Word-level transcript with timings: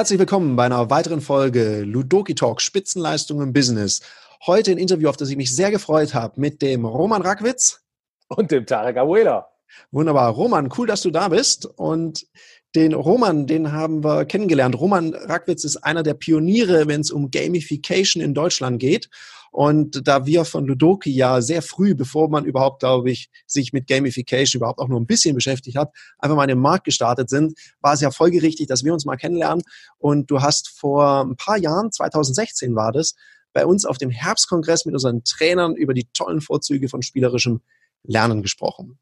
Herzlich 0.00 0.18
willkommen 0.18 0.56
bei 0.56 0.64
einer 0.64 0.88
weiteren 0.88 1.20
Folge 1.20 1.82
Ludoki 1.82 2.34
Talk 2.34 2.62
Spitzenleistung 2.62 3.42
im 3.42 3.52
Business. 3.52 4.00
Heute 4.46 4.70
ein 4.70 4.78
Interview, 4.78 5.10
auf 5.10 5.18
das 5.18 5.28
ich 5.28 5.36
mich 5.36 5.54
sehr 5.54 5.70
gefreut 5.70 6.14
habe, 6.14 6.40
mit 6.40 6.62
dem 6.62 6.86
Roman 6.86 7.20
Rackwitz 7.20 7.82
und 8.28 8.50
dem 8.50 8.64
Tarek 8.64 8.96
Abuela. 8.96 9.50
Wunderbar. 9.90 10.30
Roman, 10.30 10.70
cool, 10.78 10.86
dass 10.86 11.02
du 11.02 11.10
da 11.10 11.28
bist. 11.28 11.66
Und 11.66 12.26
den 12.74 12.94
Roman, 12.94 13.46
den 13.46 13.72
haben 13.72 14.02
wir 14.02 14.24
kennengelernt. 14.24 14.80
Roman 14.80 15.12
Rackwitz 15.12 15.64
ist 15.64 15.76
einer 15.76 16.02
der 16.02 16.14
Pioniere, 16.14 16.88
wenn 16.88 17.02
es 17.02 17.10
um 17.10 17.30
Gamification 17.30 18.22
in 18.22 18.32
Deutschland 18.32 18.80
geht. 18.80 19.10
Und 19.50 20.06
da 20.06 20.26
wir 20.26 20.44
von 20.44 20.66
Ludoki 20.66 21.10
ja 21.10 21.40
sehr 21.40 21.62
früh, 21.62 21.94
bevor 21.94 22.28
man 22.28 22.44
überhaupt, 22.44 22.80
glaube 22.80 23.10
ich, 23.10 23.30
sich 23.46 23.72
mit 23.72 23.88
Gamification 23.88 24.60
überhaupt 24.60 24.78
auch 24.78 24.88
nur 24.88 25.00
ein 25.00 25.06
bisschen 25.06 25.34
beschäftigt 25.34 25.76
hat, 25.76 25.92
einfach 26.18 26.36
mal 26.36 26.44
in 26.44 26.50
den 26.50 26.60
Markt 26.60 26.84
gestartet 26.84 27.28
sind, 27.28 27.58
war 27.80 27.94
es 27.94 28.00
ja 28.00 28.10
folgerichtig, 28.10 28.68
dass 28.68 28.84
wir 28.84 28.92
uns 28.92 29.04
mal 29.04 29.16
kennenlernen. 29.16 29.64
Und 29.98 30.30
du 30.30 30.40
hast 30.40 30.68
vor 30.68 31.24
ein 31.24 31.36
paar 31.36 31.58
Jahren, 31.58 31.90
2016 31.90 32.74
war 32.74 32.92
das, 32.92 33.14
bei 33.52 33.66
uns 33.66 33.84
auf 33.84 33.98
dem 33.98 34.10
Herbstkongress 34.10 34.84
mit 34.84 34.94
unseren 34.94 35.24
Trainern 35.24 35.74
über 35.74 35.94
die 35.94 36.06
tollen 36.12 36.40
Vorzüge 36.40 36.88
von 36.88 37.02
spielerischem 37.02 37.60
Lernen 38.04 38.42
gesprochen. 38.42 38.98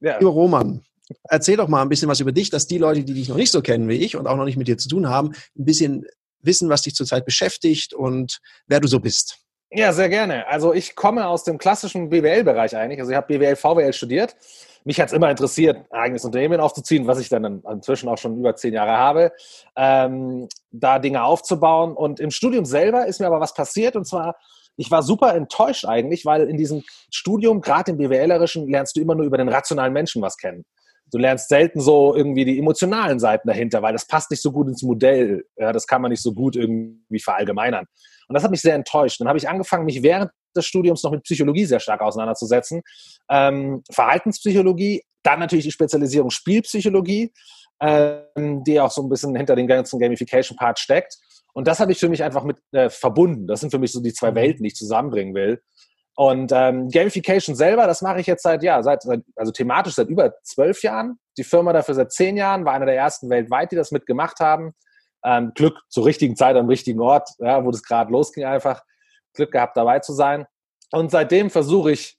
Ja. 0.00 0.18
Lieber 0.18 0.30
Roman, 0.30 0.82
erzähl 1.24 1.56
doch 1.56 1.68
mal 1.68 1.82
ein 1.82 1.88
bisschen 1.88 2.08
was 2.08 2.20
über 2.20 2.32
dich, 2.32 2.50
dass 2.50 2.66
die 2.66 2.78
Leute, 2.78 3.04
die 3.04 3.14
dich 3.14 3.28
noch 3.28 3.36
nicht 3.36 3.50
so 3.50 3.62
kennen 3.62 3.88
wie 3.88 3.94
ich 3.96 4.16
und 4.16 4.26
auch 4.26 4.36
noch 4.36 4.44
nicht 4.44 4.56
mit 4.56 4.68
dir 4.68 4.78
zu 4.78 4.88
tun 4.88 5.08
haben, 5.08 5.32
ein 5.58 5.64
bisschen 5.64 6.06
wissen, 6.40 6.68
was 6.68 6.82
dich 6.82 6.94
zurzeit 6.94 7.24
beschäftigt 7.24 7.94
und 7.94 8.40
wer 8.66 8.80
du 8.80 8.88
so 8.88 9.00
bist. 9.00 9.43
Ja, 9.76 9.92
sehr 9.92 10.08
gerne. 10.08 10.46
Also 10.46 10.72
ich 10.72 10.94
komme 10.94 11.26
aus 11.26 11.42
dem 11.42 11.58
klassischen 11.58 12.08
BWL-Bereich 12.08 12.76
eigentlich. 12.76 13.00
Also 13.00 13.10
ich 13.10 13.16
habe 13.16 13.26
BWL, 13.26 13.56
VWL 13.56 13.92
studiert. 13.92 14.36
Mich 14.84 15.00
hat 15.00 15.08
es 15.08 15.12
immer 15.12 15.28
interessiert, 15.28 15.78
ein 15.90 15.98
eigenes 15.98 16.24
Unternehmen 16.24 16.60
aufzuziehen, 16.60 17.08
was 17.08 17.18
ich 17.18 17.28
dann 17.28 17.60
inzwischen 17.68 18.08
auch 18.08 18.18
schon 18.18 18.38
über 18.38 18.54
zehn 18.54 18.72
Jahre 18.72 18.92
habe, 18.92 19.32
ähm, 19.74 20.48
da 20.70 21.00
Dinge 21.00 21.24
aufzubauen. 21.24 21.96
Und 21.96 22.20
im 22.20 22.30
Studium 22.30 22.66
selber 22.66 23.06
ist 23.06 23.18
mir 23.18 23.26
aber 23.26 23.40
was 23.40 23.52
passiert. 23.52 23.96
Und 23.96 24.06
zwar, 24.06 24.36
ich 24.76 24.92
war 24.92 25.02
super 25.02 25.34
enttäuscht 25.34 25.86
eigentlich, 25.86 26.24
weil 26.24 26.48
in 26.48 26.56
diesem 26.56 26.84
Studium, 27.10 27.60
gerade 27.60 27.90
im 27.90 27.96
BWLerischen, 27.96 28.68
lernst 28.68 28.96
du 28.96 29.00
immer 29.00 29.16
nur 29.16 29.26
über 29.26 29.38
den 29.38 29.48
rationalen 29.48 29.92
Menschen 29.92 30.22
was 30.22 30.36
kennen. 30.36 30.64
Du 31.10 31.18
lernst 31.18 31.48
selten 31.48 31.80
so 31.80 32.14
irgendwie 32.14 32.44
die 32.44 32.60
emotionalen 32.60 33.18
Seiten 33.18 33.48
dahinter, 33.48 33.82
weil 33.82 33.92
das 33.92 34.06
passt 34.06 34.30
nicht 34.30 34.42
so 34.42 34.52
gut 34.52 34.68
ins 34.68 34.84
Modell. 34.84 35.44
Ja, 35.56 35.72
das 35.72 35.88
kann 35.88 36.00
man 36.00 36.10
nicht 36.12 36.22
so 36.22 36.32
gut 36.32 36.54
irgendwie 36.54 37.18
verallgemeinern. 37.18 37.86
Und 38.28 38.34
das 38.34 38.44
hat 38.44 38.50
mich 38.50 38.62
sehr 38.62 38.74
enttäuscht. 38.74 39.20
Dann 39.20 39.28
habe 39.28 39.38
ich 39.38 39.48
angefangen, 39.48 39.84
mich 39.84 40.02
während 40.02 40.30
des 40.56 40.66
Studiums 40.66 41.02
noch 41.02 41.10
mit 41.10 41.22
Psychologie 41.24 41.64
sehr 41.64 41.80
stark 41.80 42.00
auseinanderzusetzen. 42.00 42.82
Ähm, 43.28 43.82
Verhaltenspsychologie, 43.90 45.02
dann 45.22 45.40
natürlich 45.40 45.64
die 45.64 45.72
Spezialisierung 45.72 46.30
Spielpsychologie, 46.30 47.32
ähm, 47.80 48.62
die 48.64 48.80
auch 48.80 48.90
so 48.90 49.02
ein 49.02 49.08
bisschen 49.08 49.34
hinter 49.34 49.56
den 49.56 49.66
ganzen 49.66 49.98
Gamification-Part 49.98 50.78
steckt. 50.78 51.16
Und 51.52 51.68
das 51.68 51.80
habe 51.80 51.92
ich 51.92 51.98
für 51.98 52.08
mich 52.08 52.22
einfach 52.22 52.44
mit 52.44 52.58
äh, 52.72 52.90
verbunden. 52.90 53.46
Das 53.46 53.60
sind 53.60 53.70
für 53.70 53.78
mich 53.78 53.92
so 53.92 54.00
die 54.00 54.12
zwei 54.12 54.30
mhm. 54.30 54.36
Welten, 54.36 54.62
die 54.62 54.68
ich 54.68 54.76
zusammenbringen 54.76 55.34
will. 55.34 55.62
Und 56.16 56.52
ähm, 56.54 56.90
Gamification 56.90 57.56
selber, 57.56 57.88
das 57.88 58.00
mache 58.00 58.20
ich 58.20 58.28
jetzt 58.28 58.44
seit, 58.44 58.62
ja, 58.62 58.82
seit, 58.84 59.02
also 59.34 59.50
thematisch 59.50 59.94
seit 59.94 60.08
über 60.08 60.34
zwölf 60.44 60.82
Jahren. 60.82 61.18
Die 61.36 61.42
Firma 61.42 61.72
dafür 61.72 61.94
seit 61.94 62.12
zehn 62.12 62.36
Jahren, 62.36 62.64
war 62.64 62.74
einer 62.74 62.86
der 62.86 62.96
ersten 62.96 63.28
weltweit, 63.30 63.72
die 63.72 63.76
das 63.76 63.90
mitgemacht 63.90 64.38
haben 64.38 64.74
ähm, 65.24 65.52
Glück 65.54 65.80
zur 65.88 66.04
richtigen 66.04 66.36
Zeit 66.36 66.56
am 66.56 66.68
richtigen 66.68 67.00
Ort, 67.00 67.30
ja, 67.38 67.64
wo 67.64 67.70
das 67.70 67.82
gerade 67.82 68.12
losging 68.12 68.44
einfach. 68.44 68.82
Glück 69.32 69.52
gehabt, 69.52 69.76
dabei 69.76 69.98
zu 69.98 70.12
sein. 70.12 70.46
Und 70.92 71.10
seitdem 71.10 71.50
versuche 71.50 71.92
ich, 71.92 72.18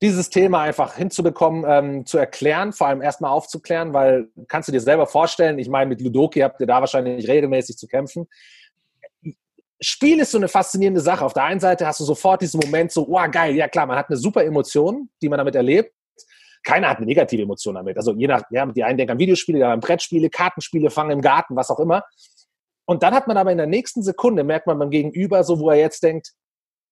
dieses 0.00 0.30
Thema 0.30 0.60
einfach 0.60 0.94
hinzubekommen, 0.94 1.64
ähm, 1.66 2.06
zu 2.06 2.18
erklären, 2.18 2.72
vor 2.72 2.86
allem 2.86 3.02
erstmal 3.02 3.32
aufzuklären, 3.32 3.92
weil 3.92 4.28
kannst 4.46 4.68
du 4.68 4.72
dir 4.72 4.80
selber 4.80 5.08
vorstellen, 5.08 5.58
ich 5.58 5.68
meine, 5.68 5.88
mit 5.88 6.00
Ludoki 6.00 6.38
habt 6.40 6.60
ihr 6.60 6.68
da 6.68 6.78
wahrscheinlich 6.78 7.26
regelmäßig 7.26 7.76
zu 7.76 7.88
kämpfen. 7.88 8.28
Spiel 9.80 10.20
ist 10.20 10.30
so 10.30 10.38
eine 10.38 10.46
faszinierende 10.46 11.00
Sache. 11.00 11.24
Auf 11.24 11.32
der 11.32 11.44
einen 11.44 11.58
Seite 11.58 11.84
hast 11.84 11.98
du 11.98 12.04
sofort 12.04 12.42
diesen 12.42 12.60
Moment 12.60 12.92
so, 12.92 13.08
oh 13.08 13.20
geil, 13.30 13.56
ja 13.56 13.66
klar, 13.66 13.86
man 13.86 13.96
hat 13.96 14.08
eine 14.08 14.16
super 14.16 14.44
Emotion, 14.44 15.08
die 15.20 15.28
man 15.28 15.38
damit 15.38 15.56
erlebt 15.56 15.92
keiner 16.68 16.90
hat 16.90 16.98
eine 16.98 17.06
negative 17.06 17.42
Emotion 17.42 17.76
damit. 17.76 17.96
Also 17.96 18.14
je 18.14 18.26
nach, 18.26 18.42
ja, 18.50 18.66
die 18.66 18.84
einen 18.84 18.98
denken 18.98 19.12
an 19.12 19.18
Videospiele, 19.18 19.56
die 19.56 19.64
anderen 19.64 19.80
an 19.80 19.86
Brettspiele, 19.86 20.28
Kartenspiele, 20.28 20.90
Fangen 20.90 21.12
im 21.12 21.22
Garten, 21.22 21.56
was 21.56 21.70
auch 21.70 21.80
immer. 21.80 22.04
Und 22.84 23.02
dann 23.02 23.14
hat 23.14 23.26
man 23.26 23.38
aber 23.38 23.50
in 23.50 23.56
der 23.56 23.66
nächsten 23.66 24.02
Sekunde, 24.02 24.44
merkt 24.44 24.66
man 24.66 24.78
beim 24.78 24.90
Gegenüber 24.90 25.44
so, 25.44 25.58
wo 25.60 25.70
er 25.70 25.76
jetzt 25.76 26.02
denkt, 26.02 26.32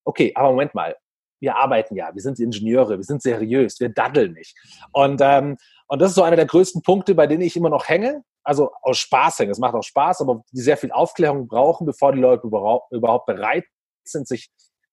okay, 0.05 0.33
aber 0.35 0.49
Moment 0.49 0.75
mal, 0.75 0.97
wir 1.41 1.57
arbeiten 1.57 1.95
ja, 1.95 2.11
wir 2.15 2.23
sind 2.23 2.41
Ingenieure, 2.41 2.97
wir 2.97 3.05
sind 3.05 3.21
seriös, 3.21 3.79
wir 3.79 3.91
daddeln 3.91 4.33
nicht. 4.33 4.57
Und, 4.93 5.21
ähm, 5.23 5.59
und 5.89 6.01
das 6.01 6.11
ist 6.11 6.15
so 6.15 6.23
einer 6.23 6.37
der 6.37 6.47
größten 6.47 6.81
Punkte, 6.81 7.15
bei 7.15 7.27
denen 7.27 7.43
ich 7.43 7.55
immer 7.55 7.69
noch 7.69 7.87
hänge. 7.87 8.23
Also 8.45 8.73
aus 8.81 8.97
Spaß 8.97 9.41
hängen. 9.41 9.51
Es 9.51 9.59
macht 9.59 9.75
auch 9.75 9.83
Spaß, 9.83 10.23
aber 10.23 10.43
die 10.53 10.61
sehr 10.61 10.79
viel 10.79 10.91
Aufklärung 10.91 11.49
brauchen, 11.49 11.85
bevor 11.85 12.13
die 12.13 12.21
Leute 12.21 12.47
überhaupt 12.47 13.27
bereit 13.27 13.65
sind, 14.05 14.27
sich 14.27 14.49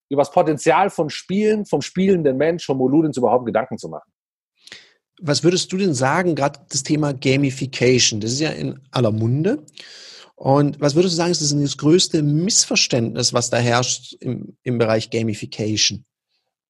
über 0.09 0.23
das 0.23 0.31
Potenzial 0.31 0.89
von 0.89 1.09
Spielen, 1.09 1.65
vom 1.65 1.81
spielenden 1.81 2.35
Mensch, 2.35 2.65
vom 2.65 2.77
Moludens 2.77 3.15
überhaupt 3.15 3.45
Gedanken 3.45 3.77
zu 3.77 3.87
machen. 3.87 4.12
Was 5.25 5.43
würdest 5.43 5.71
du 5.71 5.77
denn 5.77 5.93
sagen, 5.93 6.35
gerade 6.35 6.59
das 6.69 6.83
Thema 6.83 7.13
Gamification? 7.13 8.19
Das 8.19 8.33
ist 8.33 8.41
ja 8.41 8.49
in 8.49 8.79
aller 8.91 9.11
Munde. 9.11 9.63
Und 10.35 10.81
was 10.81 10.95
würdest 10.95 11.13
du 11.13 11.17
sagen, 11.17 11.31
ist 11.31 11.41
das, 11.41 11.57
das 11.57 11.77
größte 11.77 12.21
Missverständnis, 12.21 13.33
was 13.33 13.49
da 13.49 13.57
herrscht 13.57 14.13
im, 14.19 14.57
im 14.63 14.77
Bereich 14.77 15.09
Gamification? 15.09 16.03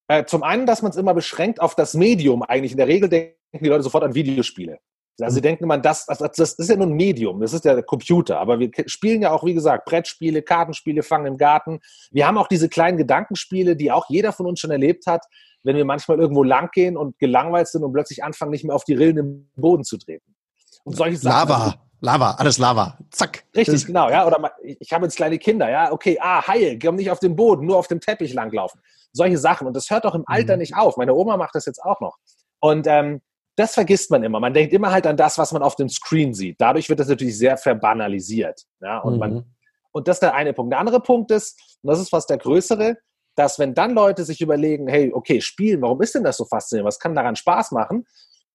Äh, 0.08 0.26
zum 0.26 0.44
einen, 0.44 0.68
dass 0.68 0.84
man 0.84 0.92
es 0.92 0.98
immer 0.98 1.16
beschränkt 1.16 1.60
auf 1.62 1.74
das 1.74 1.96
Medium 1.96 2.44
eigentlich. 2.44 2.74
In 2.74 2.78
der 2.78 2.88
Regel 2.88 3.10
denken 3.10 3.36
die 3.60 3.70
Leute 3.70 3.84
sofort 3.84 4.04
an 4.04 4.14
Videospiele. 4.14 4.78
Also 5.20 5.36
sie 5.36 5.40
mhm. 5.42 5.44
denken 5.44 5.64
immer, 5.64 5.78
das, 5.78 6.06
das, 6.06 6.20
das 6.20 6.54
ist 6.54 6.70
ja 6.70 6.76
nur 6.76 6.88
ein 6.88 6.94
Medium, 6.94 7.40
das 7.40 7.54
ist 7.54 7.66
ja 7.66 7.74
der 7.74 7.84
Computer. 7.84 8.40
Aber 8.40 8.60
wir 8.60 8.70
spielen 8.88 9.22
ja 9.22 9.32
auch, 9.32 9.44
wie 9.44 9.54
gesagt, 9.54 9.86
Brettspiele, 9.86 10.42
Kartenspiele, 10.42 11.04
Fangen 11.04 11.28
im 11.28 11.38
Garten. 11.38 11.80
Wir 12.12 12.28
haben 12.28 12.38
auch 12.38 12.48
diese 12.48 12.70
kleinen 12.70 12.98
Gedankenspiele, 12.98 13.76
die 13.76 13.92
auch 13.92 14.06
jeder 14.10 14.32
von 14.32 14.46
uns 14.46 14.60
schon 14.60 14.72
erlebt 14.72 15.06
hat, 15.06 15.26
wenn 15.64 15.76
wir 15.76 15.86
manchmal 15.86 16.20
irgendwo 16.20 16.44
langgehen 16.44 16.98
und 16.98 17.18
gelangweilt 17.20 17.68
sind 17.68 17.84
und 17.84 17.94
plötzlich 17.94 18.24
anfangen, 18.24 18.52
nicht 18.52 18.66
mehr 18.66 18.76
auf 18.76 18.84
die 18.84 18.94
Rillen 18.94 19.18
im 19.18 19.50
Boden 19.56 19.84
zu 19.84 19.98
treten. 19.98 20.36
Und 20.84 20.96
solche 20.96 21.18
Sachen. 21.18 21.50
Lava. 21.50 21.76
Lava, 22.02 22.32
alles 22.32 22.58
Lava. 22.58 22.98
Zack. 23.12 23.46
Richtig, 23.56 23.86
genau, 23.86 24.10
ja. 24.10 24.28
Oder 24.28 24.52
ich 24.62 24.92
habe 24.92 25.06
jetzt 25.06 25.16
kleine 25.16 25.40
Kinder, 25.40 25.70
ja. 25.70 25.90
Okay, 25.90 26.18
ah, 26.20 26.46
heil, 26.46 26.78
komm 26.78 26.96
nicht 26.96 27.10
auf 27.10 27.20
den 27.20 27.34
Boden, 27.34 27.66
nur 27.66 27.78
auf 27.78 27.88
dem 27.88 28.02
Teppich 28.02 28.34
langlaufen. 28.34 28.82
Solche 29.14 29.38
Sachen. 29.38 29.68
Und 29.68 29.74
das 29.74 29.90
hört 29.90 30.04
doch 30.04 30.14
im 30.14 30.26
Alter 30.28 30.56
mhm. 30.56 30.60
nicht 30.60 30.76
auf. 30.76 30.98
Meine 30.98 31.14
Oma 31.14 31.38
macht 31.38 31.56
das 31.56 31.66
jetzt 31.66 31.82
auch 31.82 32.02
noch. 32.02 32.18
Und 32.60 32.88
ähm, 32.88 33.22
das 33.56 33.74
vergisst 33.74 34.12
man 34.12 34.22
immer. 34.22 34.42
Man 34.42 34.54
denkt 34.54 34.74
immer 34.74 34.92
halt 34.92 35.08
an 35.08 35.16
das, 35.16 35.38
was 35.38 35.54
man 35.54 35.64
auf 35.64 35.78
dem 35.78 35.88
Screen 35.88 36.34
sieht. 36.34 36.60
Dadurch 36.60 36.90
wird 36.90 37.00
das 37.00 37.08
natürlich 37.08 37.38
sehr 37.38 37.56
verbanalisiert. 37.58 38.64
Ja, 38.82 39.00
und, 39.00 39.14
mhm. 39.14 39.20
man, 39.20 39.56
und 39.94 40.10
das 40.10 40.18
ist 40.18 40.24
der 40.24 40.34
eine 40.34 40.52
Punkt. 40.52 40.74
Der 40.74 40.80
andere 40.80 41.00
Punkt 41.00 41.32
ist, 41.32 41.80
und 41.82 41.90
das 41.90 42.02
ist 42.02 42.10
fast 42.10 42.30
der 42.30 42.38
größere, 42.38 42.98
dass 43.36 43.60
wenn 43.60 43.74
dann 43.74 43.94
Leute 43.94 44.24
sich 44.24 44.42
überlegen, 44.42 44.88
hey, 44.88 45.12
okay, 45.14 45.42
spielen, 45.42 45.82
warum 45.82 46.02
ist 46.02 46.16
denn 46.16 46.24
das 46.24 46.38
so 46.38 46.46
faszinierend? 46.46 46.88
Was 46.88 47.00
kann 47.00 47.16
daran 47.16 47.36
Spaß 47.36 47.72
machen? 47.72 48.06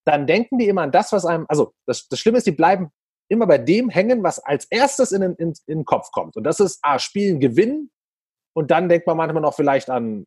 Dann 0.05 0.27
denken 0.27 0.59
die 0.59 0.69
immer 0.69 0.83
an 0.83 0.93
das, 0.93 1.13
was 1.13 1.25
einem, 1.25 1.47
also 1.49 1.75
das, 1.87 2.09
das 2.09 2.19
Schlimme 2.19 2.39
ist, 2.39 2.47
die 2.47 2.53
bleiben 2.53 2.91
immer 3.29 3.47
bei 3.47 3.59
dem 3.59 3.91
hängen, 3.91 4.23
was 4.23 4.39
als 4.39 4.65
erstes 4.67 5.13
in 5.13 5.21
den, 5.21 5.35
in, 5.35 5.53
in 5.67 5.79
den 5.79 5.85
Kopf 5.85 6.11
kommt. 6.13 6.37
Und 6.37 6.45
das 6.45 6.61
ist, 6.61 6.79
ah, 6.83 6.99
spielen, 6.99 7.41
gewinnen. 7.41 7.91
Und 8.55 8.71
dann 8.71 8.89
denkt 8.89 9.07
man 9.07 9.17
manchmal 9.17 9.43
noch 9.43 9.55
vielleicht 9.55 9.91
an 9.91 10.27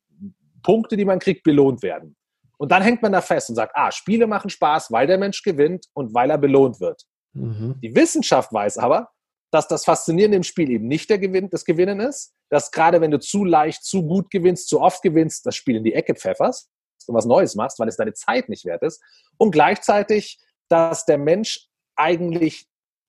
Punkte, 0.61 0.97
die 0.97 1.05
man 1.05 1.19
kriegt, 1.19 1.43
belohnt 1.43 1.81
werden. 1.81 2.15
Und 2.57 2.71
dann 2.71 2.83
hängt 2.83 3.01
man 3.01 3.11
da 3.11 3.21
fest 3.21 3.49
und 3.49 3.55
sagt, 3.55 3.75
ah, 3.75 3.91
Spiele 3.91 4.27
machen 4.27 4.51
Spaß, 4.51 4.91
weil 4.91 5.07
der 5.07 5.17
Mensch 5.17 5.41
gewinnt 5.41 5.87
und 5.93 6.13
weil 6.13 6.29
er 6.29 6.37
belohnt 6.37 6.79
wird. 6.79 7.03
Mhm. 7.33 7.75
Die 7.81 7.95
Wissenschaft 7.95 8.53
weiß 8.53 8.77
aber, 8.77 9.09
dass 9.51 9.67
das 9.67 9.85
Faszinierende 9.85 10.37
im 10.37 10.43
Spiel 10.43 10.69
eben 10.69 10.87
nicht 10.87 11.09
der 11.09 11.19
Gewinn, 11.19 11.49
das 11.49 11.65
Gewinnen 11.65 11.99
ist, 11.99 12.33
dass 12.49 12.71
gerade 12.71 13.01
wenn 13.01 13.11
du 13.11 13.19
zu 13.19 13.43
leicht, 13.43 13.83
zu 13.83 14.03
gut 14.03 14.31
gewinnst, 14.31 14.69
zu 14.69 14.81
oft 14.81 15.01
gewinnst, 15.01 15.45
das 15.45 15.55
Spiel 15.55 15.75
in 15.75 15.83
die 15.83 15.93
Ecke 15.93 16.15
pfefferst 16.15 16.69
und 17.07 17.15
was 17.15 17.25
Neues 17.25 17.55
machst, 17.55 17.77
weil 17.77 17.89
es 17.89 17.97
deine 17.97 18.13
Zeit 18.13 18.47
nicht 18.49 18.65
wert 18.65 18.81
ist. 18.81 19.03
Und 19.37 19.51
gleichzeitig, 19.51 20.39
dass 20.69 21.05
der 21.05 21.17
Mensch 21.17 21.67
eigentlich 21.95 22.67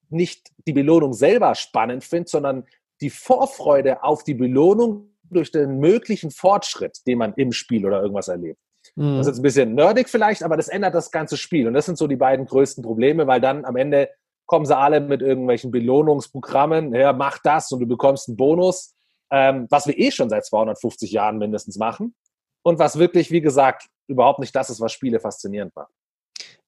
nicht 0.09 0.51
die 0.67 0.73
Belohnung 0.73 1.13
selber 1.13 1.55
spannend 1.55 2.05
findet, 2.05 2.29
sondern 2.29 2.67
die 3.01 3.11
Vorfreude 3.11 4.03
auf 4.03 4.25
die 4.25 4.35
Belohnung 4.35 5.17
durch 5.23 5.51
den 5.51 5.79
möglichen 5.79 6.31
Fortschritt, 6.31 6.99
den 7.07 7.19
man 7.19 7.35
im 7.35 7.53
Spiel 7.53 7.87
oder 7.87 8.03
irgendwas 8.03 8.29
erlebt. 8.29 8.59
Mhm. 8.97 9.17
Das 9.17 9.27
ist 9.27 9.33
jetzt 9.33 9.39
ein 9.39 9.43
bisschen 9.43 9.75
nerdig 9.75 10.09
vielleicht, 10.09 10.43
aber 10.43 10.57
das 10.57 10.69
ändert 10.69 10.95
das 10.95 11.11
ganze 11.11 11.37
Spiel. 11.37 11.67
Und 11.67 11.75
das 11.75 11.87
sind 11.87 11.97
so 11.97 12.07
die 12.07 12.17
beiden 12.17 12.47
größten 12.47 12.83
Probleme, 12.83 13.27
weil 13.27 13.41
dann 13.41 13.65
am 13.65 13.77
Ende 13.77 14.11
kommen 14.53 14.67
sie 14.67 14.77
alle 14.77 15.01
mit 15.01 15.23
irgendwelchen 15.23 15.71
Belohnungsprogrammen, 15.71 16.95
ja, 16.95 17.15
mach 17.15 17.39
das 17.39 17.73
und 17.73 17.81
du 17.81 17.87
bekommst 17.87 18.29
einen 18.29 18.37
Bonus, 18.37 18.93
ähm, 19.31 19.67
was 19.71 19.87
wir 19.87 19.99
eh 19.99 20.11
schon 20.11 20.29
seit 20.29 20.45
250 20.45 21.11
Jahren 21.11 21.39
mindestens 21.39 21.79
machen 21.79 22.15
und 22.61 22.79
was 22.79 22.99
wirklich, 22.99 23.31
wie 23.31 23.41
gesagt, 23.41 23.87
überhaupt 24.09 24.41
nicht 24.41 24.55
das 24.55 24.69
ist, 24.69 24.79
was 24.79 24.93
Spiele 24.93 25.21
faszinierend 25.21 25.75
macht. 25.75 25.95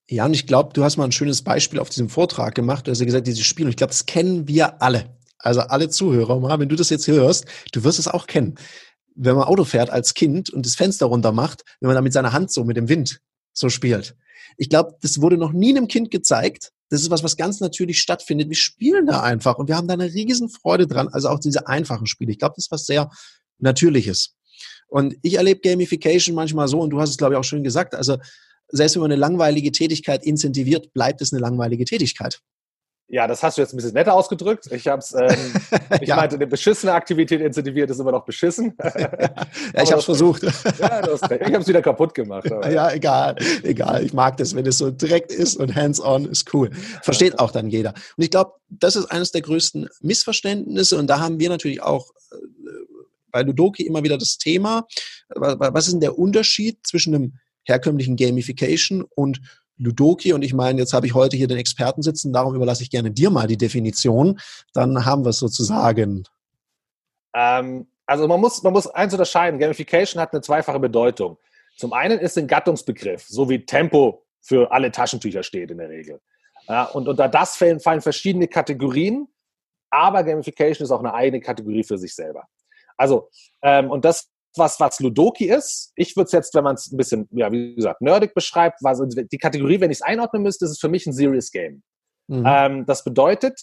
Ja, 0.09 0.25
und 0.25 0.33
ich 0.33 0.47
glaube, 0.47 0.73
du 0.73 0.83
hast 0.83 0.97
mal 0.97 1.03
ein 1.03 1.11
schönes 1.11 1.43
Beispiel 1.43 1.79
auf 1.79 1.89
diesem 1.89 2.09
Vortrag 2.09 2.55
gemacht. 2.55 2.87
Du 2.87 2.91
hast 2.91 3.01
ja 3.01 3.05
gesagt, 3.05 3.27
dieses 3.27 3.45
Spiel, 3.45 3.65
und 3.65 3.69
ich 3.69 3.77
glaube, 3.77 3.91
das 3.91 4.07
kennen 4.07 4.47
wir 4.47 4.81
alle. 4.81 5.15
Also 5.37 5.61
alle 5.61 5.87
Zuhörer, 5.87 6.39
mal, 6.39 6.57
wenn 6.57 6.69
du 6.69 6.75
das 6.75 6.89
jetzt 6.89 7.07
hörst, 7.07 7.45
du 7.71 7.83
wirst 7.83 7.99
es 7.99 8.07
auch 8.07 8.25
kennen. 8.25 8.55
Wenn 9.13 9.35
man 9.35 9.43
Auto 9.43 9.63
fährt 9.63 9.91
als 9.91 10.15
Kind 10.15 10.49
und 10.49 10.65
das 10.65 10.73
Fenster 10.73 11.05
runter 11.05 11.31
macht, 11.31 11.63
wenn 11.81 11.89
man 11.89 11.95
da 11.95 12.01
mit 12.01 12.13
seiner 12.13 12.33
Hand 12.33 12.51
so 12.51 12.63
mit 12.63 12.77
dem 12.77 12.89
Wind 12.89 13.21
so 13.53 13.69
spielt. 13.69 14.17
Ich 14.57 14.69
glaube, 14.69 14.95
das 15.03 15.21
wurde 15.21 15.37
noch 15.37 15.51
nie 15.51 15.69
einem 15.69 15.87
Kind 15.87 16.09
gezeigt, 16.09 16.71
Das 16.95 17.03
ist 17.03 17.11
was, 17.11 17.23
was 17.23 17.35
ganz 17.35 17.59
natürlich 17.59 17.99
stattfindet. 17.99 18.47
Wir 18.47 18.55
spielen 18.55 19.05
da 19.05 19.21
einfach 19.21 19.57
und 19.57 19.67
wir 19.67 19.75
haben 19.75 19.87
da 19.87 19.95
eine 19.95 20.13
riesen 20.13 20.47
Freude 20.47 20.87
dran. 20.87 21.09
Also 21.09 21.27
auch 21.27 21.39
diese 21.39 21.67
einfachen 21.67 22.07
Spiele. 22.07 22.31
Ich 22.31 22.39
glaube, 22.39 22.53
das 22.55 22.67
ist 22.67 22.71
was 22.71 22.85
sehr 22.85 23.09
Natürliches. 23.59 24.33
Und 24.87 25.15
ich 25.21 25.33
erlebe 25.33 25.59
Gamification 25.59 26.35
manchmal 26.35 26.69
so, 26.69 26.79
und 26.79 26.91
du 26.91 27.01
hast 27.01 27.09
es, 27.09 27.17
glaube 27.17 27.33
ich, 27.33 27.37
auch 27.37 27.43
schön 27.43 27.63
gesagt, 27.63 27.95
also 27.95 28.17
selbst 28.69 28.95
wenn 28.95 29.01
man 29.01 29.11
eine 29.11 29.19
langweilige 29.19 29.73
Tätigkeit 29.73 30.23
incentiviert, 30.23 30.93
bleibt 30.93 31.21
es 31.21 31.33
eine 31.33 31.41
langweilige 31.41 31.83
Tätigkeit. 31.83 32.39
Ja, 33.07 33.27
das 33.27 33.43
hast 33.43 33.57
du 33.57 33.61
jetzt 33.61 33.71
ein 33.71 33.77
bisschen 33.77 33.93
netter 33.93 34.13
ausgedrückt. 34.13 34.67
Ich 34.71 34.87
habe 34.87 34.99
es, 34.99 35.13
ähm, 35.13 35.53
ich 36.01 36.09
ja. 36.09 36.15
meinte, 36.15 36.35
eine 36.35 36.47
beschissene 36.47 36.93
Aktivität 36.93 37.39
incentiviert 37.39 37.89
ist 37.91 37.99
immer 37.99 38.11
noch 38.11 38.25
beschissen. 38.25 38.73
ja, 38.83 39.83
ich 39.83 39.91
habe 39.91 39.99
es 39.99 40.05
versucht. 40.05 40.41
ja, 40.43 40.49
recht. 40.49 41.41
Ich 41.41 41.53
habe 41.53 41.57
es 41.57 41.67
wieder 41.67 41.83
kaputt 41.83 42.15
gemacht. 42.15 42.51
Aber. 42.51 42.69
Ja, 42.71 42.91
egal, 42.91 43.35
egal. 43.61 44.03
Ich 44.03 44.13
mag 44.13 44.37
das, 44.37 44.55
wenn 44.55 44.65
es 44.65 44.79
so 44.79 44.89
direkt 44.89 45.31
ist 45.31 45.55
und 45.57 45.75
hands-on 45.75 46.25
ist 46.25 46.51
cool. 46.53 46.71
Versteht 47.03 47.37
auch 47.37 47.51
dann 47.51 47.69
jeder. 47.69 47.93
Und 48.17 48.23
ich 48.23 48.31
glaube, 48.31 48.53
das 48.69 48.95
ist 48.95 49.05
eines 49.05 49.31
der 49.31 49.41
größten 49.41 49.87
Missverständnisse. 50.01 50.97
Und 50.97 51.07
da 51.07 51.19
haben 51.19 51.39
wir 51.39 51.49
natürlich 51.49 51.83
auch 51.83 52.09
äh, 52.31 52.37
bei 53.31 53.43
Ludoki 53.43 53.85
immer 53.85 54.01
wieder 54.03 54.17
das 54.17 54.39
Thema. 54.39 54.87
Was 55.29 55.85
ist 55.85 55.93
denn 55.93 56.01
der 56.01 56.17
Unterschied 56.17 56.79
zwischen 56.87 57.13
einem 57.13 57.33
herkömmlichen 57.65 58.15
Gamification 58.15 59.03
und 59.15 59.41
Ludoki. 59.77 60.33
Und 60.33 60.43
ich 60.43 60.53
meine, 60.53 60.79
jetzt 60.79 60.93
habe 60.93 61.05
ich 61.07 61.13
heute 61.13 61.37
hier 61.37 61.47
den 61.47 61.57
Experten 61.57 62.01
sitzen, 62.01 62.33
darum 62.33 62.55
überlasse 62.55 62.83
ich 62.83 62.89
gerne 62.89 63.11
dir 63.11 63.29
mal 63.29 63.47
die 63.47 63.57
Definition. 63.57 64.39
Dann 64.73 65.05
haben 65.05 65.25
wir 65.25 65.29
es 65.29 65.39
sozusagen. 65.39 66.23
Ähm, 67.33 67.87
also 68.05 68.27
man 68.27 68.39
muss, 68.39 68.63
man 68.63 68.73
muss 68.73 68.87
eins 68.87 69.13
unterscheiden. 69.13 69.59
Gamification 69.59 70.21
hat 70.21 70.33
eine 70.33 70.41
zweifache 70.41 70.79
Bedeutung. 70.79 71.37
Zum 71.77 71.93
einen 71.93 72.19
ist 72.19 72.37
ein 72.37 72.47
Gattungsbegriff, 72.47 73.25
so 73.27 73.49
wie 73.49 73.65
Tempo 73.65 74.23
für 74.41 74.71
alle 74.71 74.91
Taschentücher 74.91 75.43
steht 75.43 75.71
in 75.71 75.77
der 75.77 75.89
Regel. 75.89 76.21
Ja, 76.67 76.85
und 76.85 77.07
unter 77.07 77.27
das 77.27 77.57
fallen, 77.57 77.79
fallen 77.79 78.01
verschiedene 78.01 78.47
Kategorien, 78.47 79.27
aber 79.89 80.23
Gamification 80.23 80.85
ist 80.85 80.91
auch 80.91 80.99
eine 80.99 81.13
eigene 81.13 81.41
Kategorie 81.41 81.83
für 81.83 81.97
sich 81.97 82.15
selber. 82.15 82.47
Also, 82.97 83.29
ähm, 83.61 83.91
und 83.91 84.05
das 84.05 84.29
was, 84.57 84.79
was 84.79 84.99
Ludoki 84.99 85.45
ist. 85.45 85.91
Ich 85.95 86.15
würde 86.15 86.25
es 86.25 86.31
jetzt, 86.31 86.53
wenn 86.53 86.63
man 86.63 86.75
es 86.75 86.91
ein 86.91 86.97
bisschen, 86.97 87.27
ja, 87.31 87.51
wie 87.51 87.75
gesagt, 87.75 88.01
nerdig 88.01 88.33
beschreibt, 88.33 88.79
was 88.81 89.01
die 89.07 89.37
Kategorie, 89.37 89.79
wenn 89.79 89.91
ich 89.91 89.97
es 89.97 90.01
einordnen 90.01 90.43
müsste, 90.43 90.65
ist 90.65 90.71
es 90.71 90.79
für 90.79 90.89
mich 90.89 91.05
ein 91.05 91.13
Serious 91.13 91.51
Game. 91.51 91.83
Mhm. 92.27 92.43
Ähm, 92.47 92.85
das 92.85 93.03
bedeutet, 93.03 93.61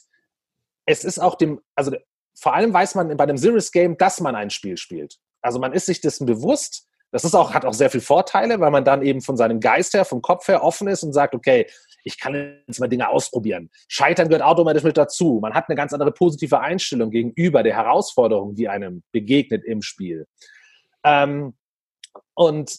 es 0.87 1.05
ist 1.05 1.19
auch 1.19 1.37
dem, 1.37 1.61
also 1.75 1.93
vor 2.39 2.55
allem 2.55 2.73
weiß 2.73 2.95
man 2.95 3.17
bei 3.17 3.25
einem 3.25 3.37
Serious 3.37 3.73
Game, 3.73 3.97
dass 3.97 4.21
man 4.21 4.35
ein 4.35 4.51
Spiel 4.51 4.77
spielt. 4.77 5.17
Also 5.43 5.59
man 5.59 5.73
ist 5.73 5.87
sich 5.87 6.01
dessen 6.01 6.27
bewusst. 6.27 6.89
Das 7.11 7.25
ist 7.25 7.35
auch, 7.35 7.53
hat 7.53 7.67
auch 7.67 7.75
sehr 7.75 7.91
viele 7.91 8.03
Vorteile, 8.03 8.59
weil 8.61 8.71
man 8.71 8.85
dann 8.85 9.03
eben 9.03 9.21
von 9.21 9.37
seinem 9.37 9.61
Geist 9.61 9.93
her, 9.93 10.07
vom 10.07 10.23
Kopf 10.23 10.49
her 10.49 10.65
offen 10.65 10.89
ist 10.89 11.03
und 11.03 11.13
sagt, 11.13 11.35
okay, 11.35 11.67
ich 12.05 12.19
kann 12.19 12.63
jetzt 12.67 12.81
mal 12.81 12.89
Dinge 12.89 13.09
ausprobieren. 13.09 13.71
Scheitern 13.87 14.29
gehört 14.29 14.45
automatisch 14.45 14.83
mit 14.83 14.97
dazu. 14.97 15.39
Man 15.43 15.53
hat 15.53 15.69
eine 15.69 15.77
ganz 15.77 15.93
andere 15.93 16.11
positive 16.11 16.61
Einstellung 16.61 17.11
gegenüber 17.11 17.63
der 17.63 17.77
Herausforderung, 17.77 18.55
die 18.55 18.69
einem 18.69 19.03
begegnet 19.13 19.63
im 19.65 19.83
Spiel. 19.83 20.27
Ähm, 21.05 21.55
und 22.35 22.79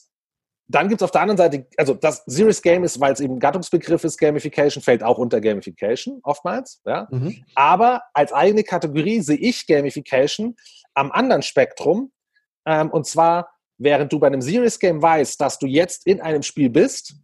dann 0.68 0.88
gibt 0.88 1.02
es 1.02 1.04
auf 1.04 1.12
der 1.12 1.22
anderen 1.22 1.38
Seite, 1.38 1.68
also 1.78 1.94
das 1.94 2.24
Serious 2.26 2.62
Game 2.62 2.84
ist, 2.84 3.00
weil 3.00 3.14
es 3.14 3.20
eben 3.20 3.40
Gattungsbegriff 3.40 4.04
ist, 4.04 4.18
Gamification 4.18 4.82
fällt 4.82 5.04
auch 5.04 5.18
unter 5.18 5.42
Gamification 5.42 6.20
oftmals. 6.24 6.82
Ja? 6.86 7.08
Mhm. 7.12 7.44
Aber 7.54 8.04
als 8.14 8.32
eigene 8.32 8.64
Kategorie 8.64 9.22
sehe 9.22 9.38
ich 9.38 9.68
Gamification 9.68 10.56
am 10.94 11.12
anderen 11.12 11.42
Spektrum. 11.42 12.12
Ähm, 12.66 12.90
und 12.90 13.06
zwar, 13.06 13.52
während 13.78 14.12
du 14.14 14.20
bei 14.20 14.28
einem 14.28 14.42
Serious 14.42 14.80
Game 14.80 15.02
weißt, 15.02 15.40
dass 15.40 15.60
du 15.60 15.68
jetzt 15.68 16.08
in 16.08 16.22
einem 16.22 16.44
Spiel 16.44 16.70
bist, 16.70 17.16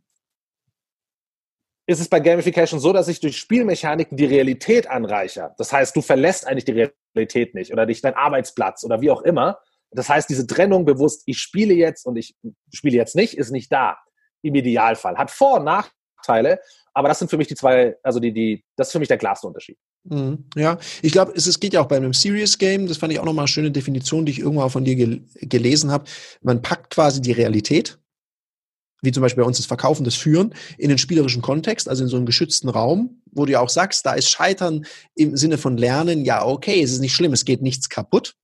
ist 1.87 1.99
es 1.99 2.07
bei 2.07 2.19
Gamification 2.19 2.79
so, 2.79 2.93
dass 2.93 3.07
ich 3.07 3.19
durch 3.19 3.37
Spielmechaniken 3.37 4.15
die 4.15 4.25
Realität 4.25 4.87
anreicher. 4.87 5.55
Das 5.57 5.73
heißt, 5.73 5.95
du 5.95 6.01
verlässt 6.01 6.45
eigentlich 6.45 6.65
die 6.65 6.91
Realität 7.15 7.55
nicht 7.55 7.73
oder 7.73 7.87
nicht 7.87 8.03
deinen 8.03 8.13
Arbeitsplatz 8.13 8.83
oder 8.83 9.01
wie 9.01 9.09
auch 9.09 9.23
immer, 9.23 9.59
das 9.91 10.09
heißt, 10.09 10.29
diese 10.29 10.45
Trennung 10.45 10.85
bewusst, 10.85 11.23
ich 11.25 11.39
spiele 11.39 11.73
jetzt 11.73 12.05
und 12.05 12.15
ich 12.15 12.35
spiele 12.71 12.95
jetzt 12.95 13.15
nicht, 13.15 13.35
ist 13.35 13.51
nicht 13.51 13.71
da. 13.71 13.97
Im 14.41 14.55
Idealfall. 14.55 15.17
Hat 15.17 15.31
Vor- 15.31 15.57
und 15.57 15.65
Nachteile, 15.65 16.59
aber 16.93 17.09
das 17.09 17.19
sind 17.19 17.29
für 17.29 17.37
mich 17.37 17.47
die 17.47 17.55
zwei, 17.55 17.97
also 18.03 18.19
die, 18.19 18.31
die, 18.31 18.63
das 18.77 18.87
ist 18.87 18.91
für 18.93 18.99
mich 18.99 19.07
der 19.07 19.17
klarste 19.17 19.47
Unterschied. 19.47 19.77
Mhm. 20.05 20.45
Ja, 20.55 20.77
ich 21.01 21.11
glaube, 21.11 21.33
es, 21.35 21.45
es, 21.45 21.59
geht 21.59 21.73
ja 21.73 21.81
auch 21.81 21.87
bei 21.87 21.97
einem 21.97 22.13
Serious 22.13 22.57
Game, 22.57 22.87
das 22.87 22.97
fand 22.97 23.11
ich 23.11 23.19
auch 23.19 23.25
nochmal 23.25 23.43
eine 23.43 23.47
schöne 23.49 23.71
Definition, 23.71 24.25
die 24.25 24.31
ich 24.31 24.39
irgendwann 24.39 24.69
von 24.69 24.85
dir 24.85 24.95
gel 24.95 25.25
gelesen 25.35 25.91
habe. 25.91 26.05
Man 26.41 26.61
packt 26.61 26.91
quasi 26.91 27.21
die 27.21 27.33
Realität, 27.33 27.99
wie 29.01 29.11
zum 29.11 29.21
Beispiel 29.21 29.43
bei 29.43 29.47
uns 29.47 29.57
das 29.57 29.65
Verkaufen, 29.65 30.05
das 30.05 30.15
Führen, 30.15 30.53
in 30.77 30.89
den 30.89 30.97
spielerischen 30.97 31.41
Kontext, 31.41 31.89
also 31.89 32.03
in 32.03 32.09
so 32.09 32.15
einem 32.15 32.25
geschützten 32.25 32.69
Raum, 32.69 33.21
wo 33.31 33.45
du 33.45 33.51
ja 33.51 33.59
auch 33.59 33.69
sagst, 33.69 34.05
da 34.05 34.13
ist 34.13 34.29
Scheitern 34.29 34.85
im 35.15 35.35
Sinne 35.35 35.57
von 35.57 35.77
Lernen, 35.77 36.23
ja, 36.23 36.45
okay, 36.45 36.81
es 36.81 36.91
ist 36.91 36.99
nicht 36.99 37.13
schlimm, 37.13 37.33
es 37.33 37.43
geht 37.43 37.61
nichts 37.61 37.89
kaputt 37.89 38.35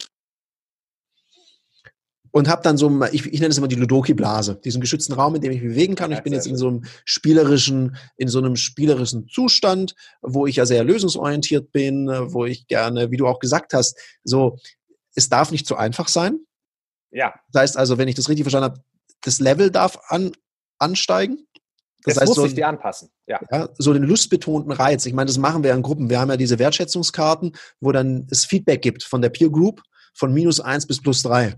und 2.35 2.49
habe 2.49 2.61
dann 2.63 2.75
so, 2.75 2.91
ich, 3.13 3.25
ich 3.27 3.39
nenne 3.39 3.51
es 3.51 3.57
immer 3.57 3.69
die 3.69 3.77
Ludoki-Blase, 3.77 4.59
diesen 4.61 4.81
geschützten 4.81 5.13
Raum, 5.13 5.35
in 5.35 5.41
dem 5.41 5.53
ich 5.53 5.61
mich 5.61 5.69
bewegen 5.71 5.95
kann. 5.95 6.11
Ich 6.11 6.19
bin 6.19 6.33
jetzt 6.33 6.47
in 6.47 6.57
so 6.57 6.67
einem 6.67 6.83
spielerischen, 7.05 7.95
in 8.17 8.27
so 8.27 8.39
einem 8.39 8.57
spielerischen 8.57 9.29
Zustand, 9.29 9.95
wo 10.21 10.45
ich 10.45 10.57
ja 10.57 10.65
sehr 10.65 10.83
lösungsorientiert 10.83 11.71
bin, 11.71 12.09
wo 12.09 12.43
ich 12.43 12.67
gerne, 12.67 13.09
wie 13.09 13.15
du 13.15 13.25
auch 13.25 13.39
gesagt 13.39 13.73
hast, 13.73 13.97
so, 14.25 14.57
es 15.15 15.29
darf 15.29 15.51
nicht 15.51 15.65
zu 15.65 15.77
einfach 15.77 16.09
sein. 16.09 16.39
Ja. 17.09 17.33
Das 17.53 17.61
heißt 17.61 17.77
also, 17.77 17.97
wenn 17.97 18.09
ich 18.09 18.15
das 18.15 18.27
richtig 18.27 18.43
verstanden 18.43 18.71
habe, 18.71 18.83
das 19.21 19.39
Level 19.39 19.71
darf 19.71 19.97
an, 20.09 20.33
ansteigen. 20.77 21.47
Das 22.03 22.15
es 22.15 22.19
heißt, 22.19 22.27
muss 22.27 22.35
so, 22.35 22.43
sich 22.43 22.55
dir 22.55 22.67
anpassen. 22.67 23.11
Ja. 23.27 23.39
ja. 23.49 23.69
So 23.77 23.93
den 23.93 24.03
lustbetonten 24.03 24.73
Reiz. 24.73 25.05
Ich 25.05 25.13
meine, 25.13 25.27
das 25.27 25.37
machen 25.37 25.63
wir 25.63 25.69
ja 25.69 25.75
in 25.77 25.83
Gruppen. 25.83 26.09
Wir 26.09 26.19
haben 26.19 26.29
ja 26.29 26.35
diese 26.35 26.59
Wertschätzungskarten, 26.59 27.55
wo 27.79 27.93
dann 27.93 28.27
es 28.29 28.43
Feedback 28.43 28.81
gibt 28.81 29.05
von 29.05 29.21
der 29.21 29.29
Peer 29.29 29.49
Group 29.49 29.81
von 30.13 30.33
minus 30.33 30.59
eins 30.59 30.85
bis 30.85 31.01
plus 31.01 31.23
drei. 31.23 31.55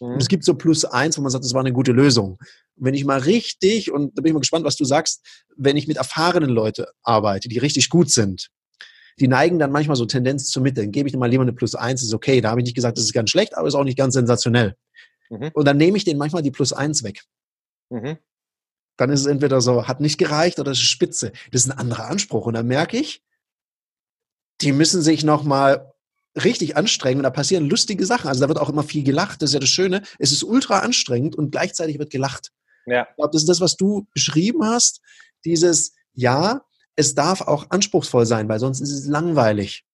Mhm. 0.00 0.16
Es 0.16 0.28
gibt 0.28 0.44
so 0.44 0.54
plus 0.54 0.84
eins, 0.84 1.16
wo 1.18 1.22
man 1.22 1.30
sagt, 1.30 1.44
das 1.44 1.54
war 1.54 1.60
eine 1.60 1.72
gute 1.72 1.92
Lösung. 1.92 2.38
Und 2.76 2.84
wenn 2.86 2.94
ich 2.94 3.04
mal 3.04 3.20
richtig, 3.20 3.92
und 3.92 4.16
da 4.16 4.22
bin 4.22 4.30
ich 4.30 4.34
mal 4.34 4.40
gespannt, 4.40 4.64
was 4.64 4.76
du 4.76 4.84
sagst, 4.84 5.24
wenn 5.56 5.76
ich 5.76 5.86
mit 5.86 5.98
erfahrenen 5.98 6.50
Leuten 6.50 6.86
arbeite, 7.02 7.48
die 7.48 7.58
richtig 7.58 7.90
gut 7.90 8.10
sind, 8.10 8.50
die 9.18 9.28
neigen 9.28 9.58
dann 9.58 9.70
manchmal 9.70 9.96
so 9.96 10.06
Tendenz 10.06 10.46
zur 10.46 10.62
Mitte. 10.62 10.80
Dann 10.80 10.92
gebe 10.92 11.08
ich 11.08 11.16
mal 11.16 11.26
lieber 11.26 11.42
eine 11.42 11.52
plus 11.52 11.74
eins, 11.74 12.02
ist 12.02 12.14
okay. 12.14 12.40
Da 12.40 12.50
habe 12.50 12.60
ich 12.60 12.64
nicht 12.64 12.74
gesagt, 12.74 12.96
das 12.96 13.04
ist 13.04 13.12
ganz 13.12 13.30
schlecht, 13.30 13.56
aber 13.56 13.68
ist 13.68 13.74
auch 13.74 13.84
nicht 13.84 13.98
ganz 13.98 14.14
sensationell. 14.14 14.76
Mhm. 15.28 15.50
Und 15.52 15.66
dann 15.66 15.76
nehme 15.76 15.96
ich 15.96 16.04
denen 16.04 16.18
manchmal 16.18 16.42
die 16.42 16.50
plus 16.50 16.72
eins 16.72 17.04
weg. 17.04 17.22
Mhm. 17.90 18.16
Dann 18.96 19.10
ist 19.10 19.20
es 19.20 19.26
entweder 19.26 19.60
so, 19.60 19.86
hat 19.86 20.00
nicht 20.00 20.18
gereicht 20.18 20.58
oder 20.58 20.72
es 20.72 20.78
ist 20.78 20.84
spitze. 20.84 21.32
Das 21.52 21.62
ist 21.62 21.70
ein 21.70 21.78
anderer 21.78 22.06
Anspruch. 22.06 22.46
Und 22.46 22.54
dann 22.54 22.66
merke 22.66 22.96
ich, 22.96 23.22
die 24.60 24.72
müssen 24.72 25.02
sich 25.02 25.24
nochmal 25.24 25.89
richtig 26.36 26.76
anstrengend 26.76 27.18
und 27.18 27.24
da 27.24 27.30
passieren 27.30 27.68
lustige 27.68 28.06
Sachen. 28.06 28.28
Also 28.28 28.40
da 28.40 28.48
wird 28.48 28.58
auch 28.58 28.68
immer 28.68 28.82
viel 28.82 29.04
gelacht. 29.04 29.42
Das 29.42 29.50
ist 29.50 29.54
ja 29.54 29.60
das 29.60 29.68
Schöne. 29.68 30.02
Es 30.18 30.32
ist 30.32 30.42
ultra 30.42 30.80
anstrengend 30.80 31.36
und 31.36 31.50
gleichzeitig 31.50 31.98
wird 31.98 32.10
gelacht. 32.10 32.52
Ja. 32.86 33.06
Ich 33.10 33.16
glaube, 33.16 33.30
das 33.32 33.42
ist 33.42 33.48
das, 33.48 33.60
was 33.60 33.76
du 33.76 34.06
beschrieben 34.14 34.64
hast. 34.64 35.00
Dieses, 35.44 35.94
ja, 36.12 36.62
es 36.96 37.14
darf 37.14 37.40
auch 37.40 37.66
anspruchsvoll 37.70 38.26
sein, 38.26 38.48
weil 38.48 38.58
sonst 38.58 38.80
ist 38.80 38.92
es 38.92 39.06
langweilig. 39.06 39.84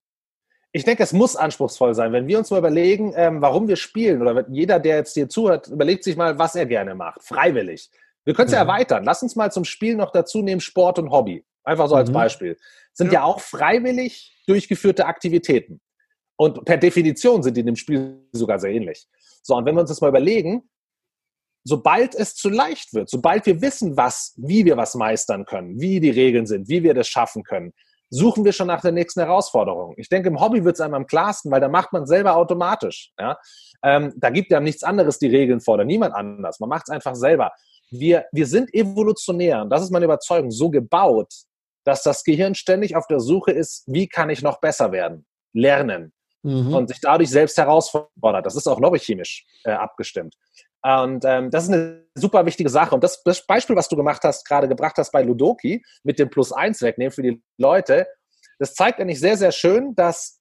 Ich 0.73 0.85
denke, 0.85 1.03
es 1.03 1.13
muss 1.13 1.37
anspruchsvoll 1.37 1.95
sein. 1.95 2.13
Wenn 2.13 2.27
wir 2.27 2.39
uns 2.39 2.51
mal 2.51 2.59
überlegen, 2.59 3.13
ähm, 3.17 3.41
warum 3.41 3.67
wir 3.67 3.77
spielen, 3.77 4.21
oder 4.21 4.47
jeder, 4.51 4.79
der 4.79 4.97
jetzt 4.97 5.17
dir 5.17 5.29
zuhört, 5.29 5.69
überlegt 5.69 6.05
sich 6.05 6.17
mal, 6.17 6.39
was 6.39 6.55
er 6.55 6.67
gerne 6.67 6.95
macht. 6.95 7.23
Freiwillig. 7.23 7.91
Wir 8.25 8.35
können 8.35 8.49
es 8.49 8.53
ja. 8.53 8.59
ja. 8.59 8.65
erweitern. 8.65 9.05
Lass 9.05 9.23
uns 9.23 9.37
mal 9.37 9.51
zum 9.51 9.65
Spiel 9.65 9.97
noch 9.97 10.13
dazu 10.13 10.43
nehmen, 10.43 10.61
Sport 10.61 10.99
und 10.99 11.11
Hobby. 11.11 11.47
Einfach 11.65 11.89
so 11.89 11.95
als 11.95 12.11
mhm. 12.11 12.15
Beispiel. 12.15 12.59
Sind 12.93 13.07
ja. 13.07 13.21
ja 13.21 13.25
auch 13.25 13.41
freiwillig 13.41 14.37
durchgeführte 14.47 15.07
Aktivitäten. 15.07 15.81
Und 16.37 16.65
per 16.65 16.77
Definition 16.77 17.43
sind 17.43 17.57
die 17.57 17.61
in 17.61 17.67
dem 17.67 17.77
Spiel 17.77 18.29
sogar 18.33 18.59
sehr 18.59 18.73
ähnlich. 18.73 19.07
So, 19.43 19.57
und 19.57 19.65
wenn 19.65 19.75
wir 19.75 19.81
uns 19.81 19.91
das 19.91 20.01
mal 20.01 20.09
überlegen, 20.09 20.69
sobald 21.65 22.15
es 22.15 22.35
zu 22.35 22.49
leicht 22.49 22.95
wird, 22.95 23.09
sobald 23.09 23.47
wir 23.47 23.61
wissen, 23.61 23.97
was, 23.97 24.35
wie 24.37 24.65
wir 24.65 24.77
was 24.77 24.95
meistern 24.95 25.45
können, 25.47 25.81
wie 25.81 25.99
die 25.99 26.11
Regeln 26.11 26.47
sind, 26.47 26.69
wie 26.69 26.83
wir 26.83 26.95
das 26.95 27.09
schaffen 27.09 27.43
können, 27.43 27.73
suchen 28.09 28.45
wir 28.45 28.53
schon 28.53 28.69
nach 28.69 28.83
der 28.83 28.93
nächsten 28.93 29.21
Herausforderung. 29.21 29.95
Ich 29.97 30.09
denke, 30.09 30.29
im 30.29 30.41
Hobby 30.41 30.65
wird 30.65 30.77
es 30.77 30.81
einem 30.81 30.95
am 30.95 31.07
klarsten, 31.07 31.51
weil 31.51 31.61
da 31.61 31.69
macht 31.69 31.93
man 31.93 32.07
selber 32.07 32.37
automatisch. 32.37 33.13
Ja? 33.19 33.37
Ähm, 33.83 34.13
da 34.17 34.31
gibt 34.31 34.53
ja 34.53 34.61
nichts 34.61 34.85
anderes 34.85 35.19
die 35.19 35.27
Regeln 35.27 35.61
vor 35.61 35.75
oder 35.75 35.85
niemand 35.85 36.15
anders. 36.15 36.61
Man 36.61 36.69
macht 36.69 36.85
es 36.87 36.95
einfach 36.95 37.17
selber. 37.17 37.53
Wir, 37.91 38.27
wir 38.31 38.47
sind 38.47 38.73
evolutionär, 38.73 39.63
und 39.63 39.71
das 39.71 39.83
ist 39.83 39.91
meine 39.91 40.05
Überzeugung, 40.05 40.53
so 40.53 40.71
gebaut, 40.71 41.33
dass 41.85 42.03
das 42.03 42.23
Gehirn 42.23 42.55
ständig 42.55 42.95
auf 42.95 43.07
der 43.07 43.21
Suche 43.21 43.53
ist, 43.53 43.85
wie 43.87 44.09
kann 44.09 44.31
ich 44.31 44.43
noch 44.43 44.61
besser 44.61 44.93
werden? 44.93 45.25
Lernen 45.53 46.13
mhm. 46.47 46.75
und 46.75 46.89
sich 46.89 47.01
dadurch 47.01 47.31
selbst 47.31 47.59
herausfordert. 47.59 48.47
Das 48.47 48.57
ist 48.57 48.67
auch 48.67 48.81
lobbychemisch 48.81 49.45
äh, 49.65 49.73
abgestimmt. 49.73 50.37
Und 50.83 51.25
ähm, 51.25 51.51
das 51.51 51.65
ist 51.65 51.73
eine 51.73 52.07
super 52.15 52.47
wichtige 52.47 52.71
Sache. 52.71 52.95
Und 52.95 53.03
das, 53.03 53.23
das 53.25 53.45
Beispiel, 53.45 53.75
was 53.75 53.89
du 53.89 53.97
gemacht 53.97 54.23
hast, 54.23 54.47
gerade 54.47 54.69
gebracht 54.69 54.97
hast 54.99 55.11
bei 55.11 55.23
Ludoki, 55.23 55.85
mit 56.05 56.19
dem 56.19 56.31
Plus 56.31 56.53
eins 56.53 56.81
wegnehmen 56.81 57.11
für 57.11 57.23
die 57.23 57.43
Leute, 57.59 58.07
das 58.59 58.75
zeigt 58.75 59.01
eigentlich 59.01 59.19
sehr, 59.19 59.37
sehr 59.37 59.53
schön, 59.53 59.95
dass 59.97 60.41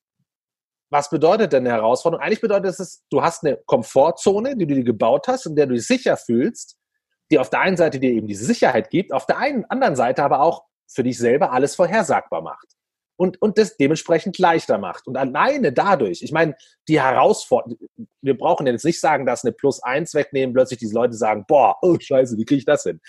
was 0.91 1.09
bedeutet 1.09 1.51
denn 1.51 1.65
eine 1.65 1.75
Herausforderung? 1.75 2.23
Eigentlich 2.23 2.41
bedeutet 2.41 2.79
es, 2.79 3.03
du 3.09 3.23
hast 3.23 3.43
eine 3.43 3.57
Komfortzone, 3.65 4.55
die 4.55 4.67
du 4.67 4.75
dir 4.75 4.83
gebaut 4.83 5.27
hast, 5.27 5.47
in 5.47 5.55
der 5.55 5.65
du 5.65 5.73
dich 5.73 5.87
sicher 5.87 6.15
fühlst, 6.15 6.77
die 7.31 7.39
auf 7.39 7.49
der 7.49 7.61
einen 7.61 7.75
Seite 7.75 7.99
dir 7.99 8.11
eben 8.11 8.27
diese 8.27 8.45
Sicherheit 8.45 8.91
gibt, 8.91 9.11
auf 9.11 9.25
der 9.25 9.39
einen 9.39 9.65
anderen 9.65 9.95
Seite 9.95 10.23
aber 10.23 10.41
auch 10.41 10.63
für 10.87 11.01
dich 11.01 11.17
selber 11.17 11.51
alles 11.51 11.75
vorhersagbar 11.75 12.43
macht 12.43 12.74
und, 13.17 13.41
und 13.41 13.57
das 13.57 13.77
dementsprechend 13.77 14.37
leichter 14.37 14.77
macht. 14.77 15.07
Und 15.07 15.17
alleine 15.17 15.71
dadurch, 15.71 16.21
ich 16.21 16.31
meine, 16.31 16.55
die 16.87 17.01
Herausforderung, 17.01 17.77
wir 18.21 18.37
brauchen 18.37 18.67
jetzt 18.67 18.85
nicht 18.85 18.99
sagen, 18.99 19.25
dass 19.25 19.43
eine 19.43 19.53
Plus 19.53 19.81
eins 19.81 20.13
wegnehmen, 20.13 20.53
plötzlich 20.53 20.79
diese 20.79 20.95
Leute 20.95 21.13
sagen, 21.13 21.45
boah, 21.47 21.77
oh 21.81 21.97
scheiße, 21.99 22.37
wie 22.37 22.45
kriege 22.45 22.59
ich 22.59 22.65
das 22.65 22.83
hin? 22.83 22.99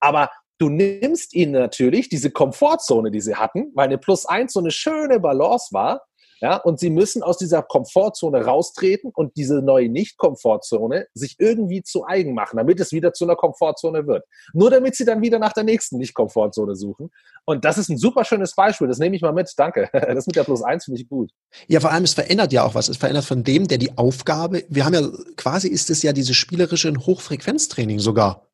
Aber 0.00 0.30
du 0.58 0.68
nimmst 0.68 1.34
ihnen 1.34 1.52
natürlich 1.52 2.08
diese 2.08 2.30
Komfortzone, 2.30 3.10
die 3.10 3.20
sie 3.20 3.36
hatten, 3.36 3.72
weil 3.74 3.86
eine 3.86 3.98
Plus 3.98 4.26
eins 4.26 4.52
so 4.52 4.60
eine 4.60 4.70
schöne 4.70 5.20
Balance 5.20 5.68
war, 5.72 6.02
ja, 6.40 6.56
und 6.56 6.78
sie 6.78 6.90
müssen 6.90 7.22
aus 7.22 7.38
dieser 7.38 7.62
Komfortzone 7.62 8.44
raustreten 8.44 9.10
und 9.14 9.36
diese 9.36 9.62
neue 9.62 9.88
Nicht-Komfortzone 9.88 11.06
sich 11.14 11.36
irgendwie 11.38 11.82
zu 11.82 12.06
eigen 12.06 12.34
machen, 12.34 12.58
damit 12.58 12.78
es 12.78 12.92
wieder 12.92 13.14
zu 13.14 13.24
einer 13.24 13.36
Komfortzone 13.36 14.06
wird. 14.06 14.24
Nur 14.52 14.70
damit 14.70 14.96
sie 14.96 15.06
dann 15.06 15.22
wieder 15.22 15.38
nach 15.38 15.54
der 15.54 15.64
nächsten 15.64 15.96
Nicht-Komfortzone 15.96 16.76
suchen. 16.76 17.10
Und 17.46 17.64
das 17.64 17.78
ist 17.78 17.88
ein 17.88 17.96
super 17.96 18.24
schönes 18.24 18.54
Beispiel. 18.54 18.86
Das 18.86 18.98
nehme 18.98 19.16
ich 19.16 19.22
mal 19.22 19.32
mit. 19.32 19.52
Danke. 19.56 19.88
Das 20.16 20.26
mit 20.26 20.36
der 20.36 20.44
Plus 20.44 20.62
eins 20.62 20.84
finde 20.84 21.00
ich 21.00 21.08
gut. 21.08 21.30
Ja, 21.66 21.80
vor 21.80 21.90
allem, 21.90 22.04
es 22.04 22.14
verändert 22.14 22.52
ja 22.52 22.64
auch 22.64 22.74
was. 22.74 22.88
Es 22.88 22.96
verändert 22.96 23.24
von 23.24 23.44
dem, 23.44 23.66
der 23.66 23.76
die 23.76 23.98
Aufgabe, 23.98 24.64
wir 24.68 24.84
haben 24.84 24.94
ja, 24.94 25.02
quasi 25.36 25.68
ist 25.68 25.90
es 25.90 26.02
ja 26.02 26.12
dieses 26.12 26.36
spielerische 26.36 26.92
Hochfrequenztraining 26.94 27.98
sogar. 27.98 28.48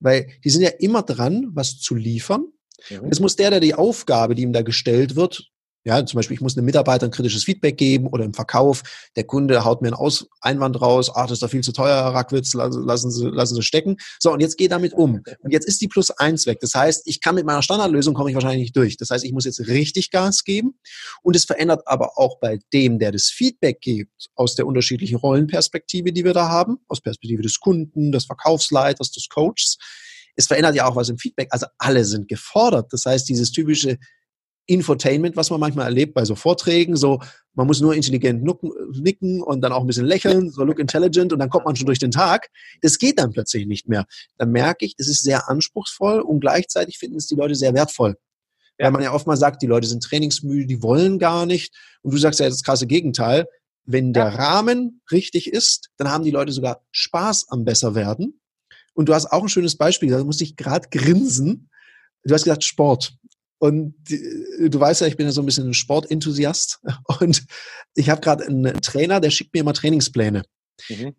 Weil 0.00 0.28
die 0.42 0.50
sind 0.50 0.62
ja 0.62 0.70
immer 0.78 1.02
dran, 1.02 1.50
was 1.52 1.78
zu 1.78 1.94
liefern. 1.94 2.46
Mhm. 2.90 3.04
Jetzt 3.04 3.20
muss 3.20 3.36
der, 3.36 3.50
der 3.50 3.60
die 3.60 3.74
Aufgabe, 3.74 4.34
die 4.34 4.42
ihm 4.42 4.52
da 4.52 4.62
gestellt 4.62 5.16
wird, 5.16 5.50
ja, 5.86 6.04
zum 6.04 6.18
Beispiel, 6.18 6.34
ich 6.34 6.40
muss 6.40 6.56
einem 6.56 6.66
Mitarbeiter 6.66 7.06
ein 7.06 7.12
kritisches 7.12 7.44
Feedback 7.44 7.76
geben 7.76 8.08
oder 8.08 8.24
im 8.24 8.34
Verkauf, 8.34 8.82
der 9.14 9.22
Kunde 9.22 9.64
haut 9.64 9.82
mir 9.82 9.88
einen 9.88 9.94
Aus 9.94 10.26
Einwand 10.40 10.80
raus, 10.80 11.12
ach, 11.14 11.22
das 11.22 11.34
ist 11.34 11.42
doch 11.44 11.50
viel 11.50 11.62
zu 11.62 11.70
teuer, 11.70 12.02
Herr 12.02 12.12
Rackwitz, 12.12 12.54
lassen 12.54 13.12
Sie, 13.12 13.24
lassen 13.24 13.54
Sie 13.54 13.62
stecken. 13.62 13.96
So, 14.18 14.32
und 14.32 14.40
jetzt 14.40 14.58
geht 14.58 14.72
damit 14.72 14.94
um. 14.94 15.22
Und 15.42 15.52
jetzt 15.52 15.64
ist 15.64 15.80
die 15.80 15.86
Plus 15.86 16.10
eins 16.10 16.44
weg. 16.46 16.58
Das 16.60 16.74
heißt, 16.74 17.02
ich 17.04 17.20
kann 17.20 17.36
mit 17.36 17.46
meiner 17.46 17.62
Standardlösung 17.62 18.14
komme 18.14 18.30
ich 18.30 18.34
wahrscheinlich 18.34 18.62
nicht 18.62 18.76
durch. 18.76 18.96
Das 18.96 19.10
heißt, 19.10 19.24
ich 19.24 19.30
muss 19.30 19.44
jetzt 19.44 19.60
richtig 19.68 20.10
Gas 20.10 20.42
geben. 20.42 20.76
Und 21.22 21.36
es 21.36 21.44
verändert 21.44 21.82
aber 21.86 22.18
auch 22.18 22.40
bei 22.40 22.58
dem, 22.72 22.98
der 22.98 23.12
das 23.12 23.28
Feedback 23.28 23.80
gibt, 23.80 24.26
aus 24.34 24.56
der 24.56 24.66
unterschiedlichen 24.66 25.18
Rollenperspektive, 25.18 26.12
die 26.12 26.24
wir 26.24 26.34
da 26.34 26.48
haben, 26.48 26.78
aus 26.88 27.00
Perspektive 27.00 27.42
des 27.42 27.60
Kunden, 27.60 28.10
des 28.10 28.24
Verkaufsleiters, 28.24 29.12
des 29.12 29.28
Coaches. 29.28 29.78
Es 30.34 30.48
verändert 30.48 30.74
ja 30.74 30.86
auch 30.86 30.96
was 30.96 31.08
im 31.10 31.18
Feedback. 31.18 31.46
Also 31.50 31.66
alle 31.78 32.04
sind 32.04 32.26
gefordert. 32.26 32.92
Das 32.92 33.04
heißt, 33.06 33.28
dieses 33.28 33.52
typische 33.52 33.98
Infotainment, 34.66 35.36
was 35.36 35.50
man 35.50 35.60
manchmal 35.60 35.86
erlebt 35.86 36.14
bei 36.14 36.24
so 36.24 36.34
Vorträgen, 36.34 36.96
so 36.96 37.20
man 37.54 37.66
muss 37.66 37.80
nur 37.80 37.94
intelligent 37.94 38.42
nicken 39.00 39.42
und 39.42 39.60
dann 39.60 39.72
auch 39.72 39.80
ein 39.80 39.86
bisschen 39.86 40.04
lächeln, 40.04 40.50
so 40.50 40.64
look 40.64 40.78
intelligent 40.78 41.32
und 41.32 41.38
dann 41.38 41.50
kommt 41.50 41.64
man 41.64 41.76
schon 41.76 41.86
durch 41.86 41.98
den 41.98 42.10
Tag. 42.10 42.48
Das 42.82 42.98
geht 42.98 43.18
dann 43.18 43.32
plötzlich 43.32 43.66
nicht 43.66 43.88
mehr. 43.88 44.06
Dann 44.36 44.50
merke 44.50 44.84
ich, 44.84 44.96
das 44.96 45.08
ist 45.08 45.22
sehr 45.22 45.48
anspruchsvoll 45.48 46.20
und 46.20 46.40
gleichzeitig 46.40 46.98
finden 46.98 47.16
es 47.16 47.26
die 47.26 47.36
Leute 47.36 47.54
sehr 47.54 47.74
wertvoll. 47.74 48.16
Ja. 48.78 48.86
Weil 48.86 48.92
man 48.92 49.02
ja 49.02 49.12
oft 49.12 49.26
mal 49.26 49.36
sagt, 49.36 49.62
die 49.62 49.66
Leute 49.66 49.86
sind 49.86 50.02
trainingsmüde, 50.02 50.66
die 50.66 50.82
wollen 50.82 51.18
gar 51.18 51.46
nicht. 51.46 51.74
Und 52.02 52.12
du 52.12 52.18
sagst 52.18 52.40
ja 52.40 52.48
das 52.48 52.62
krasse 52.62 52.86
Gegenteil. 52.86 53.46
Wenn 53.84 54.12
der 54.12 54.24
ja. 54.24 54.34
Rahmen 54.34 55.00
richtig 55.10 55.50
ist, 55.52 55.90
dann 55.96 56.10
haben 56.10 56.24
die 56.24 56.30
Leute 56.32 56.52
sogar 56.52 56.82
Spaß 56.90 57.46
am 57.48 57.64
besser 57.64 57.94
werden. 57.94 58.40
Und 58.94 59.08
du 59.08 59.14
hast 59.14 59.26
auch 59.26 59.42
ein 59.42 59.48
schönes 59.48 59.76
Beispiel, 59.76 60.10
da 60.10 60.22
muss 60.24 60.40
ich 60.40 60.56
gerade 60.56 60.88
grinsen. 60.90 61.70
Du 62.24 62.34
hast 62.34 62.44
gesagt 62.44 62.64
Sport. 62.64 63.16
Und 63.58 63.94
du 64.08 64.78
weißt 64.78 65.00
ja, 65.00 65.06
ich 65.06 65.16
bin 65.16 65.26
ja 65.26 65.32
so 65.32 65.42
ein 65.42 65.46
bisschen 65.46 65.68
ein 65.68 65.74
Sportenthusiast. 65.74 66.80
Und 67.20 67.46
ich 67.94 68.10
habe 68.10 68.20
gerade 68.20 68.46
einen 68.46 68.80
Trainer, 68.82 69.20
der 69.20 69.30
schickt 69.30 69.54
mir 69.54 69.60
immer 69.60 69.72
Trainingspläne. 69.72 70.42
Mhm. 70.88 71.14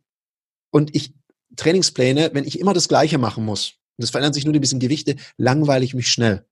Und 0.69 0.95
ich, 0.95 1.13
Trainingspläne, 1.55 2.31
wenn 2.33 2.45
ich 2.45 2.59
immer 2.59 2.73
das 2.73 2.87
Gleiche 2.87 3.17
machen 3.17 3.43
muss, 3.43 3.73
das 3.97 4.11
verändert 4.11 4.35
sich 4.35 4.45
nur 4.45 4.53
ein 4.53 4.61
bisschen 4.61 4.79
Gewichte, 4.79 5.15
langweile 5.37 5.83
ich 5.83 5.95
mich 5.95 6.09
schnell. 6.09 6.45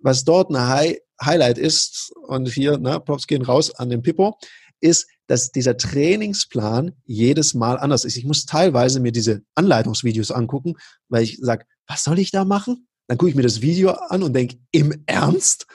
Was 0.00 0.24
dort 0.24 0.50
ein 0.50 0.68
High, 0.68 0.98
Highlight 1.22 1.58
ist, 1.58 2.12
und 2.26 2.48
hier, 2.48 2.78
na, 2.80 2.98
Props 2.98 3.28
gehen 3.28 3.42
raus 3.42 3.72
an 3.76 3.88
den 3.88 4.02
Pippo, 4.02 4.36
ist, 4.80 5.06
dass 5.28 5.52
dieser 5.52 5.76
Trainingsplan 5.76 6.92
jedes 7.04 7.54
Mal 7.54 7.78
anders 7.78 8.04
ist. 8.04 8.16
Ich 8.16 8.24
muss 8.24 8.46
teilweise 8.46 8.98
mir 8.98 9.12
diese 9.12 9.42
Anleitungsvideos 9.54 10.32
angucken, 10.32 10.74
weil 11.08 11.22
ich 11.22 11.38
sage, 11.40 11.66
was 11.86 12.02
soll 12.02 12.18
ich 12.18 12.32
da 12.32 12.44
machen? 12.44 12.88
Dann 13.08 13.18
gucke 13.18 13.30
ich 13.30 13.36
mir 13.36 13.42
das 13.42 13.60
Video 13.60 13.90
an 13.90 14.22
und 14.22 14.32
denke, 14.32 14.56
im 14.70 15.02
Ernst? 15.06 15.66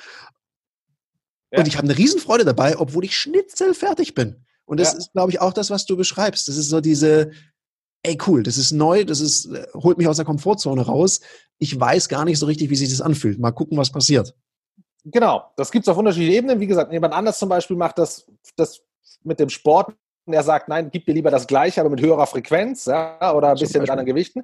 Ja. 1.51 1.59
Und 1.59 1.67
ich 1.67 1.77
habe 1.77 1.87
eine 1.87 1.97
Riesenfreude 1.97 2.45
dabei, 2.45 2.77
obwohl 2.77 3.05
ich 3.05 3.17
schnitzelfertig 3.17 4.13
bin. 4.13 4.45
Und 4.65 4.79
das 4.79 4.93
ja. 4.93 4.97
ist, 4.97 5.13
glaube 5.13 5.31
ich, 5.31 5.39
auch 5.39 5.53
das, 5.53 5.69
was 5.69 5.85
du 5.85 5.95
beschreibst. 5.95 6.47
Das 6.47 6.57
ist 6.57 6.69
so 6.69 6.81
diese, 6.81 7.31
ey 8.03 8.17
cool, 8.27 8.43
das 8.43 8.57
ist 8.57 8.71
neu, 8.71 9.05
das 9.05 9.21
ist, 9.21 9.45
äh, 9.45 9.65
holt 9.73 9.97
mich 9.97 10.07
aus 10.07 10.17
der 10.17 10.25
Komfortzone 10.25 10.81
raus. 10.81 11.21
Ich 11.57 11.79
weiß 11.79 12.09
gar 12.09 12.25
nicht 12.25 12.39
so 12.39 12.45
richtig, 12.45 12.69
wie 12.69 12.75
sich 12.75 12.89
das 12.89 13.01
anfühlt. 13.01 13.39
Mal 13.39 13.51
gucken, 13.51 13.77
was 13.77 13.91
passiert. 13.91 14.35
Genau, 15.05 15.51
das 15.55 15.71
gibt 15.71 15.85
es 15.85 15.89
auf 15.89 15.97
unterschiedlichen 15.97 16.35
Ebenen. 16.35 16.59
Wie 16.59 16.67
gesagt, 16.67 16.91
jemand 16.91 17.13
anders 17.13 17.39
zum 17.39 17.47
Beispiel 17.47 17.77
macht 17.77 17.97
das, 17.97 18.25
das 18.57 18.81
mit 19.23 19.39
dem 19.39 19.49
Sport. 19.49 19.93
Er 20.25 20.43
sagt, 20.43 20.67
nein, 20.67 20.89
gib 20.91 21.05
dir 21.05 21.13
lieber 21.13 21.31
das 21.31 21.47
Gleiche, 21.47 21.79
aber 21.79 21.89
mit 21.89 22.01
höherer 22.01 22.27
Frequenz 22.27 22.85
ja, 22.85 23.33
oder 23.33 23.51
ein 23.51 23.57
bisschen 23.57 23.81
mit 23.81 23.89
anderen 23.89 24.05
Gewichten. 24.05 24.43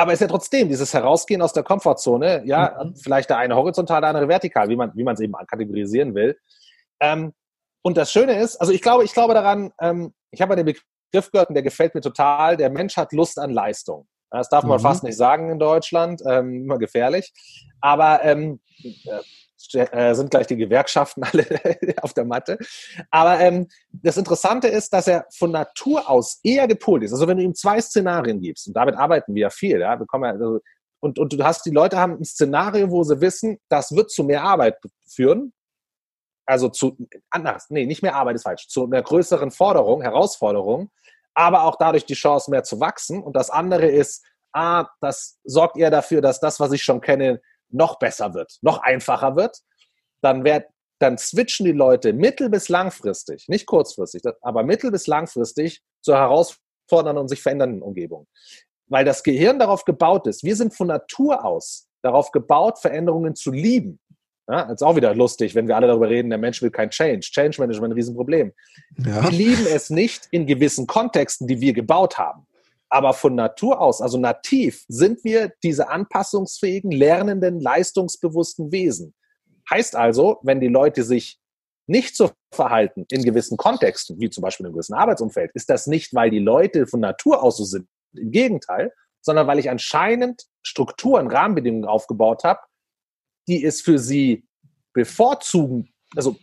Aber 0.00 0.12
es 0.12 0.16
ist 0.16 0.22
ja 0.22 0.28
trotzdem 0.28 0.70
dieses 0.70 0.94
Herausgehen 0.94 1.42
aus 1.42 1.52
der 1.52 1.62
Komfortzone, 1.62 2.42
ja, 2.46 2.82
mhm. 2.82 2.96
vielleicht 2.96 3.28
der 3.28 3.36
eine 3.36 3.54
horizontal, 3.54 4.00
der 4.00 4.08
andere 4.08 4.28
vertikal, 4.28 4.70
wie 4.70 4.76
man 4.76 4.90
wie 4.94 5.04
man 5.04 5.12
es 5.12 5.20
eben 5.20 5.34
kategorisieren 5.46 6.14
will. 6.14 6.38
Ähm, 7.00 7.34
und 7.82 7.98
das 7.98 8.10
Schöne 8.10 8.40
ist, 8.40 8.56
also 8.56 8.72
ich 8.72 8.80
glaube, 8.80 9.04
ich 9.04 9.12
glaube 9.12 9.34
daran, 9.34 9.72
ähm, 9.78 10.14
ich 10.30 10.40
habe 10.40 10.56
den 10.56 10.64
Begriff 10.64 11.30
gehört 11.30 11.50
und 11.50 11.54
der 11.54 11.62
gefällt 11.62 11.94
mir 11.94 12.00
total, 12.00 12.56
der 12.56 12.70
Mensch 12.70 12.96
hat 12.96 13.12
Lust 13.12 13.38
an 13.38 13.50
Leistung. 13.50 14.08
Das 14.30 14.48
darf 14.48 14.64
man 14.64 14.78
mhm. 14.78 14.82
fast 14.82 15.04
nicht 15.04 15.18
sagen 15.18 15.50
in 15.50 15.58
Deutschland, 15.58 16.22
ähm, 16.26 16.64
immer 16.64 16.78
gefährlich. 16.78 17.34
Aber 17.82 18.24
ähm, 18.24 18.60
äh, 18.82 19.20
sind 19.70 20.30
gleich 20.30 20.46
die 20.46 20.56
Gewerkschaften 20.56 21.22
alle 21.32 21.46
auf 22.02 22.12
der 22.12 22.24
Matte. 22.24 22.58
Aber 23.10 23.40
ähm, 23.40 23.68
das 23.92 24.16
Interessante 24.16 24.68
ist, 24.68 24.92
dass 24.92 25.06
er 25.06 25.26
von 25.36 25.50
Natur 25.50 26.08
aus 26.08 26.40
eher 26.42 26.68
gepolt 26.68 27.02
ist. 27.02 27.12
Also 27.12 27.26
wenn 27.28 27.38
du 27.38 27.44
ihm 27.44 27.54
zwei 27.54 27.80
Szenarien 27.80 28.40
gibst, 28.40 28.68
und 28.68 28.74
damit 28.74 28.96
arbeiten 28.96 29.34
wir 29.34 29.42
ja 29.42 29.50
viel, 29.50 29.80
ja, 29.80 29.96
bekommen 29.96 30.24
ja, 30.24 30.30
also, 30.32 30.60
und, 31.00 31.18
und 31.18 31.32
du 31.32 31.42
hast, 31.42 31.64
die 31.64 31.70
Leute 31.70 31.98
haben 31.98 32.18
ein 32.18 32.24
Szenario, 32.24 32.90
wo 32.90 33.02
sie 33.04 33.20
wissen, 33.20 33.58
das 33.68 33.94
wird 33.94 34.10
zu 34.10 34.24
mehr 34.24 34.42
Arbeit 34.42 34.76
führen. 35.08 35.52
Also 36.46 36.68
zu, 36.68 36.96
anders, 37.30 37.66
nee, 37.70 37.86
nicht 37.86 38.02
mehr 38.02 38.16
Arbeit 38.16 38.36
ist 38.36 38.42
falsch, 38.42 38.66
zu 38.68 38.84
einer 38.84 39.02
größeren 39.02 39.50
Forderung, 39.50 40.02
Herausforderung, 40.02 40.90
aber 41.32 41.62
auch 41.62 41.76
dadurch 41.76 42.06
die 42.06 42.14
Chance 42.14 42.50
mehr 42.50 42.64
zu 42.64 42.80
wachsen. 42.80 43.22
Und 43.22 43.36
das 43.36 43.50
andere 43.50 43.86
ist, 43.86 44.24
ah, 44.52 44.86
das 45.00 45.38
sorgt 45.44 45.76
eher 45.76 45.90
dafür, 45.90 46.20
dass 46.20 46.40
das, 46.40 46.60
was 46.60 46.72
ich 46.72 46.82
schon 46.82 47.00
kenne, 47.00 47.40
noch 47.72 47.98
besser 47.98 48.34
wird, 48.34 48.58
noch 48.62 48.78
einfacher 48.82 49.36
wird, 49.36 49.58
dann, 50.20 50.44
wird, 50.44 50.66
dann 50.98 51.18
switchen 51.18 51.66
die 51.66 51.72
Leute 51.72 52.12
mittel- 52.12 52.50
bis 52.50 52.68
langfristig, 52.68 53.48
nicht 53.48 53.66
kurzfristig, 53.66 54.22
aber 54.42 54.62
mittel- 54.62 54.90
bis 54.90 55.06
langfristig 55.06 55.82
zur 56.00 56.16
herausfordernden 56.16 57.18
und 57.18 57.28
sich 57.28 57.42
verändernden 57.42 57.82
Umgebung. 57.82 58.26
Weil 58.86 59.04
das 59.04 59.22
Gehirn 59.22 59.58
darauf 59.58 59.84
gebaut 59.84 60.26
ist. 60.26 60.42
Wir 60.42 60.56
sind 60.56 60.74
von 60.74 60.88
Natur 60.88 61.44
aus 61.44 61.86
darauf 62.02 62.32
gebaut, 62.32 62.78
Veränderungen 62.78 63.34
zu 63.36 63.52
lieben. 63.52 64.00
Ja, 64.48 64.62
ist 64.62 64.82
auch 64.82 64.96
wieder 64.96 65.14
lustig, 65.14 65.54
wenn 65.54 65.68
wir 65.68 65.76
alle 65.76 65.86
darüber 65.86 66.08
reden, 66.08 66.28
der 66.28 66.38
Mensch 66.38 66.60
will 66.60 66.72
kein 66.72 66.90
Change. 66.90 67.20
Change 67.20 67.60
Management 67.60 67.92
ein 67.92 67.96
Riesenproblem. 67.96 68.52
Ja. 68.98 69.22
Wir 69.22 69.30
lieben 69.30 69.64
es 69.66 69.90
nicht 69.90 70.26
in 70.32 70.44
gewissen 70.44 70.88
Kontexten, 70.88 71.46
die 71.46 71.60
wir 71.60 71.72
gebaut 71.72 72.18
haben. 72.18 72.48
Aber 72.90 73.14
von 73.14 73.36
Natur 73.36 73.80
aus, 73.80 74.00
also 74.00 74.18
nativ, 74.18 74.84
sind 74.88 75.24
wir 75.24 75.52
diese 75.62 75.88
anpassungsfähigen, 75.88 76.90
lernenden, 76.90 77.60
leistungsbewussten 77.60 78.72
Wesen. 78.72 79.14
Heißt 79.70 79.94
also, 79.94 80.40
wenn 80.42 80.60
die 80.60 80.68
Leute 80.68 81.04
sich 81.04 81.38
nicht 81.86 82.16
so 82.16 82.30
verhalten 82.52 83.06
in 83.10 83.22
gewissen 83.24 83.56
Kontexten, 83.56 84.20
wie 84.20 84.28
zum 84.28 84.42
Beispiel 84.42 84.66
einem 84.66 84.74
gewissen 84.74 84.94
Arbeitsumfeld, 84.94 85.52
ist 85.54 85.70
das 85.70 85.86
nicht, 85.86 86.14
weil 86.14 86.30
die 86.30 86.40
Leute 86.40 86.86
von 86.86 87.00
Natur 87.00 87.42
aus 87.42 87.56
so 87.56 87.64
sind. 87.64 87.88
Im 88.12 88.32
Gegenteil, 88.32 88.92
sondern 89.20 89.46
weil 89.46 89.60
ich 89.60 89.70
anscheinend 89.70 90.46
Strukturen, 90.62 91.28
Rahmenbedingungen 91.28 91.88
aufgebaut 91.88 92.42
habe, 92.42 92.60
die 93.46 93.64
es 93.64 93.80
für 93.80 93.98
sie 93.98 94.46
bevorzugen, 94.92 95.92
also 96.16 96.36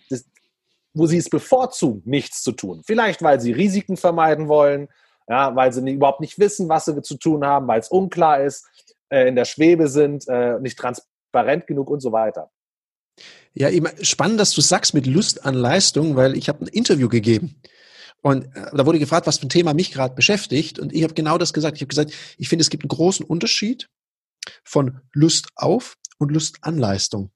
wo 0.94 1.06
sie 1.06 1.18
es 1.18 1.30
bevorzugen, 1.30 2.01
nichts 2.06 2.42
zu 2.42 2.54
tun. 2.54 2.84
Vielleicht, 2.86 3.22
weil 3.22 3.39
sie 3.42 3.51
Risiken 3.51 3.98
vermeiden 3.98 4.48
wollen, 4.48 4.88
ja, 5.28 5.56
weil 5.56 5.74
sie 5.74 5.90
überhaupt 5.92 6.22
nicht 6.22 6.40
wissen, 6.40 6.70
was 6.70 6.86
sie 6.86 7.02
zu 7.02 7.18
tun 7.18 7.46
haben, 7.46 7.68
weil 7.68 7.80
es 7.80 7.90
unklar 7.90 8.42
ist, 8.44 8.66
äh, 9.10 9.28
in 9.28 9.36
der 9.36 9.46
Schwebe 9.46 9.88
sind, 9.88 10.28
äh, 10.28 10.60
nicht 10.60 10.78
transparent 10.78 11.68
genug 11.68 11.90
und 11.90 12.00
so 12.00 12.12
weiter. 12.12 12.50
Ja, 13.54 13.70
spannend, 14.02 14.40
dass 14.40 14.52
du 14.52 14.62
sagst 14.62 14.94
mit 14.94 15.08
Lust 15.08 15.46
an 15.46 15.56
Leistung, 15.56 16.16
weil 16.16 16.38
ich 16.38 16.48
habe 16.48 16.64
ein 16.64 16.68
Interview 16.68 17.10
gegeben. 17.10 17.60
Und 18.22 18.46
äh, 18.56 18.70
da 18.74 18.86
wurde 18.86 19.00
gefragt, 19.00 19.28
was 19.28 19.40
für 19.40 19.48
ein 19.48 19.50
Thema 19.50 19.74
mich 19.74 19.92
gerade 19.92 20.16
beschäftigt. 20.16 20.80
Und 20.80 20.94
ich 20.94 21.04
habe 21.04 21.14
genau 21.14 21.38
das 21.38 21.54
gesagt. 21.54 21.78
Ich 21.78 21.82
habe 21.82 21.90
gesagt, 21.90 22.14
ich 22.38 22.50
finde, 22.50 22.62
es 22.62 22.70
gibt 22.70 22.84
einen 22.84 22.90
großen 22.90 23.26
Unterschied 23.26 23.90
von 24.64 25.02
Lust 25.14 25.48
auf 25.56 25.98
und 26.20 26.32
Lust 26.32 26.58
an 26.62 26.78
Leistung. 26.78 27.32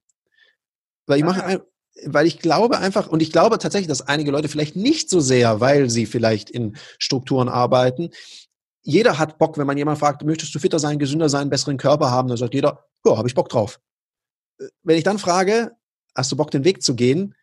Weil 1.07 1.17
ich 1.17 1.23
mache, 1.23 1.45
ah 1.45 1.59
weil 2.05 2.25
ich 2.25 2.39
glaube 2.39 2.77
einfach, 2.77 3.07
und 3.07 3.21
ich 3.21 3.31
glaube 3.31 3.57
tatsächlich, 3.57 3.87
dass 3.87 4.07
einige 4.07 4.31
Leute 4.31 4.47
vielleicht 4.47 4.75
nicht 4.75 5.09
so 5.09 5.19
sehr, 5.19 5.59
weil 5.59 5.89
sie 5.89 6.05
vielleicht 6.05 6.49
in 6.49 6.77
Strukturen 6.97 7.49
arbeiten. 7.49 8.09
Jeder 8.83 9.17
hat 9.19 9.37
Bock, 9.37 9.57
wenn 9.57 9.67
man 9.67 9.77
jemand 9.77 9.99
fragt, 9.99 10.23
möchtest 10.23 10.55
du 10.55 10.59
fitter 10.59 10.79
sein, 10.79 10.99
gesünder 10.99 11.29
sein, 11.29 11.49
besseren 11.49 11.77
Körper 11.77 12.09
haben, 12.09 12.27
dann 12.27 12.37
sagt 12.37 12.53
jeder, 12.53 12.85
ja, 13.05 13.17
habe 13.17 13.27
ich 13.27 13.35
Bock 13.35 13.49
drauf. 13.49 13.79
wenn 14.83 14.97
ich 14.97 15.03
dann 15.03 15.19
frage, 15.19 15.71
hast 16.15 16.31
du 16.31 16.35
Bock, 16.35 16.51
den 16.51 16.63
Weg 16.63 16.81
zu 16.81 16.95
gehen? 16.95 17.35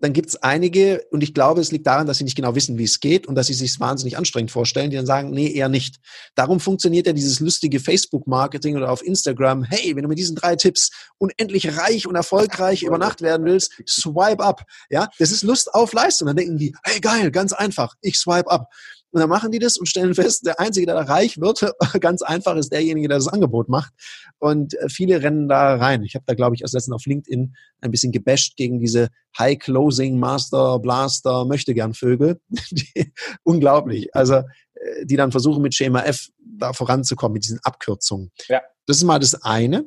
Dann 0.00 0.12
gibt 0.12 0.28
es 0.28 0.36
einige, 0.36 1.04
und 1.10 1.22
ich 1.22 1.34
glaube, 1.34 1.60
es 1.60 1.72
liegt 1.72 1.86
daran, 1.86 2.06
dass 2.06 2.18
sie 2.18 2.24
nicht 2.24 2.36
genau 2.36 2.54
wissen, 2.54 2.78
wie 2.78 2.84
es 2.84 3.00
geht 3.00 3.26
und 3.26 3.34
dass 3.34 3.46
sie 3.46 3.54
sich 3.54 3.78
wahnsinnig 3.80 4.18
anstrengend 4.18 4.50
vorstellen, 4.50 4.90
die 4.90 4.96
dann 4.96 5.06
sagen, 5.06 5.30
nee, 5.30 5.52
eher 5.52 5.68
nicht. 5.68 5.96
Darum 6.34 6.60
funktioniert 6.60 7.06
ja 7.06 7.12
dieses 7.12 7.40
lustige 7.40 7.80
Facebook-Marketing 7.80 8.76
oder 8.76 8.90
auf 8.90 9.04
Instagram, 9.04 9.62
hey, 9.64 9.94
wenn 9.94 10.02
du 10.02 10.08
mit 10.08 10.18
diesen 10.18 10.36
drei 10.36 10.56
Tipps 10.56 10.90
unendlich 11.18 11.78
reich 11.78 12.06
und 12.06 12.16
erfolgreich 12.16 12.82
über 12.82 12.98
Nacht 12.98 13.22
werden 13.22 13.46
willst, 13.46 13.72
swipe 13.88 14.42
up. 14.42 14.64
Ja, 14.90 15.08
das 15.18 15.30
ist 15.30 15.42
Lust 15.42 15.72
auf 15.72 15.92
Leistung. 15.92 16.26
Dann 16.26 16.36
denken 16.36 16.58
die, 16.58 16.74
hey, 16.82 17.00
geil, 17.00 17.30
ganz 17.30 17.52
einfach, 17.52 17.94
ich 18.00 18.18
swipe 18.18 18.50
up. 18.50 18.68
Und 19.14 19.20
dann 19.20 19.30
machen 19.30 19.52
die 19.52 19.60
das 19.60 19.78
und 19.78 19.86
stellen 19.86 20.12
fest, 20.12 20.44
der 20.44 20.58
Einzige, 20.58 20.86
der 20.86 20.96
da 20.96 21.02
reich 21.02 21.40
wird, 21.40 21.72
ganz 22.00 22.20
einfach, 22.20 22.56
ist 22.56 22.72
derjenige, 22.72 23.06
der 23.06 23.18
das 23.18 23.28
Angebot 23.28 23.68
macht. 23.68 23.92
Und 24.40 24.74
äh, 24.74 24.88
viele 24.88 25.22
rennen 25.22 25.48
da 25.48 25.76
rein. 25.76 26.02
Ich 26.02 26.16
habe 26.16 26.24
da, 26.26 26.34
glaube 26.34 26.56
ich, 26.56 26.62
erst 26.62 26.74
letztens 26.74 26.96
auf 26.96 27.06
LinkedIn 27.06 27.54
ein 27.80 27.90
bisschen 27.92 28.10
gebasht 28.10 28.56
gegen 28.56 28.80
diese 28.80 29.10
High 29.38 29.60
Closing 29.60 30.18
Master 30.18 30.80
Blaster 30.80 31.44
möchte 31.44 31.74
gern 31.74 31.94
Vögel. 31.94 32.40
unglaublich. 33.44 34.12
Also, 34.16 34.34
äh, 34.34 35.04
die 35.04 35.14
dann 35.14 35.30
versuchen 35.30 35.62
mit 35.62 35.76
Schema 35.76 36.02
F 36.02 36.30
da 36.40 36.72
voranzukommen, 36.72 37.34
mit 37.34 37.44
diesen 37.44 37.60
Abkürzungen. 37.62 38.32
Ja. 38.48 38.62
Das 38.86 38.96
ist 38.96 39.04
mal 39.04 39.20
das 39.20 39.40
eine. 39.44 39.84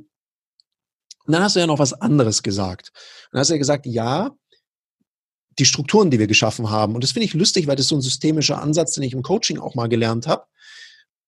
Und 1.25 1.33
dann 1.33 1.43
hast 1.43 1.57
du 1.57 1.59
ja 1.59 1.67
noch 1.67 1.79
was 1.79 1.91
anderes 1.91 2.43
gesagt. 2.43 2.93
Und 2.93 3.33
dann 3.33 3.41
hast 3.41 3.49
du 3.49 3.55
ja 3.55 3.59
gesagt, 3.59 3.87
ja, 3.87 4.31
die 5.59 5.65
Strukturen, 5.65 6.11
die 6.11 6.19
wir 6.19 6.27
geschaffen 6.27 6.69
haben. 6.69 6.95
Und 6.95 7.03
das 7.03 7.11
finde 7.11 7.25
ich 7.25 7.33
lustig, 7.33 7.67
weil 7.67 7.75
das 7.75 7.87
so 7.87 7.95
ein 7.95 8.01
systemischer 8.01 8.61
Ansatz, 8.61 8.93
den 8.93 9.03
ich 9.03 9.13
im 9.13 9.23
Coaching 9.23 9.59
auch 9.59 9.75
mal 9.75 9.87
gelernt 9.87 10.27
habe, 10.27 10.45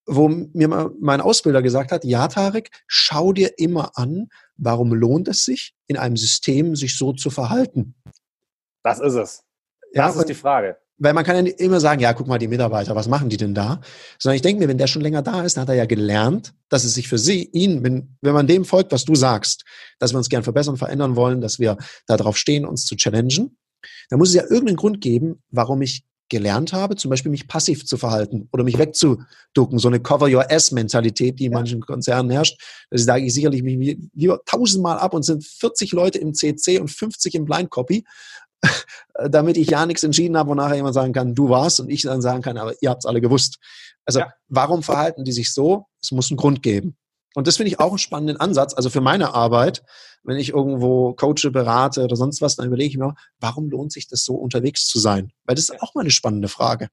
wo 0.05 0.27
mir 0.27 0.91
mein 0.99 1.21
Ausbilder 1.21 1.61
gesagt 1.61 1.91
hat, 1.91 2.03
ja, 2.03 2.27
Tarek, 2.27 2.71
schau 2.87 3.31
dir 3.31 3.57
immer 3.57 3.91
an, 3.97 4.29
warum 4.57 4.93
lohnt 4.93 5.27
es 5.27 5.45
sich, 5.45 5.73
in 5.87 5.97
einem 5.97 6.17
System 6.17 6.75
sich 6.75 6.97
so 6.97 7.13
zu 7.13 7.29
verhalten. 7.29 7.95
Das 8.83 8.99
ist 8.99 9.13
es. 9.13 9.43
Das 9.93 10.15
ja, 10.15 10.21
ist 10.21 10.29
die 10.29 10.33
Frage. 10.33 10.77
Weil 10.97 11.13
man 11.13 11.23
kann 11.23 11.45
ja 11.45 11.53
immer 11.57 11.79
sagen, 11.79 12.01
ja, 12.01 12.13
guck 12.13 12.27
mal, 12.27 12.39
die 12.39 12.49
Mitarbeiter, 12.49 12.93
was 12.93 13.07
machen 13.07 13.29
die 13.29 13.37
denn 13.37 13.53
da? 13.53 13.79
Sondern 14.17 14.35
ich 14.35 14.41
denke 14.41 14.61
mir, 14.61 14.67
wenn 14.67 14.77
der 14.77 14.87
schon 14.87 15.01
länger 15.01 15.21
da 15.21 15.43
ist, 15.43 15.55
dann 15.55 15.61
hat 15.61 15.69
er 15.69 15.75
ja 15.75 15.85
gelernt, 15.85 16.53
dass 16.67 16.83
es 16.83 16.93
sich 16.93 17.07
für 17.07 17.17
sie, 17.17 17.45
ihn, 17.45 17.83
wenn, 17.83 18.17
wenn 18.21 18.33
man 18.33 18.47
dem 18.47 18.65
folgt, 18.65 18.91
was 18.91 19.05
du 19.05 19.15
sagst, 19.15 19.63
dass 19.99 20.11
wir 20.11 20.17
uns 20.17 20.27
gern 20.27 20.43
verbessern, 20.43 20.75
verändern 20.75 21.15
wollen, 21.15 21.39
dass 21.39 21.57
wir 21.57 21.77
darauf 22.05 22.37
stehen, 22.37 22.65
uns 22.65 22.85
zu 22.85 22.97
challengen, 22.97 23.57
da 24.09 24.17
muss 24.17 24.29
es 24.29 24.35
ja 24.35 24.43
irgendeinen 24.43 24.77
Grund 24.77 25.01
geben, 25.01 25.41
warum 25.51 25.81
ich 25.81 26.03
gelernt 26.29 26.73
habe, 26.73 26.95
zum 26.95 27.09
Beispiel 27.09 27.31
mich 27.31 27.47
passiv 27.47 27.85
zu 27.85 27.97
verhalten 27.97 28.47
oder 28.53 28.63
mich 28.63 28.77
wegzuducken. 28.77 29.79
So 29.79 29.87
eine 29.87 29.99
Cover-Your-Ass-Mentalität, 29.99 31.39
die 31.39 31.45
in 31.45 31.51
ja. 31.51 31.57
manchen 31.57 31.81
Konzernen 31.81 32.29
herrscht. 32.29 32.61
Da 32.91 32.97
sage 32.97 33.25
ich 33.25 33.33
sicherlich 33.33 33.63
mich 33.63 33.97
lieber 34.13 34.39
tausendmal 34.45 34.99
ab 34.99 35.13
und 35.13 35.23
sind 35.23 35.43
40 35.43 35.91
Leute 35.91 36.19
im 36.19 36.33
CC 36.33 36.79
und 36.79 36.89
50 36.89 37.35
im 37.35 37.45
Blind 37.45 37.69
Copy, 37.71 38.05
damit 39.29 39.57
ich 39.57 39.71
ja 39.71 39.85
nichts 39.85 40.03
entschieden 40.03 40.37
habe, 40.37 40.49
wo 40.49 40.55
nachher 40.55 40.75
jemand 40.75 40.93
sagen 40.93 41.13
kann, 41.13 41.35
du 41.35 41.49
warst 41.49 41.79
und 41.79 41.89
ich 41.89 42.03
dann 42.03 42.21
sagen 42.21 42.41
kann, 42.41 42.57
aber 42.57 42.75
ihr 42.81 42.89
habt 42.89 43.03
es 43.03 43.05
alle 43.07 43.21
gewusst. 43.21 43.57
Also 44.05 44.19
ja. 44.19 44.33
warum 44.47 44.83
verhalten 44.83 45.23
die 45.23 45.31
sich 45.31 45.51
so? 45.51 45.85
Es 46.01 46.11
muss 46.11 46.29
einen 46.29 46.37
Grund 46.37 46.63
geben. 46.63 46.95
Und 47.35 47.47
das 47.47 47.57
finde 47.57 47.71
ich 47.71 47.79
auch 47.79 47.89
einen 47.89 47.97
spannenden 47.97 48.37
Ansatz. 48.37 48.73
Also 48.73 48.89
für 48.89 49.01
meine 49.01 49.33
Arbeit, 49.33 49.83
wenn 50.23 50.37
ich 50.37 50.49
irgendwo 50.49 51.13
coache, 51.13 51.51
berate 51.51 52.03
oder 52.03 52.15
sonst 52.15 52.41
was, 52.41 52.55
dann 52.55 52.67
überlege 52.67 52.89
ich 52.89 52.97
mir, 52.97 53.15
warum 53.39 53.69
lohnt 53.69 53.91
sich 53.91 54.07
das 54.07 54.23
so 54.23 54.35
unterwegs 54.35 54.87
zu 54.87 54.99
sein? 54.99 55.31
Weil 55.45 55.55
das 55.55 55.69
ist 55.69 55.81
auch 55.81 55.93
mal 55.95 56.01
eine 56.01 56.11
spannende 56.11 56.47
Frage. 56.47 56.89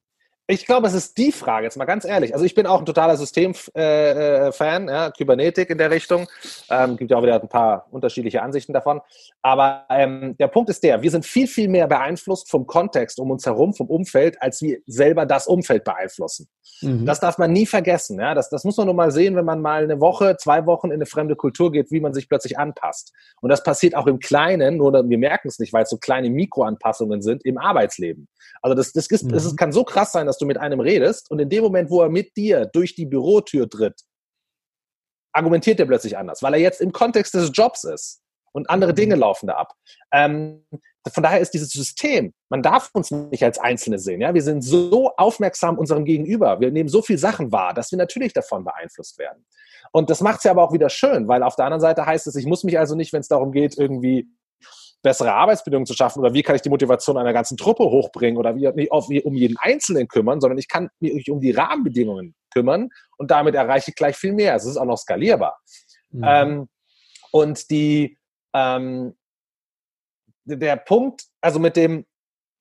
Ich 0.48 0.64
glaube, 0.64 0.86
es 0.86 0.94
ist 0.94 1.18
die 1.18 1.32
Frage, 1.32 1.64
jetzt 1.64 1.76
mal 1.76 1.86
ganz 1.86 2.04
ehrlich. 2.04 2.32
Also 2.32 2.44
ich 2.44 2.54
bin 2.54 2.66
auch 2.66 2.78
ein 2.78 2.86
totaler 2.86 3.16
Systemfan, 3.16 3.72
äh, 3.74 4.48
äh 4.48 4.86
ja, 4.86 5.10
Kybernetik 5.10 5.70
in 5.70 5.78
der 5.78 5.90
Richtung. 5.90 6.28
Ähm, 6.70 6.96
gibt 6.96 7.10
ja 7.10 7.16
auch 7.16 7.22
wieder 7.22 7.42
ein 7.42 7.48
paar 7.48 7.88
unterschiedliche 7.90 8.42
Ansichten 8.42 8.72
davon. 8.72 9.00
Aber 9.42 9.86
ähm, 9.90 10.36
der 10.38 10.46
Punkt 10.46 10.70
ist 10.70 10.84
der, 10.84 11.02
wir 11.02 11.10
sind 11.10 11.26
viel, 11.26 11.48
viel 11.48 11.68
mehr 11.68 11.88
beeinflusst 11.88 12.48
vom 12.48 12.64
Kontext 12.64 13.18
um 13.18 13.32
uns 13.32 13.44
herum, 13.44 13.74
vom 13.74 13.88
Umfeld, 13.88 14.40
als 14.40 14.62
wir 14.62 14.78
selber 14.87 15.26
das 15.26 15.48
Umfeld 15.48 15.82
beeinflussen. 15.82 16.46
Mhm. 16.80 17.06
Das 17.06 17.18
darf 17.18 17.38
man 17.38 17.52
nie 17.52 17.66
vergessen. 17.66 18.20
Ja? 18.20 18.35
Das, 18.35 18.48
das 18.48 18.62
muss 18.62 18.76
man 18.76 18.87
nur 18.87 18.94
mal 18.94 19.11
sehen, 19.11 19.35
wenn 19.35 19.44
man 19.44 19.61
mal 19.61 19.82
eine 19.82 20.00
Woche, 20.00 20.37
zwei 20.37 20.64
Wochen 20.66 20.88
in 20.88 20.94
eine 20.94 21.06
fremde 21.06 21.35
Kultur 21.35 21.72
geht, 21.72 21.90
wie 21.90 22.00
man 22.00 22.14
sich 22.14 22.28
plötzlich 22.28 22.56
anpasst. 22.56 23.12
Und 23.40 23.50
das 23.50 23.64
passiert 23.64 23.96
auch 23.96 24.06
im 24.06 24.20
Kleinen, 24.20 24.76
nur 24.76 24.92
wir 24.92 25.18
merken 25.18 25.48
es 25.48 25.59
nicht, 25.59 25.72
weil 25.72 25.82
es 25.82 25.90
so 25.90 25.96
kleine 25.96 26.30
Mikroanpassungen 26.30 27.20
sind 27.20 27.44
im 27.44 27.59
Arbeitsleben. 27.59 28.28
Also 28.62 28.74
das, 28.74 28.92
das, 28.92 29.06
ist, 29.09 29.24
mhm. 29.24 29.30
das 29.30 29.56
kann 29.56 29.72
so 29.72 29.85
krass 29.85 30.12
sein, 30.12 30.26
dass 30.26 30.38
du 30.38 30.46
mit 30.46 30.59
einem 30.59 30.80
redest 30.80 31.30
und 31.30 31.38
in 31.38 31.48
dem 31.48 31.62
Moment, 31.62 31.90
wo 31.90 32.02
er 32.02 32.09
mit 32.09 32.37
dir 32.37 32.66
durch 32.66 32.94
die 32.94 33.06
Bürotür 33.06 33.68
tritt, 33.68 34.00
argumentiert 35.32 35.78
er 35.80 35.87
plötzlich 35.87 36.16
anders, 36.16 36.42
weil 36.42 36.54
er 36.54 36.61
jetzt 36.61 36.80
im 36.80 36.92
Kontext 36.92 37.35
des 37.35 37.50
Jobs 37.52 37.85
ist 37.85 38.22
und 38.52 38.70
andere 38.70 38.92
mhm. 38.92 38.96
Dinge 38.96 39.14
laufen 39.16 39.46
da 39.48 39.54
ab. 39.54 39.74
Ähm, 40.12 40.64
von 41.12 41.22
daher 41.22 41.40
ist 41.40 41.52
dieses 41.52 41.70
System, 41.70 42.32
man 42.48 42.62
darf 42.62 42.90
uns 42.92 43.11
nicht 43.11 43.44
als 43.44 43.59
Einzelne 43.59 43.98
sehen. 43.98 44.20
Ja? 44.20 44.35
Wir 44.35 44.42
sind 44.42 44.62
so 44.62 45.14
aufmerksam 45.16 45.78
unserem 45.78 46.04
Gegenüber, 46.04 46.59
wir 46.61 46.70
nehmen 46.70 46.88
so 46.88 47.02
viele 47.02 47.18
Sachen 47.18 47.52
wahr, 47.52 47.74
dass 47.74 47.90
wir 47.90 47.98
natürlich 47.98 48.32
davon 48.32 48.64
beeinflusst 48.64 49.18
werden. 49.18 49.44
Und 49.92 50.11
das 50.11 50.20
macht 50.20 50.38
es 50.38 50.44
ja 50.44 50.50
aber 50.50 50.64
auch 50.64 50.72
wieder 50.72 50.88
schön, 50.88 51.28
weil 51.28 51.42
auf 51.42 51.54
der 51.54 51.66
anderen 51.66 51.80
Seite 51.80 52.06
heißt 52.06 52.26
es, 52.26 52.35
ich 52.35 52.46
muss 52.46 52.64
mich 52.64 52.78
also 52.78 52.94
nicht, 52.94 53.12
wenn 53.12 53.20
es 53.20 53.28
darum 53.28 53.52
geht, 53.52 53.78
irgendwie 53.78 54.28
bessere 55.02 55.32
Arbeitsbedingungen 55.32 55.87
zu 55.87 55.94
schaffen 55.94 56.20
oder 56.20 56.35
wie 56.35 56.42
kann 56.42 56.56
ich 56.56 56.62
die 56.62 56.68
Motivation 56.68 57.16
einer 57.16 57.32
ganzen 57.32 57.56
Truppe 57.56 57.85
hochbringen 57.85 58.38
oder 58.38 58.56
wie, 58.56 58.68
nicht 58.72 58.90
auf, 58.90 59.09
um 59.09 59.35
jeden 59.35 59.56
Einzelnen 59.59 60.09
kümmern, 60.09 60.40
sondern 60.40 60.59
ich 60.59 60.68
kann 60.68 60.88
mich 61.00 61.30
um 61.30 61.40
die 61.40 61.52
Rahmenbedingungen 61.52 62.35
kümmern 62.52 62.88
und 63.16 63.30
damit 63.30 63.54
erreiche 63.54 63.90
ich 63.90 63.94
gleich 63.94 64.16
viel 64.16 64.32
mehr. 64.32 64.54
Es 64.54 64.64
ist 64.64 64.76
auch 64.76 64.85
noch 64.85 64.98
skalierbar. 64.98 65.59
Mhm. 66.11 66.24
Ähm, 66.26 66.68
und 67.30 67.70
die, 67.70 68.18
ähm, 68.54 69.14
der 70.44 70.76
Punkt, 70.76 71.24
also 71.40 71.59
mit 71.59 71.76
dem, 71.76 72.06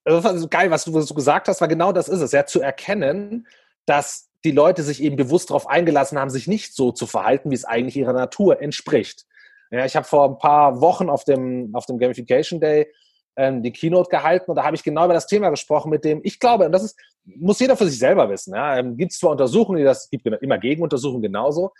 also 0.03 0.47
geil, 0.47 0.69
was 0.69 0.85
du, 0.85 0.93
was 0.93 1.07
du 1.07 1.13
gesagt 1.13 1.47
hast, 1.47 1.61
war 1.61 1.67
genau 1.67 1.91
das 1.91 2.09
ist 2.09 2.21
es, 2.21 2.31
ja, 2.31 2.45
zu 2.45 2.61
erkennen, 2.61 3.47
dass 3.85 4.29
die 4.43 4.51
Leute 4.51 4.83
sich 4.83 5.01
eben 5.01 5.15
bewusst 5.15 5.49
darauf 5.49 5.67
eingelassen 5.67 6.19
haben, 6.19 6.29
sich 6.29 6.47
nicht 6.47 6.75
so 6.75 6.91
zu 6.91 7.07
verhalten, 7.07 7.49
wie 7.49 7.55
es 7.55 7.65
eigentlich 7.65 7.97
ihrer 7.97 8.13
Natur 8.13 8.61
entspricht. 8.61 9.25
Ja, 9.71 9.85
ich 9.85 9.95
habe 9.95 10.05
vor 10.05 10.29
ein 10.29 10.37
paar 10.37 10.81
Wochen 10.81 11.09
auf 11.09 11.23
dem, 11.23 11.71
auf 11.73 11.85
dem 11.85 11.97
Gamification 11.97 12.59
Day 12.59 12.87
ähm, 13.35 13.63
die 13.63 13.71
Keynote 13.71 14.09
gehalten 14.09 14.49
und 14.49 14.55
da 14.55 14.63
habe 14.63 14.75
ich 14.75 14.83
genau 14.83 15.05
über 15.05 15.13
das 15.13 15.27
Thema 15.27 15.49
gesprochen, 15.49 15.89
mit 15.89 16.03
dem 16.05 16.21
ich 16.23 16.39
glaube, 16.39 16.65
und 16.65 16.71
das 16.71 16.83
ist, 16.83 16.99
muss 17.23 17.59
jeder 17.59 17.75
für 17.75 17.87
sich 17.87 17.99
selber 17.99 18.29
wissen. 18.29 18.53
Ja, 18.53 18.77
ähm, 18.77 18.95
gibt 18.95 19.11
es 19.11 19.19
zwar 19.19 19.31
Untersuchungen, 19.31 19.79
die 19.79 19.83
das 19.83 20.09
gibt 20.09 20.25
immer 20.25 20.57
Gegenuntersuchungen 20.57 21.21
genauso, 21.21 21.71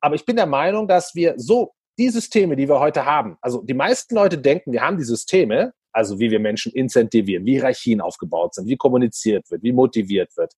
aber 0.00 0.14
ich 0.14 0.24
bin 0.24 0.36
der 0.36 0.46
Meinung, 0.46 0.88
dass 0.88 1.14
wir 1.14 1.34
so 1.36 1.72
die 1.98 2.08
Systeme, 2.08 2.56
die 2.56 2.68
wir 2.68 2.80
heute 2.80 3.04
haben, 3.04 3.36
also 3.40 3.62
die 3.62 3.74
meisten 3.74 4.14
Leute 4.14 4.38
denken, 4.38 4.72
wir 4.72 4.82
haben 4.82 4.98
die 4.98 5.04
Systeme, 5.04 5.72
also 5.92 6.18
wie 6.18 6.30
wir 6.30 6.40
Menschen 6.40 6.72
incentivieren, 6.72 7.46
wie 7.46 7.52
Hierarchien 7.52 8.00
aufgebaut 8.00 8.54
sind, 8.54 8.66
wie 8.66 8.76
kommuniziert 8.76 9.48
wird, 9.50 9.62
wie 9.62 9.72
motiviert 9.72 10.36
wird. 10.36 10.52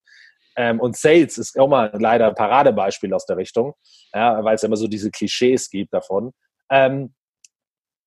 Ähm, 0.55 0.79
und 0.79 0.97
Sales 0.97 1.37
ist 1.37 1.59
auch 1.59 1.67
mal 1.67 1.91
leider 1.93 2.27
ein 2.29 2.33
Paradebeispiel 2.35 3.13
aus 3.13 3.27
der 3.27 3.37
Richtung, 3.37 3.73
ja, 4.13 4.43
weil 4.43 4.55
es 4.55 4.63
immer 4.63 4.75
so 4.75 4.87
diese 4.87 5.11
Klischees 5.11 5.69
gibt 5.69 5.93
davon. 5.93 6.31
Ähm, 6.69 7.13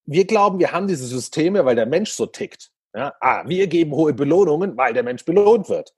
wir 0.06 0.26
glauben, 0.26 0.58
wir 0.58 0.72
haben 0.72 0.88
diese 0.88 1.06
Systeme, 1.06 1.64
weil 1.64 1.76
der 1.76 1.86
Mensch 1.86 2.12
so 2.12 2.26
tickt. 2.26 2.70
Ja? 2.94 3.12
Ah, 3.20 3.44
wir 3.46 3.66
geben 3.66 3.92
hohe 3.92 4.12
Belohnungen, 4.12 4.76
weil 4.76 4.92
der 4.92 5.02
Mensch 5.02 5.24
belohnt 5.24 5.68
wird. 5.68 5.92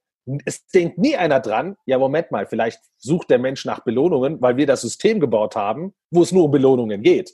Es 0.44 0.66
denkt 0.68 0.98
nie 0.98 1.16
einer 1.16 1.40
dran, 1.40 1.76
ja, 1.84 1.98
Moment 1.98 2.30
mal, 2.30 2.46
vielleicht 2.46 2.80
sucht 2.98 3.30
der 3.30 3.38
Mensch 3.38 3.64
nach 3.64 3.80
Belohnungen, 3.80 4.40
weil 4.40 4.56
wir 4.56 4.66
das 4.66 4.82
System 4.82 5.18
gebaut 5.18 5.56
haben, 5.56 5.94
wo 6.10 6.22
es 6.22 6.30
nur 6.30 6.44
um 6.44 6.50
Belohnungen 6.50 7.02
geht. 7.02 7.32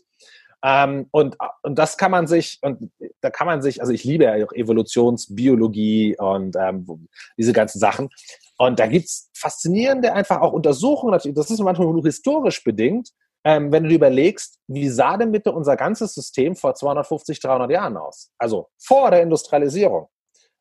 Ähm, 0.64 1.06
und, 1.10 1.36
und 1.62 1.78
das 1.78 1.98
kann 1.98 2.10
man 2.10 2.26
sich, 2.26 2.58
und 2.62 2.90
da 3.20 3.30
kann 3.30 3.46
man 3.46 3.62
sich, 3.62 3.80
also 3.80 3.92
ich 3.92 4.04
liebe 4.04 4.24
ja 4.24 4.44
auch 4.44 4.52
Evolutionsbiologie 4.52 6.16
und 6.18 6.56
ähm, 6.58 7.08
diese 7.36 7.52
ganzen 7.52 7.78
Sachen. 7.78 8.08
Und 8.56 8.80
da 8.80 8.86
gibt's 8.86 9.30
faszinierende 9.34 10.12
einfach 10.12 10.40
auch 10.40 10.52
Untersuchungen, 10.52 11.12
das 11.12 11.50
ist 11.50 11.60
manchmal 11.60 11.86
nur 11.88 12.02
historisch 12.02 12.64
bedingt, 12.64 13.10
ähm, 13.44 13.72
wenn 13.72 13.84
du 13.84 13.88
dir 13.88 13.96
überlegst, 13.96 14.58
wie 14.66 14.88
sah 14.88 15.16
denn 15.16 15.32
bitte 15.32 15.52
unser 15.52 15.76
ganzes 15.76 16.14
System 16.14 16.56
vor 16.56 16.74
250, 16.74 17.40
300 17.40 17.70
Jahren 17.70 17.96
aus? 17.96 18.30
Also 18.38 18.68
vor 18.78 19.10
der 19.10 19.22
Industrialisierung 19.22 20.08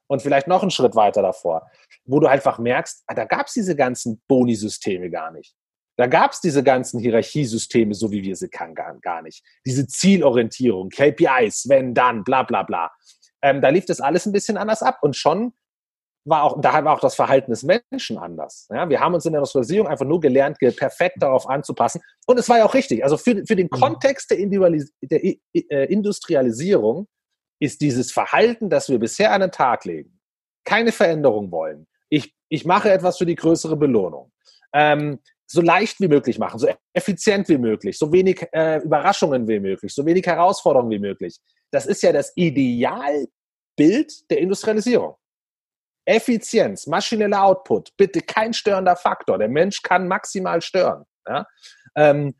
und 0.07 0.21
vielleicht 0.21 0.47
noch 0.47 0.61
einen 0.61 0.71
Schritt 0.71 0.95
weiter 0.95 1.21
davor, 1.21 1.69
wo 2.05 2.19
du 2.19 2.27
einfach 2.27 2.59
merkst, 2.59 3.03
ah, 3.07 3.13
da 3.13 3.25
gab 3.25 3.47
es 3.47 3.53
diese 3.53 3.75
ganzen 3.75 4.21
Boni-Systeme 4.27 5.09
gar 5.09 5.31
nicht. 5.31 5.55
Da 5.97 6.05
gab 6.05 6.31
es 6.31 6.41
diese 6.41 6.63
ganzen 6.63 6.99
Hierarchiesysteme, 6.99 7.95
so 7.95 8.11
wie 8.11 8.21
wir 8.21 8.35
sie 8.35 8.49
kennen, 8.49 8.75
gar, 8.75 9.21
nicht. 9.23 9.43
Diese 9.65 9.87
Zielorientierung, 9.87 10.89
KPIs, 10.89 11.67
wenn, 11.69 11.95
dann, 11.95 12.23
bla 12.23 12.43
bla 12.43 12.61
bla. 12.61 12.91
Ähm, 13.41 13.61
da 13.61 13.69
lief 13.69 13.85
das 13.85 13.99
alles 13.99 14.25
ein 14.27 14.31
bisschen 14.31 14.57
anders 14.57 14.83
ab 14.83 14.99
und 15.01 15.15
schon 15.15 15.53
war 16.27 16.43
auch, 16.43 16.59
da 16.61 16.83
war 16.83 16.93
auch 16.93 16.99
das 16.99 17.15
Verhalten 17.15 17.51
des 17.51 17.63
Menschen 17.63 18.17
anders. 18.17 18.67
Ja, 18.69 18.89
wir 18.89 18.99
haben 18.99 19.13
uns 19.13 19.25
in 19.25 19.31
der 19.31 19.39
Industrialisierung 19.39 19.87
einfach 19.87 20.05
nur 20.05 20.19
gelernt, 20.19 20.57
perfekt 20.59 21.21
darauf 21.21 21.49
anzupassen. 21.49 22.01
Und 22.25 22.39
es 22.39 22.49
war 22.49 22.57
ja 22.57 22.65
auch 22.65 22.73
richtig. 22.73 23.03
Also 23.03 23.17
für, 23.17 23.43
für 23.45 23.55
den 23.55 23.69
mhm. 23.71 23.79
Kontext 23.79 24.31
der, 24.31 24.37
der 24.37 25.23
äh, 25.23 25.85
Industrialisierung 25.85 27.07
ist 27.59 27.81
dieses 27.81 28.11
Verhalten, 28.11 28.69
das 28.69 28.89
wir 28.89 28.99
bisher 28.99 29.31
an 29.31 29.41
den 29.41 29.51
Tag 29.51 29.85
legen, 29.85 30.19
keine 30.65 30.91
Veränderung 30.91 31.51
wollen. 31.51 31.87
Ich, 32.09 32.33
ich 32.49 32.65
mache 32.65 32.91
etwas 32.91 33.17
für 33.17 33.25
die 33.25 33.35
größere 33.35 33.75
Belohnung. 33.75 34.31
Ähm, 34.73 35.19
so 35.49 35.61
leicht 35.61 35.99
wie 36.01 36.09
möglich 36.09 36.39
machen, 36.39 36.59
so 36.59 36.67
effizient 36.93 37.47
wie 37.47 37.57
möglich, 37.57 37.97
so 37.97 38.11
wenig 38.11 38.45
äh, 38.51 38.81
Überraschungen 38.83 39.47
wie 39.47 39.61
möglich, 39.61 39.93
so 39.93 40.05
wenig 40.05 40.25
Herausforderungen 40.25 40.91
wie 40.91 40.99
möglich. 40.99 41.37
Das 41.71 41.85
ist 41.85 42.03
ja 42.03 42.11
das 42.11 42.33
Idealbild 42.35 43.29
der 44.29 44.39
Industrialisierung. 44.39 45.15
Effizienz, 46.07 46.87
maschineller 46.87 47.43
Output, 47.43 47.95
bitte 47.97 48.21
kein 48.21 48.53
störender 48.53 48.95
Faktor. 48.95 49.37
Der 49.37 49.49
Mensch 49.49 49.81
kann 49.81 50.07
maximal 50.07 50.61
stören. 50.61 51.03
Ja? 51.27 51.45
Ähm, 51.95 52.33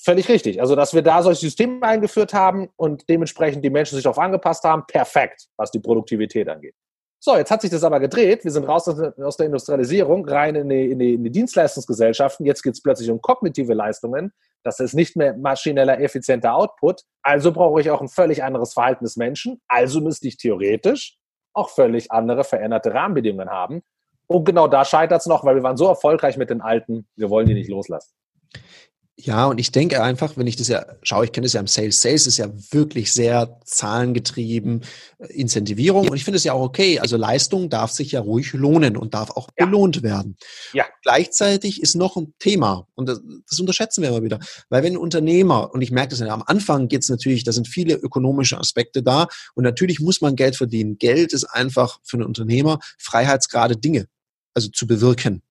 völlig 0.00 0.28
richtig. 0.30 0.62
Also, 0.62 0.74
dass 0.74 0.94
wir 0.94 1.02
da 1.02 1.22
solche 1.22 1.42
Systeme 1.42 1.82
eingeführt 1.82 2.32
haben 2.32 2.70
und 2.76 3.08
dementsprechend 3.08 3.64
die 3.64 3.70
Menschen 3.70 3.96
sich 3.96 4.04
darauf 4.04 4.18
angepasst 4.18 4.64
haben, 4.64 4.84
perfekt, 4.86 5.48
was 5.58 5.70
die 5.70 5.78
Produktivität 5.78 6.48
angeht. 6.48 6.74
So, 7.20 7.36
jetzt 7.36 7.50
hat 7.50 7.62
sich 7.62 7.70
das 7.70 7.84
aber 7.84 8.00
gedreht. 8.00 8.44
Wir 8.44 8.50
sind 8.50 8.64
raus 8.64 8.88
aus 8.88 9.36
der 9.36 9.46
Industrialisierung, 9.46 10.26
rein 10.28 10.54
in 10.56 10.68
die, 10.68 10.90
in 10.90 10.98
die, 10.98 11.14
in 11.14 11.24
die 11.24 11.30
Dienstleistungsgesellschaften. 11.30 12.44
Jetzt 12.44 12.62
geht 12.62 12.74
es 12.74 12.82
plötzlich 12.82 13.10
um 13.10 13.20
kognitive 13.20 13.72
Leistungen. 13.72 14.32
Das 14.62 14.80
ist 14.80 14.94
nicht 14.94 15.16
mehr 15.16 15.34
maschineller, 15.36 16.00
effizienter 16.00 16.54
Output. 16.54 17.02
Also 17.22 17.52
brauche 17.52 17.80
ich 17.80 17.90
auch 17.90 18.00
ein 18.00 18.08
völlig 18.08 18.42
anderes 18.42 18.74
Verhalten 18.74 19.04
des 19.04 19.16
Menschen. 19.16 19.60
Also 19.68 20.00
müsste 20.00 20.28
ich 20.28 20.36
theoretisch 20.36 21.18
auch 21.54 21.70
völlig 21.70 22.10
andere, 22.12 22.44
veränderte 22.44 22.92
Rahmenbedingungen 22.92 23.50
haben. 23.50 23.82
Und 24.26 24.44
genau 24.44 24.68
da 24.68 24.84
scheitert 24.84 25.20
es 25.20 25.26
noch, 25.26 25.44
weil 25.44 25.56
wir 25.56 25.62
waren 25.62 25.76
so 25.76 25.86
erfolgreich 25.86 26.36
mit 26.36 26.50
den 26.50 26.60
alten, 26.60 27.06
wir 27.16 27.30
wollen 27.30 27.46
die 27.46 27.54
nicht 27.54 27.68
loslassen. 27.68 28.14
Ja, 29.16 29.46
und 29.46 29.58
ich 29.58 29.70
denke 29.70 30.02
einfach, 30.02 30.36
wenn 30.36 30.48
ich 30.48 30.56
das 30.56 30.66
ja 30.66 30.84
schaue, 31.02 31.24
ich 31.24 31.30
kenne 31.32 31.44
das 31.44 31.52
ja 31.52 31.60
im 31.60 31.68
Sales. 31.68 32.00
Sales 32.00 32.26
ist 32.26 32.36
ja 32.36 32.48
wirklich 32.72 33.12
sehr 33.12 33.60
zahlengetrieben, 33.64 34.82
äh, 35.18 35.32
Incentivierung. 35.32 36.08
Und 36.08 36.16
ich 36.16 36.24
finde 36.24 36.36
es 36.36 36.44
ja 36.44 36.52
auch 36.52 36.62
okay. 36.62 36.98
Also 36.98 37.16
Leistung 37.16 37.70
darf 37.70 37.92
sich 37.92 38.12
ja 38.12 38.20
ruhig 38.20 38.52
lohnen 38.54 38.96
und 38.96 39.14
darf 39.14 39.30
auch 39.30 39.48
ja. 39.56 39.66
belohnt 39.66 40.02
werden. 40.02 40.36
Ja. 40.72 40.84
Gleichzeitig 41.02 41.80
ist 41.80 41.94
noch 41.94 42.16
ein 42.16 42.34
Thema, 42.40 42.88
und 42.96 43.08
das, 43.08 43.20
das, 43.48 43.60
unterschätzen 43.60 44.02
wir 44.02 44.08
immer 44.08 44.24
wieder, 44.24 44.40
weil 44.68 44.82
wenn 44.82 44.94
ein 44.94 44.98
Unternehmer, 44.98 45.72
und 45.72 45.80
ich 45.80 45.92
merke 45.92 46.10
das 46.10 46.18
ja, 46.18 46.34
am 46.34 46.42
Anfang 46.44 46.88
geht 46.88 47.02
es 47.02 47.08
natürlich, 47.08 47.44
da 47.44 47.52
sind 47.52 47.68
viele 47.68 47.94
ökonomische 47.94 48.58
Aspekte 48.58 49.02
da, 49.02 49.28
und 49.54 49.62
natürlich 49.62 50.00
muss 50.00 50.22
man 50.22 50.34
Geld 50.34 50.56
verdienen. 50.56 50.98
Geld 50.98 51.32
ist 51.32 51.44
einfach 51.44 52.00
für 52.02 52.16
einen 52.16 52.26
Unternehmer 52.26 52.80
Freiheitsgrade 52.98 53.76
Dinge, 53.76 54.08
also 54.54 54.70
zu 54.70 54.88
bewirken. 54.88 55.42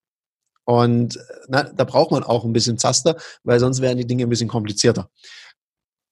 Und 0.65 1.19
na, 1.47 1.63
da 1.63 1.83
braucht 1.83 2.11
man 2.11 2.23
auch 2.23 2.45
ein 2.45 2.53
bisschen 2.53 2.77
Zaster, 2.77 3.17
weil 3.43 3.59
sonst 3.59 3.81
wären 3.81 3.97
die 3.97 4.07
Dinge 4.07 4.23
ein 4.23 4.29
bisschen 4.29 4.47
komplizierter. 4.47 5.09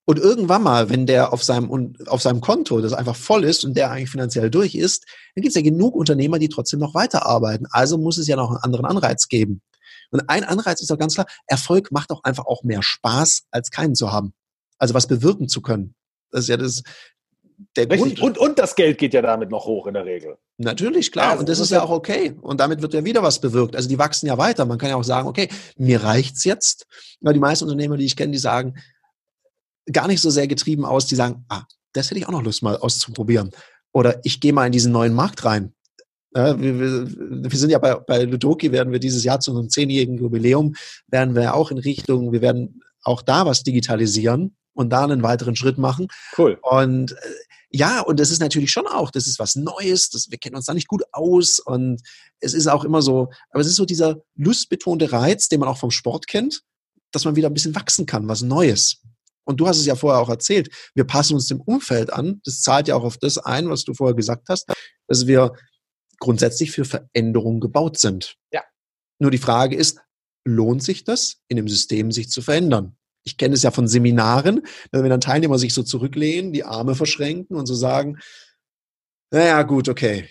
Und 0.05 0.19
irgendwann 0.19 0.63
mal, 0.63 0.89
wenn 0.89 1.05
der 1.05 1.31
auf 1.31 1.43
seinem, 1.43 1.95
auf 2.07 2.21
seinem 2.21 2.41
Konto 2.41 2.81
das 2.81 2.93
einfach 2.93 3.15
voll 3.15 3.45
ist 3.45 3.63
und 3.63 3.75
der 3.75 3.91
eigentlich 3.91 4.09
finanziell 4.09 4.49
durch 4.49 4.75
ist, 4.75 5.05
dann 5.35 5.43
gibt 5.43 5.49
es 5.49 5.55
ja 5.55 5.61
genug 5.61 5.95
Unternehmer, 5.95 6.39
die 6.39 6.49
trotzdem 6.49 6.79
noch 6.79 6.95
weiterarbeiten. 6.95 7.67
Also 7.71 7.97
muss 7.97 8.17
es 8.17 8.27
ja 8.27 8.35
noch 8.35 8.49
einen 8.49 8.57
anderen 8.57 8.85
Anreiz 8.85 9.27
geben. 9.27 9.61
Und 10.09 10.27
ein 10.27 10.43
Anreiz 10.43 10.81
ist 10.81 10.89
doch 10.89 10.97
ganz 10.97 11.13
klar, 11.13 11.27
Erfolg 11.45 11.91
macht 11.91 12.11
doch 12.11 12.23
einfach 12.23 12.45
auch 12.45 12.63
mehr 12.63 12.83
Spaß, 12.83 13.43
als 13.51 13.71
keinen 13.71 13.95
zu 13.95 14.11
haben. 14.11 14.33
Also 14.77 14.93
was 14.93 15.07
bewirken 15.07 15.47
zu 15.47 15.61
können. 15.61 15.95
Das 16.31 16.41
ist 16.41 16.49
ja 16.49 16.57
das, 16.57 16.83
der 17.75 17.87
Grund. 17.87 18.21
Und, 18.21 18.37
und 18.37 18.59
das 18.59 18.75
Geld 18.75 18.97
geht 18.97 19.13
ja 19.13 19.21
damit 19.21 19.49
noch 19.49 19.65
hoch 19.65 19.87
in 19.87 19.93
der 19.93 20.05
Regel. 20.05 20.37
Natürlich, 20.57 21.11
klar. 21.11 21.31
Also, 21.31 21.41
und 21.41 21.49
das 21.49 21.59
ist 21.59 21.71
ja 21.71 21.81
auch 21.83 21.89
okay. 21.89 22.35
Und 22.41 22.59
damit 22.59 22.81
wird 22.81 22.93
ja 22.93 23.03
wieder 23.03 23.23
was 23.23 23.39
bewirkt. 23.39 23.75
Also 23.75 23.89
die 23.89 23.97
wachsen 23.97 24.27
ja 24.27 24.37
weiter. 24.37 24.65
Man 24.65 24.77
kann 24.77 24.89
ja 24.89 24.95
auch 24.95 25.03
sagen, 25.03 25.27
okay, 25.27 25.49
mir 25.77 26.03
reicht's 26.03 26.43
jetzt. 26.43 26.87
Weil 27.21 27.33
die 27.33 27.39
meisten 27.39 27.65
Unternehmer, 27.65 27.97
die 27.97 28.05
ich 28.05 28.15
kenne, 28.15 28.31
die 28.31 28.37
sagen, 28.37 28.75
gar 29.91 30.07
nicht 30.07 30.21
so 30.21 30.29
sehr 30.29 30.47
getrieben 30.47 30.85
aus, 30.85 31.05
die 31.05 31.15
sagen, 31.15 31.45
ah, 31.49 31.63
das 31.93 32.09
hätte 32.09 32.19
ich 32.19 32.27
auch 32.27 32.31
noch 32.31 32.43
Lust 32.43 32.63
mal 32.63 32.77
auszuprobieren. 32.77 33.51
Oder 33.91 34.19
ich 34.23 34.39
gehe 34.39 34.53
mal 34.53 34.65
in 34.65 34.71
diesen 34.71 34.91
neuen 34.91 35.13
Markt 35.13 35.43
rein. 35.45 35.73
Ja, 36.33 36.59
wir, 36.59 36.79
wir, 36.79 37.51
wir, 37.51 37.59
sind 37.59 37.71
ja 37.71 37.79
bei, 37.79 37.95
bei 37.95 38.23
Ludoki, 38.23 38.71
werden 38.71 38.93
wir 38.93 38.99
dieses 38.99 39.25
Jahr 39.25 39.41
zu 39.41 39.51
unserem 39.51 39.69
zehnjährigen 39.69 40.17
Jubiläum, 40.17 40.75
werden 41.07 41.35
wir 41.35 41.53
auch 41.55 41.71
in 41.71 41.77
Richtung, 41.77 42.31
wir 42.31 42.41
werden 42.41 42.81
auch 43.03 43.21
da 43.21 43.45
was 43.45 43.63
digitalisieren 43.63 44.55
und 44.73 44.91
da 44.91 45.03
einen 45.03 45.23
weiteren 45.23 45.57
Schritt 45.57 45.77
machen. 45.77 46.07
Cool. 46.37 46.57
Und 46.61 47.11
äh, 47.11 47.15
ja, 47.71 48.01
und 48.01 48.19
das 48.19 48.31
ist 48.31 48.39
natürlich 48.39 48.71
schon 48.71 48.85
auch, 48.85 49.11
das 49.11 49.27
ist 49.27 49.39
was 49.39 49.55
Neues, 49.55 50.09
das, 50.09 50.29
wir 50.29 50.37
kennen 50.37 50.55
uns 50.55 50.65
da 50.65 50.73
nicht 50.73 50.87
gut 50.87 51.03
aus 51.13 51.59
und 51.59 52.01
es 52.39 52.53
ist 52.53 52.67
auch 52.67 52.83
immer 52.83 53.01
so, 53.01 53.29
aber 53.49 53.61
es 53.61 53.67
ist 53.67 53.77
so 53.77 53.85
dieser 53.85 54.17
lustbetonte 54.35 55.11
Reiz, 55.11 55.47
den 55.47 55.61
man 55.61 55.69
auch 55.69 55.77
vom 55.77 55.91
Sport 55.91 56.27
kennt, 56.27 56.63
dass 57.11 57.25
man 57.25 57.35
wieder 57.35 57.49
ein 57.49 57.53
bisschen 57.53 57.75
wachsen 57.75 58.05
kann, 58.05 58.27
was 58.27 58.41
Neues. 58.41 59.01
Und 59.45 59.59
du 59.59 59.67
hast 59.67 59.77
es 59.77 59.85
ja 59.85 59.95
vorher 59.95 60.21
auch 60.21 60.29
erzählt, 60.29 60.69
wir 60.93 61.05
passen 61.05 61.33
uns 61.33 61.47
dem 61.47 61.61
Umfeld 61.61 62.13
an. 62.13 62.41
Das 62.43 62.61
zahlt 62.61 62.87
ja 62.87 62.95
auch 62.95 63.03
auf 63.03 63.17
das 63.17 63.37
ein, 63.37 63.69
was 63.69 63.83
du 63.83 63.93
vorher 63.93 64.15
gesagt 64.15 64.49
hast, 64.49 64.71
dass 65.07 65.27
wir 65.27 65.53
grundsätzlich 66.19 66.71
für 66.71 66.85
Veränderungen 66.85 67.59
gebaut 67.59 67.97
sind. 67.97 68.37
Ja. 68.53 68.63
Nur 69.19 69.31
die 69.31 69.39
Frage 69.39 69.75
ist, 69.75 69.99
lohnt 70.45 70.83
sich 70.83 71.03
das, 71.03 71.37
in 71.47 71.57
dem 71.57 71.67
System 71.67 72.11
sich 72.11 72.29
zu 72.29 72.41
verändern? 72.41 72.97
Ich 73.23 73.37
kenne 73.37 73.55
es 73.55 73.63
ja 73.63 73.71
von 73.71 73.87
Seminaren, 73.87 74.65
wenn 74.91 75.09
dann 75.09 75.21
Teilnehmer 75.21 75.59
sich 75.59 75.73
so 75.73 75.83
zurücklehnen, 75.83 76.53
die 76.53 76.63
Arme 76.63 76.95
verschränken 76.95 77.55
und 77.55 77.65
so 77.65 77.75
sagen, 77.75 78.17
naja, 79.31 79.61
gut, 79.63 79.87
okay, 79.89 80.27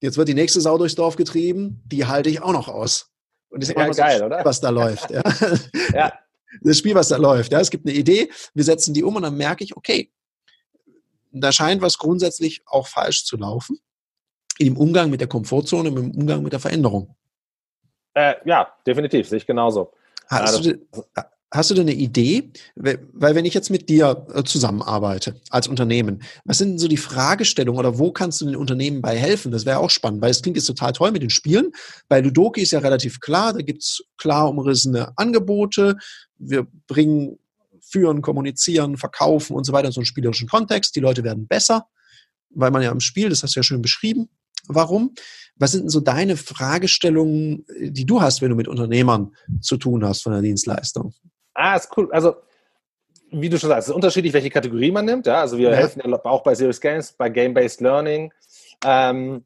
jetzt 0.00 0.16
wird 0.16 0.28
die 0.28 0.34
nächste 0.34 0.60
Sau 0.60 0.76
durchs 0.76 0.94
Dorf 0.94 1.16
getrieben, 1.16 1.82
die 1.86 2.06
halte 2.06 2.28
ich 2.28 2.42
auch 2.42 2.52
noch 2.52 2.68
aus. 2.68 3.10
Und 3.48 3.62
das 3.62 3.70
ist 3.70 3.76
ja, 3.76 3.88
geil, 3.88 4.18
so, 4.18 4.24
oder? 4.26 4.44
was 4.44 4.60
da 4.60 4.70
läuft. 4.70 5.10
Ja. 5.10 5.22
ja. 5.94 6.12
Das 6.62 6.78
Spiel, 6.78 6.94
was 6.94 7.08
da 7.08 7.16
läuft. 7.16 7.52
Ja. 7.52 7.60
Es 7.60 7.70
gibt 7.70 7.86
eine 7.86 7.96
Idee, 7.96 8.30
wir 8.52 8.64
setzen 8.64 8.94
die 8.94 9.02
um 9.02 9.16
und 9.16 9.22
dann 9.22 9.36
merke 9.36 9.64
ich, 9.64 9.76
okay, 9.76 10.12
da 11.32 11.52
scheint 11.52 11.82
was 11.82 11.98
grundsätzlich 11.98 12.62
auch 12.66 12.86
falsch 12.86 13.24
zu 13.24 13.36
laufen. 13.36 13.78
Im 14.58 14.76
Umgang 14.76 15.10
mit 15.10 15.20
der 15.20 15.28
Komfortzone, 15.28 15.88
im 15.88 16.12
Umgang 16.12 16.42
mit 16.42 16.52
der 16.52 16.60
Veränderung. 16.60 17.16
Äh, 18.14 18.34
ja, 18.44 18.72
definitiv, 18.86 19.28
sehe 19.28 19.38
ich 19.38 19.46
genauso. 19.46 19.92
Hast, 20.28 20.64
du, 20.64 20.78
Hast 21.54 21.70
du 21.70 21.74
denn 21.74 21.88
eine 21.88 21.96
Idee? 21.96 22.50
Weil 22.74 23.36
wenn 23.36 23.44
ich 23.44 23.54
jetzt 23.54 23.70
mit 23.70 23.88
dir 23.88 24.26
äh, 24.34 24.42
zusammenarbeite 24.42 25.40
als 25.50 25.68
Unternehmen, 25.68 26.20
was 26.44 26.58
sind 26.58 26.70
denn 26.70 26.78
so 26.80 26.88
die 26.88 26.96
Fragestellungen 26.96 27.78
oder 27.78 27.96
wo 27.96 28.10
kannst 28.10 28.40
du 28.40 28.46
den 28.46 28.56
Unternehmen 28.56 29.00
bei 29.00 29.16
helfen? 29.16 29.52
Das 29.52 29.64
wäre 29.64 29.78
auch 29.78 29.90
spannend, 29.90 30.20
weil 30.20 30.32
es 30.32 30.42
klingt 30.42 30.56
jetzt 30.56 30.66
total 30.66 30.92
toll 30.92 31.12
mit 31.12 31.22
den 31.22 31.30
Spielen. 31.30 31.70
Bei 32.08 32.20
Ludoki 32.20 32.60
ist 32.60 32.72
ja 32.72 32.80
relativ 32.80 33.20
klar, 33.20 33.52
da 33.52 33.60
gibt's 33.60 34.02
klar 34.18 34.50
umrissene 34.50 35.16
Angebote. 35.16 35.96
Wir 36.38 36.66
bringen, 36.88 37.38
führen, 37.80 38.20
kommunizieren, 38.20 38.96
verkaufen 38.96 39.54
und 39.54 39.62
so 39.62 39.72
weiter 39.72 39.86
in 39.86 39.92
so 39.92 40.00
einen 40.00 40.06
spielerischen 40.06 40.48
Kontext. 40.48 40.96
Die 40.96 41.00
Leute 41.00 41.22
werden 41.22 41.46
besser, 41.46 41.86
weil 42.50 42.72
man 42.72 42.82
ja 42.82 42.90
im 42.90 42.98
Spiel, 42.98 43.28
das 43.28 43.44
hast 43.44 43.54
du 43.54 43.60
ja 43.60 43.64
schön 43.64 43.80
beschrieben, 43.80 44.28
warum. 44.66 45.14
Was 45.54 45.70
sind 45.70 45.82
denn 45.82 45.90
so 45.90 46.00
deine 46.00 46.36
Fragestellungen, 46.36 47.64
die 47.80 48.06
du 48.06 48.20
hast, 48.20 48.42
wenn 48.42 48.50
du 48.50 48.56
mit 48.56 48.66
Unternehmern 48.66 49.36
zu 49.60 49.76
tun 49.76 50.04
hast 50.04 50.22
von 50.22 50.32
der 50.32 50.42
Dienstleistung? 50.42 51.14
Ah, 51.54 51.76
ist 51.76 51.96
cool. 51.96 52.08
Also, 52.12 52.36
wie 53.30 53.48
du 53.48 53.58
schon 53.58 53.68
sagst, 53.68 53.88
es 53.88 53.88
ist 53.88 53.94
unterschiedlich, 53.94 54.32
welche 54.32 54.50
Kategorie 54.50 54.90
man 54.90 55.04
nimmt. 55.04 55.26
Ja? 55.26 55.40
Also 55.40 55.58
wir 55.58 55.70
ja. 55.70 55.76
helfen 55.76 56.02
ja 56.04 56.24
auch 56.24 56.42
bei 56.42 56.54
Serious 56.54 56.80
Games, 56.80 57.12
bei 57.12 57.28
Game-Based 57.28 57.80
Learning, 57.80 58.32
ähm, 58.84 59.44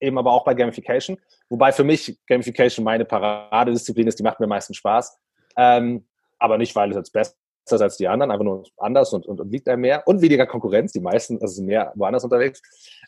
eben 0.00 0.18
aber 0.18 0.32
auch 0.32 0.44
bei 0.44 0.54
Gamification. 0.54 1.18
Wobei 1.48 1.72
für 1.72 1.84
mich 1.84 2.18
Gamification 2.26 2.84
meine 2.84 3.04
Paradedisziplin 3.04 4.08
ist, 4.08 4.18
die 4.18 4.22
macht 4.22 4.40
mir 4.40 4.46
meistens 4.46 4.76
Spaß. 4.78 5.18
Ähm, 5.56 6.06
aber 6.38 6.58
nicht, 6.58 6.74
weil 6.74 6.90
es 6.90 6.96
jetzt 6.96 7.12
besser 7.12 7.34
ist 7.66 7.80
als 7.80 7.96
die 7.96 8.08
anderen, 8.08 8.32
einfach 8.32 8.44
nur 8.44 8.64
anders 8.78 9.12
und, 9.12 9.26
und, 9.26 9.40
und 9.40 9.52
liegt 9.52 9.68
einem 9.68 9.82
mehr. 9.82 10.06
Und 10.06 10.20
weniger 10.20 10.46
Konkurrenz, 10.46 10.92
die 10.92 11.00
meisten, 11.00 11.40
also 11.40 11.54
sind 11.54 11.66
mehr 11.66 11.92
woanders 11.94 12.24
unterwegs. 12.24 12.60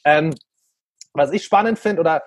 Ähm, 0.05 0.33
was 1.13 1.33
ich 1.33 1.45
spannend 1.45 1.79
finde, 1.79 2.01
oder 2.01 2.23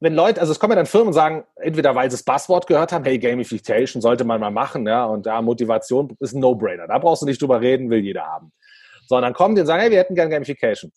wenn 0.00 0.14
Leute, 0.14 0.40
also 0.40 0.52
es 0.52 0.60
kommen 0.60 0.72
ja 0.72 0.76
dann 0.76 0.86
Firmen 0.86 1.08
und 1.08 1.12
sagen, 1.14 1.44
entweder 1.56 1.94
weil 1.94 2.10
sie 2.10 2.16
das 2.16 2.22
Buzzword 2.22 2.66
gehört 2.66 2.92
haben, 2.92 3.04
hey, 3.04 3.18
Gamification 3.18 4.00
sollte 4.00 4.24
man 4.24 4.40
mal 4.40 4.50
machen, 4.50 4.86
ja, 4.86 5.04
und 5.04 5.26
da 5.26 5.42
Motivation 5.42 6.16
ist 6.20 6.34
ein 6.34 6.40
No-Brainer. 6.40 6.86
Da 6.86 6.98
brauchst 6.98 7.22
du 7.22 7.26
nicht 7.26 7.42
drüber 7.42 7.60
reden, 7.60 7.90
will 7.90 8.04
jeder 8.04 8.24
haben. 8.24 8.52
Sondern 9.08 9.32
kommen 9.32 9.54
die 9.54 9.62
und 9.62 9.66
sagen, 9.66 9.80
hey, 9.80 9.90
wir 9.90 9.98
hätten 9.98 10.14
gerne 10.14 10.30
Gamification. 10.30 10.92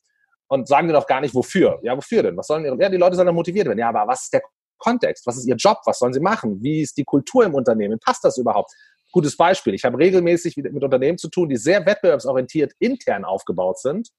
Und 0.48 0.68
sagen 0.68 0.88
dir 0.88 0.94
doch 0.94 1.08
gar 1.08 1.22
nicht, 1.22 1.34
wofür. 1.34 1.80
Ja, 1.82 1.96
wofür 1.96 2.24
denn? 2.24 2.38
Was 2.38 2.48
sollen 2.48 2.66
ihre, 2.66 2.78
ja, 2.80 2.90
die 2.90 2.98
Leute 2.98 3.16
sollen 3.16 3.26
dann 3.26 3.36
motiviert 3.36 3.68
werden. 3.68 3.80
Ja, 3.80 3.90
aber 3.90 4.06
was 4.08 4.24
ist 4.24 4.34
der 4.34 4.42
Kontext? 4.78 5.26
Was 5.26 5.38
ist 5.38 5.48
ihr 5.48 5.56
Job? 5.56 5.78
Was 5.86 6.00
sollen 6.00 6.14
sie 6.14 6.20
machen? 6.20 6.62
Wie 6.62 6.82
ist 6.82 6.98
die 6.98 7.06
Kultur 7.06 7.46
im 7.46 7.56
Unternehmen? 7.56 7.98
Passt 8.00 8.24
das 8.24 8.38
überhaupt? 8.38 8.72
Gutes 9.12 9.36
Beispiel. 9.38 9.74
Ich 9.74 9.86
habe 9.86 9.98
regelmäßig 9.98 10.58
mit 10.58 10.84
Unternehmen 10.84 11.18
zu 11.18 11.30
tun, 11.30 11.50
die 11.50 11.58
sehr 11.58 11.86
wettbewerbsorientiert 11.86 12.74
intern 12.80 13.24
aufgebaut 13.24 13.80
sind. 13.80 14.10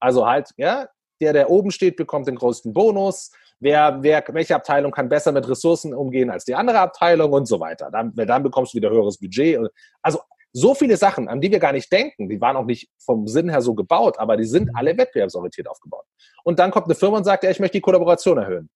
Also 0.00 0.26
halt, 0.26 0.50
ja, 0.56 0.88
der, 1.22 1.32
der 1.32 1.50
oben 1.50 1.70
steht, 1.70 1.96
bekommt 1.96 2.26
den 2.26 2.36
größten 2.36 2.72
Bonus 2.72 3.30
wer, 3.62 3.98
wer, 4.02 4.24
welche 4.32 4.54
Abteilung 4.54 4.92
kann 4.92 5.08
besser 5.08 5.32
mit 5.32 5.48
Ressourcen 5.48 5.94
umgehen 5.94 6.30
als 6.30 6.44
die 6.44 6.54
andere 6.54 6.80
Abteilung 6.80 7.32
und 7.32 7.46
so 7.46 7.60
weiter. 7.60 7.90
Dann, 7.90 8.12
dann 8.14 8.42
bekommst 8.42 8.74
du 8.74 8.76
wieder 8.76 8.90
höheres 8.90 9.18
Budget. 9.18 9.60
Also 10.02 10.20
so 10.52 10.74
viele 10.74 10.96
Sachen, 10.96 11.28
an 11.28 11.40
die 11.40 11.50
wir 11.50 11.60
gar 11.60 11.72
nicht 11.72 11.90
denken, 11.90 12.28
die 12.28 12.40
waren 12.40 12.56
auch 12.56 12.66
nicht 12.66 12.90
vom 12.98 13.26
Sinn 13.26 13.48
her 13.48 13.62
so 13.62 13.74
gebaut, 13.74 14.18
aber 14.18 14.36
die 14.36 14.44
sind 14.44 14.70
alle 14.74 14.96
wettbewerbsorientiert 14.98 15.68
aufgebaut. 15.68 16.04
Und 16.44 16.58
dann 16.58 16.70
kommt 16.70 16.86
eine 16.86 16.94
Firma 16.94 17.18
und 17.18 17.24
sagt, 17.24 17.44
ja, 17.44 17.50
ich 17.50 17.60
möchte 17.60 17.78
die 17.78 17.80
Kollaboration 17.80 18.36
erhöhen. 18.36 18.68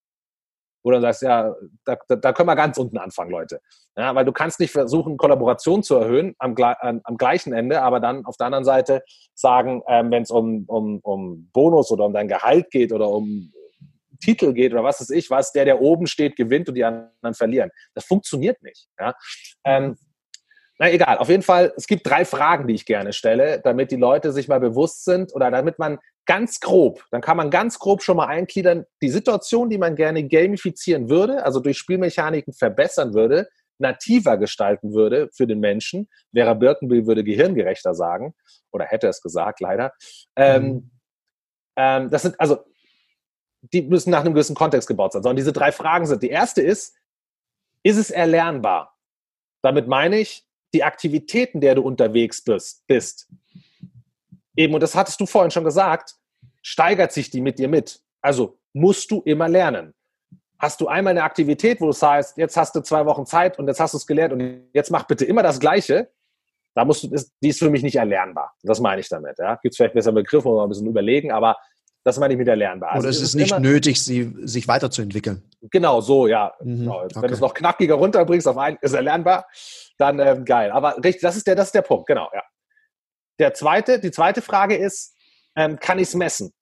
Wo 0.87 0.91
dann 0.91 1.01
sagst, 1.01 1.21
ja, 1.21 1.53
da, 1.83 1.97
da, 2.07 2.31
können 2.31 2.47
wir 2.47 2.55
ganz 2.55 2.77
unten 2.77 2.97
anfangen, 2.97 3.29
Leute. 3.29 3.59
Ja, 3.97 4.15
weil 4.15 4.23
du 4.23 4.31
kannst 4.31 4.61
nicht 4.61 4.71
versuchen, 4.71 5.17
Kollaboration 5.17 5.83
zu 5.83 5.97
erhöhen 5.97 6.33
am, 6.39 6.55
am, 6.55 7.01
am 7.03 7.17
gleichen 7.17 7.51
Ende, 7.51 7.81
aber 7.81 7.99
dann 7.99 8.25
auf 8.25 8.37
der 8.37 8.45
anderen 8.45 8.63
Seite 8.63 9.03
sagen, 9.35 9.83
ähm, 9.89 10.11
wenn 10.11 10.23
es 10.23 10.31
um, 10.31 10.63
um, 10.67 11.01
um 11.01 11.49
Bonus 11.51 11.91
oder 11.91 12.05
um 12.05 12.13
dein 12.13 12.29
Gehalt 12.29 12.71
geht 12.71 12.93
oder 12.93 13.09
um 13.09 13.51
Titel 14.21 14.53
geht 14.53 14.71
oder 14.71 14.85
was 14.85 15.01
weiß 15.01 15.09
ich 15.09 15.29
was, 15.29 15.51
der, 15.51 15.65
der 15.65 15.81
oben 15.81 16.07
steht, 16.07 16.37
gewinnt 16.37 16.69
und 16.69 16.75
die 16.75 16.85
anderen 16.85 17.33
verlieren. 17.33 17.69
Das 17.93 18.05
funktioniert 18.05 18.63
nicht. 18.63 18.87
Ja? 18.97 19.13
Ähm, 19.65 19.97
na 20.79 20.89
egal, 20.89 21.17
auf 21.17 21.27
jeden 21.27 21.43
Fall, 21.43 21.73
es 21.75 21.85
gibt 21.85 22.07
drei 22.07 22.23
Fragen, 22.23 22.65
die 22.65 22.75
ich 22.75 22.85
gerne 22.85 23.11
stelle, 23.11 23.59
damit 23.61 23.91
die 23.91 23.97
Leute 23.97 24.31
sich 24.31 24.47
mal 24.47 24.61
bewusst 24.61 25.03
sind 25.03 25.35
oder 25.35 25.51
damit 25.51 25.79
man 25.79 25.99
ganz 26.27 26.59
grob, 26.59 27.03
dann 27.09 27.21
kann 27.21 27.37
man 27.37 27.49
ganz 27.49 27.79
grob 27.79 28.03
schon 28.03 28.17
mal 28.17 28.27
eingliedern, 28.27 28.85
die 29.01 29.09
Situation, 29.09 29.69
die 29.69 29.77
man 29.77 29.95
gerne 29.95 30.27
gamifizieren 30.27 31.09
würde, 31.09 31.43
also 31.43 31.59
durch 31.59 31.77
Spielmechaniken 31.77 32.53
verbessern 32.53 33.13
würde, 33.13 33.49
nativer 33.79 34.37
gestalten 34.37 34.93
würde 34.93 35.29
für 35.33 35.47
den 35.47 35.59
Menschen. 35.59 36.09
Vera 36.33 36.53
Birkenbill 36.53 37.07
würde 37.07 37.23
gehirngerechter 37.23 37.95
sagen, 37.95 38.35
oder 38.71 38.85
hätte 38.85 39.07
es 39.07 39.21
gesagt, 39.21 39.59
leider. 39.61 39.93
Ähm, 40.35 40.63
mhm. 40.63 40.91
ähm, 41.75 42.09
das 42.09 42.23
sind, 42.23 42.39
also, 42.39 42.59
die 43.61 43.81
müssen 43.81 44.11
nach 44.11 44.21
einem 44.21 44.33
gewissen 44.33 44.55
Kontext 44.55 44.87
gebaut 44.87 45.13
sein. 45.13 45.23
Sondern 45.23 45.37
diese 45.37 45.53
drei 45.53 45.71
Fragen 45.71 46.05
sind, 46.05 46.23
die 46.23 46.29
erste 46.29 46.61
ist, 46.61 46.95
ist 47.83 47.97
es 47.97 48.11
erlernbar? 48.11 48.95
Damit 49.61 49.87
meine 49.87 50.19
ich, 50.19 50.45
die 50.73 50.83
Aktivitäten, 50.83 51.61
der 51.61 51.75
du 51.75 51.81
unterwegs 51.81 52.43
bist, 52.43 52.85
bist. 52.87 53.29
Eben, 54.57 54.73
und 54.73 54.81
das 54.81 54.95
hattest 54.95 55.21
du 55.21 55.25
vorhin 55.25 55.51
schon 55.51 55.63
gesagt, 55.63 56.15
steigert 56.61 57.13
sich 57.13 57.29
die 57.29 57.39
mit 57.39 57.59
dir 57.59 57.69
mit. 57.69 58.01
Also 58.21 58.57
musst 58.73 59.09
du 59.11 59.21
immer 59.21 59.47
lernen. 59.47 59.93
Hast 60.59 60.81
du 60.81 60.87
einmal 60.87 61.11
eine 61.11 61.23
Aktivität, 61.23 61.79
wo 61.79 61.85
du 61.85 61.91
sagst, 61.91 62.35
jetzt 62.37 62.57
hast 62.57 62.75
du 62.75 62.81
zwei 62.81 63.05
Wochen 63.05 63.25
Zeit 63.25 63.59
und 63.59 63.67
jetzt 63.67 63.79
hast 63.79 63.93
du 63.93 63.97
es 63.97 64.07
gelernt 64.07 64.33
und 64.33 64.69
jetzt 64.73 64.89
mach 64.89 65.03
bitte 65.03 65.23
immer 65.23 65.43
das 65.43 65.59
Gleiche, 65.59 66.09
da 66.73 66.83
musst 66.83 67.03
du, 67.03 67.15
die 67.41 67.49
ist 67.49 67.59
für 67.59 67.69
mich 67.69 67.83
nicht 67.83 67.95
erlernbar. 67.95 68.53
Das 68.63 68.79
meine 68.79 68.99
ich 68.99 69.09
damit. 69.09 69.37
Ja. 69.37 69.55
Gibt 69.61 69.73
es 69.73 69.77
vielleicht 69.77 69.93
besser 69.93 70.11
Begriffe, 70.11 70.47
muss 70.47 70.57
man 70.57 70.65
ein 70.65 70.69
bisschen 70.69 70.87
überlegen, 70.87 71.31
aber 71.31 71.57
das 72.03 72.17
meine 72.19 72.33
ich 72.33 72.37
mit 72.37 72.47
erlernbar. 72.47 72.91
Also 72.91 73.05
Oder 73.05 73.09
es 73.09 73.17
ist, 73.17 73.29
ist 73.29 73.35
nicht 73.35 73.59
nötig, 73.59 74.01
sie, 74.03 74.33
sich 74.43 74.67
weiterzuentwickeln. 74.67 75.43
Genau, 75.61 76.01
so, 76.01 76.27
ja. 76.27 76.53
Mhm, 76.61 76.79
genau. 76.79 77.01
Wenn 77.01 77.17
okay. 77.17 77.27
du 77.27 77.33
es 77.33 77.39
noch 77.39 77.53
knackiger 77.53 77.95
runterbringst 77.95 78.47
auf 78.47 78.57
einen, 78.57 78.77
ist 78.81 78.93
erlernbar, 78.93 79.45
dann 79.97 80.19
ähm, 80.19 80.45
geil. 80.45 80.71
Aber 80.71 80.95
richtig, 80.97 81.21
das 81.21 81.35
ist 81.35 81.45
der, 81.47 81.55
das 81.55 81.67
ist 81.67 81.75
der 81.75 81.81
Punkt, 81.81 82.07
genau, 82.07 82.29
ja. 82.33 82.43
Der 83.39 83.53
zweite, 83.53 83.99
die 83.99 84.11
zweite 84.11 84.41
Frage 84.41 84.75
ist, 84.75 85.15
ähm, 85.55 85.79
kann 85.79 85.99
ich 85.99 86.09
es 86.09 86.15
messen? 86.15 86.53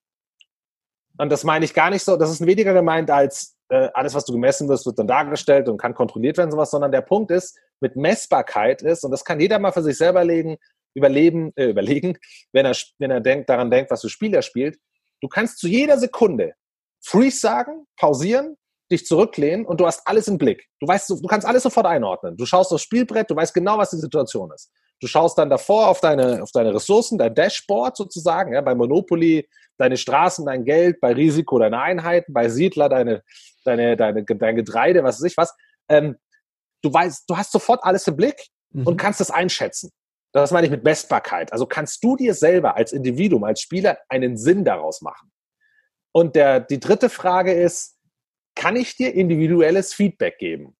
Und 1.17 1.31
das 1.31 1.43
meine 1.43 1.65
ich 1.65 1.73
gar 1.73 1.89
nicht 1.89 2.03
so, 2.03 2.17
das 2.17 2.29
ist 2.29 2.45
weniger 2.45 2.73
gemeint 2.73 3.09
als 3.09 3.55
äh, 3.69 3.89
alles, 3.93 4.13
was 4.13 4.25
du 4.25 4.33
gemessen 4.33 4.67
wirst, 4.67 4.85
wird 4.85 4.99
dann 4.99 5.07
dargestellt 5.07 5.69
und 5.69 5.77
kann 5.77 5.93
kontrolliert 5.93 6.37
werden, 6.37 6.51
sowas, 6.51 6.71
sondern 6.71 6.91
der 6.91 7.01
Punkt 7.01 7.31
ist, 7.31 7.57
mit 7.79 7.95
Messbarkeit 7.95 8.81
ist, 8.81 9.03
und 9.03 9.11
das 9.11 9.25
kann 9.25 9.39
jeder 9.39 9.59
mal 9.59 9.71
für 9.71 9.83
sich 9.83 9.97
selber 9.97 10.23
legen, 10.23 10.57
überleben, 10.93 11.51
äh, 11.55 11.65
überlegen, 11.65 12.17
wenn 12.51 12.65
er, 12.65 12.75
wenn 12.99 13.11
er 13.11 13.21
denkt, 13.21 13.49
daran 13.49 13.71
denkt, 13.71 13.91
was 13.91 14.01
für 14.01 14.09
Spiel 14.09 14.33
er 14.33 14.41
spielt. 14.41 14.77
Du 15.21 15.27
kannst 15.27 15.59
zu 15.59 15.67
jeder 15.67 15.97
Sekunde 15.97 16.53
Freeze 17.01 17.39
sagen, 17.39 17.85
pausieren, 17.97 18.57
dich 18.91 19.05
zurücklehnen 19.05 19.65
und 19.65 19.79
du 19.79 19.85
hast 19.85 20.05
alles 20.07 20.27
im 20.27 20.37
Blick. 20.37 20.67
Du 20.79 20.87
weißt, 20.87 21.09
du 21.09 21.27
kannst 21.27 21.47
alles 21.47 21.63
sofort 21.63 21.85
einordnen. 21.85 22.37
Du 22.37 22.45
schaust 22.45 22.71
aufs 22.71 22.83
Spielbrett, 22.83 23.29
du 23.29 23.35
weißt 23.35 23.53
genau, 23.53 23.77
was 23.77 23.89
die 23.89 23.97
Situation 23.97 24.51
ist. 24.51 24.71
Du 25.01 25.07
schaust 25.07 25.37
dann 25.37 25.49
davor 25.49 25.87
auf 25.87 25.99
deine, 25.99 26.41
auf 26.41 26.51
deine 26.51 26.73
Ressourcen, 26.73 27.17
dein 27.17 27.35
Dashboard 27.35 27.97
sozusagen, 27.97 28.53
ja, 28.53 28.61
bei 28.61 28.75
Monopoly 28.75 29.47
deine 29.77 29.97
Straßen, 29.97 30.45
dein 30.45 30.63
Geld, 30.63 31.01
bei 31.01 31.13
Risiko 31.13 31.59
deine 31.59 31.81
Einheiten, 31.81 32.33
bei 32.33 32.47
Siedler 32.49 32.87
deine, 32.87 33.23
deine, 33.65 33.97
deine, 33.97 34.23
dein 34.23 34.55
Getreide, 34.55 35.03
was 35.03 35.19
weiß 35.19 35.31
ich 35.31 35.37
was. 35.37 35.53
Ähm, 35.89 36.17
du 36.81 36.93
weißt, 36.93 37.29
du 37.29 37.37
hast 37.37 37.51
sofort 37.51 37.83
alles 37.83 38.07
im 38.07 38.15
Blick 38.15 38.47
mhm. 38.71 38.87
und 38.87 38.97
kannst 38.97 39.19
das 39.19 39.31
einschätzen. 39.31 39.91
Das 40.31 40.51
meine 40.51 40.67
ich 40.67 40.71
mit 40.71 40.83
Messbarkeit. 40.83 41.53
Also 41.53 41.65
kannst 41.65 42.03
du 42.03 42.15
dir 42.15 42.33
selber 42.33 42.75
als 42.75 42.91
Individuum, 42.91 43.43
als 43.43 43.61
Spieler 43.61 43.97
einen 44.09 44.37
Sinn 44.37 44.65
daraus 44.65 45.01
machen. 45.01 45.31
Und 46.11 46.35
der, 46.35 46.59
die 46.59 46.79
dritte 46.79 47.09
Frage 47.09 47.53
ist, 47.53 47.97
kann 48.55 48.75
ich 48.75 48.95
dir 48.95 49.13
individuelles 49.13 49.93
Feedback 49.93 50.37
geben? 50.37 50.75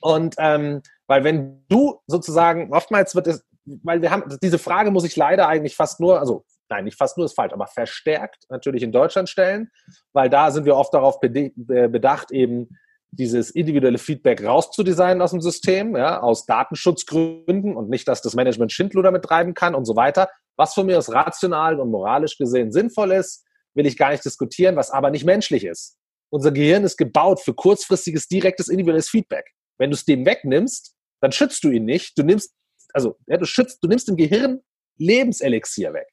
Und 0.00 0.34
ähm, 0.38 0.82
weil 1.12 1.24
wenn 1.24 1.62
du 1.68 2.00
sozusagen, 2.06 2.72
oftmals 2.72 3.14
wird 3.14 3.26
es, 3.26 3.44
weil 3.82 4.00
wir 4.00 4.10
haben, 4.10 4.34
diese 4.42 4.58
Frage 4.58 4.90
muss 4.90 5.04
ich 5.04 5.14
leider 5.14 5.46
eigentlich 5.46 5.76
fast 5.76 6.00
nur, 6.00 6.18
also 6.18 6.46
nein, 6.70 6.84
nicht 6.84 6.96
fast 6.96 7.18
nur 7.18 7.26
ist 7.26 7.34
falsch, 7.34 7.52
aber 7.52 7.66
verstärkt 7.66 8.46
natürlich 8.48 8.82
in 8.82 8.92
Deutschland 8.92 9.28
stellen, 9.28 9.70
weil 10.14 10.30
da 10.30 10.50
sind 10.50 10.64
wir 10.64 10.74
oft 10.74 10.94
darauf 10.94 11.20
bedacht, 11.20 12.30
eben 12.32 12.70
dieses 13.10 13.50
individuelle 13.50 13.98
Feedback 13.98 14.42
rauszudesignen 14.42 15.20
aus 15.20 15.32
dem 15.32 15.42
System, 15.42 15.94
ja, 15.98 16.22
aus 16.22 16.46
Datenschutzgründen 16.46 17.76
und 17.76 17.90
nicht, 17.90 18.08
dass 18.08 18.22
das 18.22 18.34
Management 18.34 18.72
Schindluder 18.72 19.08
damit 19.08 19.24
treiben 19.24 19.52
kann 19.52 19.74
und 19.74 19.84
so 19.84 19.96
weiter. 19.96 20.30
Was 20.56 20.72
von 20.72 20.86
mir 20.86 20.96
aus 20.96 21.12
rational 21.12 21.78
und 21.78 21.90
moralisch 21.90 22.38
gesehen 22.38 22.72
sinnvoll 22.72 23.12
ist, 23.12 23.44
will 23.74 23.84
ich 23.84 23.98
gar 23.98 24.12
nicht 24.12 24.24
diskutieren, 24.24 24.76
was 24.76 24.90
aber 24.90 25.10
nicht 25.10 25.26
menschlich 25.26 25.66
ist. 25.66 25.98
Unser 26.30 26.52
Gehirn 26.52 26.84
ist 26.84 26.96
gebaut 26.96 27.40
für 27.40 27.52
kurzfristiges, 27.52 28.28
direktes, 28.28 28.68
individuelles 28.68 29.10
Feedback. 29.10 29.44
Wenn 29.76 29.90
du 29.90 29.94
es 29.94 30.06
dem 30.06 30.24
wegnimmst, 30.24 30.94
dann 31.22 31.32
schützt 31.32 31.64
du 31.64 31.70
ihn 31.70 31.86
nicht. 31.86 32.18
Du 32.18 32.22
nimmst, 32.22 32.52
also 32.92 33.16
ja, 33.26 33.38
du 33.38 33.46
schützt, 33.46 33.82
du 33.82 33.88
nimmst 33.88 34.08
dem 34.08 34.16
Gehirn 34.16 34.60
Lebenselixier 34.98 35.94
weg 35.94 36.08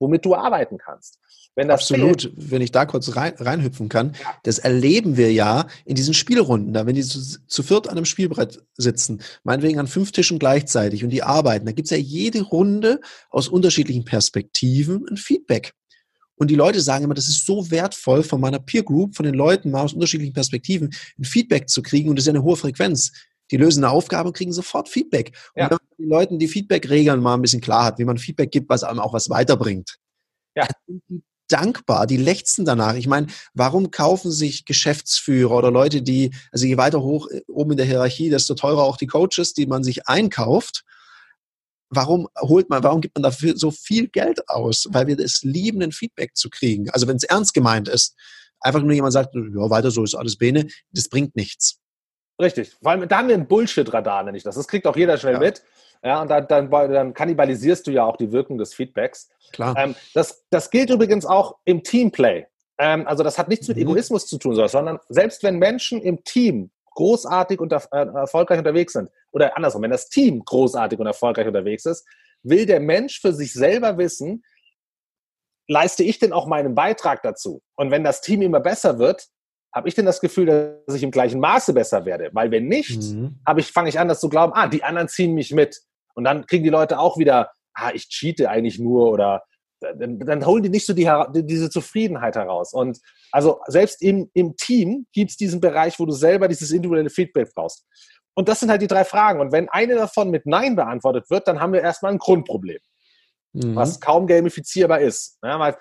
womit 0.00 0.24
du 0.24 0.34
arbeiten 0.34 0.78
kannst. 0.78 1.18
Absolut, 1.56 2.22
fehlt, 2.22 2.50
wenn 2.50 2.62
ich 2.62 2.72
da 2.72 2.86
kurz 2.86 3.16
rein, 3.16 3.34
reinhüpfen 3.36 3.90
kann, 3.90 4.14
ja. 4.18 4.34
das 4.44 4.58
erleben 4.58 5.18
wir 5.18 5.30
ja 5.30 5.66
in 5.84 5.94
diesen 5.94 6.14
Spielrunden, 6.14 6.72
da 6.72 6.86
wenn 6.86 6.94
die 6.94 7.02
zu, 7.02 7.20
zu 7.20 7.62
viert 7.62 7.86
an 7.86 7.98
einem 7.98 8.06
Spielbrett 8.06 8.62
sitzen, 8.78 9.20
meinetwegen 9.42 9.78
an 9.78 9.86
fünf 9.86 10.10
Tischen 10.10 10.38
gleichzeitig 10.38 11.04
und 11.04 11.10
die 11.10 11.22
arbeiten, 11.22 11.66
da 11.66 11.72
gibt's 11.72 11.90
ja 11.90 11.98
jede 11.98 12.40
Runde 12.40 13.00
aus 13.28 13.48
unterschiedlichen 13.48 14.06
Perspektiven 14.06 15.06
ein 15.10 15.18
Feedback. 15.18 15.74
Und 16.36 16.50
die 16.50 16.54
Leute 16.54 16.80
sagen 16.80 17.04
immer, 17.04 17.12
das 17.12 17.28
ist 17.28 17.44
so 17.44 17.70
wertvoll 17.70 18.22
von 18.22 18.40
meiner 18.40 18.60
Peer 18.60 18.82
Group, 18.82 19.14
von 19.14 19.26
den 19.26 19.34
Leuten 19.34 19.70
mal 19.70 19.82
aus 19.82 19.92
unterschiedlichen 19.92 20.32
Perspektiven 20.32 20.94
ein 21.18 21.24
Feedback 21.24 21.68
zu 21.68 21.82
kriegen 21.82 22.08
und 22.08 22.16
das 22.16 22.22
ist 22.22 22.28
ja 22.28 22.32
eine 22.32 22.42
hohe 22.42 22.56
Frequenz. 22.56 23.12
Die 23.50 23.56
lösen 23.56 23.84
eine 23.84 23.92
Aufgabe 23.92 24.28
und 24.28 24.36
kriegen 24.36 24.52
sofort 24.52 24.88
Feedback. 24.88 25.36
Ja. 25.56 25.64
Und 25.64 25.70
wenn 25.70 25.78
man 25.78 25.96
den 25.98 26.08
Leuten 26.08 26.38
die 26.38 26.48
Feedback-Regeln 26.48 27.20
mal 27.20 27.34
ein 27.34 27.42
bisschen 27.42 27.60
klar 27.60 27.84
hat, 27.84 27.98
wie 27.98 28.04
man 28.04 28.18
Feedback 28.18 28.50
gibt, 28.50 28.68
was 28.68 28.84
einem 28.84 29.00
auch 29.00 29.12
was 29.12 29.28
weiterbringt. 29.30 29.96
Ja. 30.54 30.66
Sind 30.86 31.02
die 31.08 31.22
dankbar, 31.50 32.06
die 32.06 32.16
lechzen 32.16 32.64
danach. 32.64 32.94
Ich 32.94 33.06
meine, 33.06 33.26
warum 33.54 33.90
kaufen 33.90 34.30
sich 34.30 34.64
Geschäftsführer 34.64 35.56
oder 35.56 35.70
Leute, 35.70 36.02
die, 36.02 36.32
also 36.52 36.66
je 36.66 36.76
weiter 36.76 37.02
hoch 37.02 37.28
äh, 37.28 37.42
oben 37.48 37.72
in 37.72 37.76
der 37.76 37.86
Hierarchie, 37.86 38.30
desto 38.30 38.54
teurer 38.54 38.84
auch 38.84 38.96
die 38.96 39.06
Coaches, 39.06 39.52
die 39.52 39.66
man 39.66 39.84
sich 39.84 40.06
einkauft. 40.08 40.84
Warum 41.90 42.28
holt 42.38 42.70
man, 42.70 42.84
warum 42.84 43.00
gibt 43.00 43.16
man 43.16 43.24
dafür 43.24 43.56
so 43.56 43.72
viel 43.72 44.08
Geld 44.08 44.48
aus? 44.48 44.86
Weil 44.90 45.08
wir 45.08 45.18
es 45.18 45.42
lieben, 45.42 45.82
ein 45.82 45.92
Feedback 45.92 46.36
zu 46.36 46.48
kriegen. 46.48 46.88
Also 46.90 47.08
wenn 47.08 47.16
es 47.16 47.24
ernst 47.24 47.52
gemeint 47.52 47.88
ist, 47.88 48.14
einfach 48.60 48.82
nur 48.82 48.92
jemand 48.92 49.12
sagt, 49.12 49.34
ja, 49.34 49.70
weiter 49.70 49.90
so 49.90 50.04
ist 50.04 50.14
alles 50.14 50.36
Bene, 50.36 50.68
das 50.92 51.08
bringt 51.08 51.34
nichts. 51.34 51.79
Richtig. 52.40 52.76
Vor 52.82 52.90
allem, 52.90 53.06
da 53.06 53.18
haben 53.18 53.28
wir 53.28 53.34
ein 53.34 53.46
Bullshit-Radar, 53.46 54.24
nenne 54.24 54.36
ich 54.36 54.42
das. 54.42 54.54
Das 54.54 54.66
kriegt 54.66 54.86
auch 54.86 54.96
jeder 54.96 55.18
schnell 55.18 55.34
ja. 55.34 55.38
mit. 55.38 55.62
Ja, 56.02 56.22
und 56.22 56.28
dann, 56.28 56.48
dann, 56.48 56.70
dann, 56.70 57.12
kannibalisierst 57.12 57.86
du 57.86 57.90
ja 57.90 58.04
auch 58.04 58.16
die 58.16 58.32
Wirkung 58.32 58.56
des 58.56 58.72
Feedbacks. 58.72 59.28
Klar. 59.52 59.76
Ähm, 59.76 59.94
das, 60.14 60.46
das 60.48 60.70
gilt 60.70 60.88
übrigens 60.88 61.26
auch 61.26 61.56
im 61.64 61.82
Teamplay. 61.82 62.46
Ähm, 62.78 63.06
also 63.06 63.22
das 63.22 63.36
hat 63.36 63.48
nichts 63.48 63.68
mit 63.68 63.76
mhm. 63.76 63.82
Egoismus 63.82 64.26
zu 64.26 64.38
tun, 64.38 64.54
sondern 64.66 64.98
selbst 65.10 65.42
wenn 65.42 65.58
Menschen 65.58 66.00
im 66.00 66.24
Team 66.24 66.70
großartig 66.94 67.60
und 67.60 67.72
äh, 67.72 67.78
erfolgreich 67.90 68.58
unterwegs 68.58 68.94
sind, 68.94 69.10
oder 69.32 69.54
andersrum, 69.56 69.82
wenn 69.82 69.90
das 69.90 70.08
Team 70.08 70.42
großartig 70.44 70.98
und 70.98 71.06
erfolgreich 71.06 71.46
unterwegs 71.46 71.84
ist, 71.84 72.06
will 72.42 72.64
der 72.64 72.80
Mensch 72.80 73.20
für 73.20 73.34
sich 73.34 73.52
selber 73.52 73.98
wissen, 73.98 74.42
leiste 75.68 76.02
ich 76.02 76.18
denn 76.18 76.32
auch 76.32 76.46
meinen 76.46 76.74
Beitrag 76.74 77.22
dazu? 77.22 77.62
Und 77.76 77.90
wenn 77.90 78.02
das 78.02 78.22
Team 78.22 78.40
immer 78.40 78.60
besser 78.60 78.98
wird, 78.98 79.28
habe 79.72 79.88
ich 79.88 79.94
denn 79.94 80.06
das 80.06 80.20
Gefühl, 80.20 80.46
dass 80.86 80.94
ich 80.94 81.02
im 81.02 81.10
gleichen 81.10 81.40
Maße 81.40 81.72
besser 81.72 82.04
werde? 82.04 82.30
Weil 82.32 82.50
wenn 82.50 82.66
nicht, 82.66 83.00
mhm. 83.00 83.40
ich, 83.56 83.70
fange 83.70 83.88
ich 83.88 83.98
an, 83.98 84.08
das 84.08 84.20
zu 84.20 84.28
glauben, 84.28 84.52
ah, 84.54 84.66
die 84.66 84.82
anderen 84.82 85.08
ziehen 85.08 85.34
mich 85.34 85.52
mit. 85.52 85.80
Und 86.14 86.24
dann 86.24 86.46
kriegen 86.46 86.64
die 86.64 86.70
Leute 86.70 86.98
auch 86.98 87.18
wieder, 87.18 87.50
ah, 87.74 87.90
ich 87.94 88.08
cheate 88.08 88.50
eigentlich 88.50 88.78
nur 88.78 89.10
oder 89.10 89.44
dann, 89.80 90.18
dann 90.18 90.44
holen 90.44 90.62
die 90.62 90.68
nicht 90.68 90.86
so 90.86 90.92
die, 90.92 91.08
diese 91.44 91.70
Zufriedenheit 91.70 92.36
heraus. 92.36 92.72
Und 92.72 92.98
also 93.32 93.60
selbst 93.66 94.02
im, 94.02 94.30
im 94.34 94.56
Team 94.56 95.06
gibt 95.12 95.30
es 95.30 95.36
diesen 95.36 95.60
Bereich, 95.60 95.98
wo 95.98 96.06
du 96.06 96.12
selber 96.12 96.48
dieses 96.48 96.70
individuelle 96.70 97.10
Feedback 97.10 97.52
brauchst. 97.54 97.86
Und 98.34 98.48
das 98.48 98.60
sind 98.60 98.70
halt 98.70 98.82
die 98.82 98.86
drei 98.86 99.04
Fragen. 99.04 99.40
Und 99.40 99.52
wenn 99.52 99.68
eine 99.68 99.94
davon 99.94 100.30
mit 100.30 100.46
Nein 100.46 100.76
beantwortet 100.76 101.30
wird, 101.30 101.48
dann 101.48 101.60
haben 101.60 101.72
wir 101.72 101.80
erstmal 101.80 102.12
ein 102.12 102.18
Grundproblem, 102.18 102.78
mhm. 103.52 103.74
was 103.74 104.00
kaum 104.00 104.26
gamifizierbar 104.26 105.00
ist. 105.00 105.38
Ja, 105.42 105.58
weil 105.58 105.76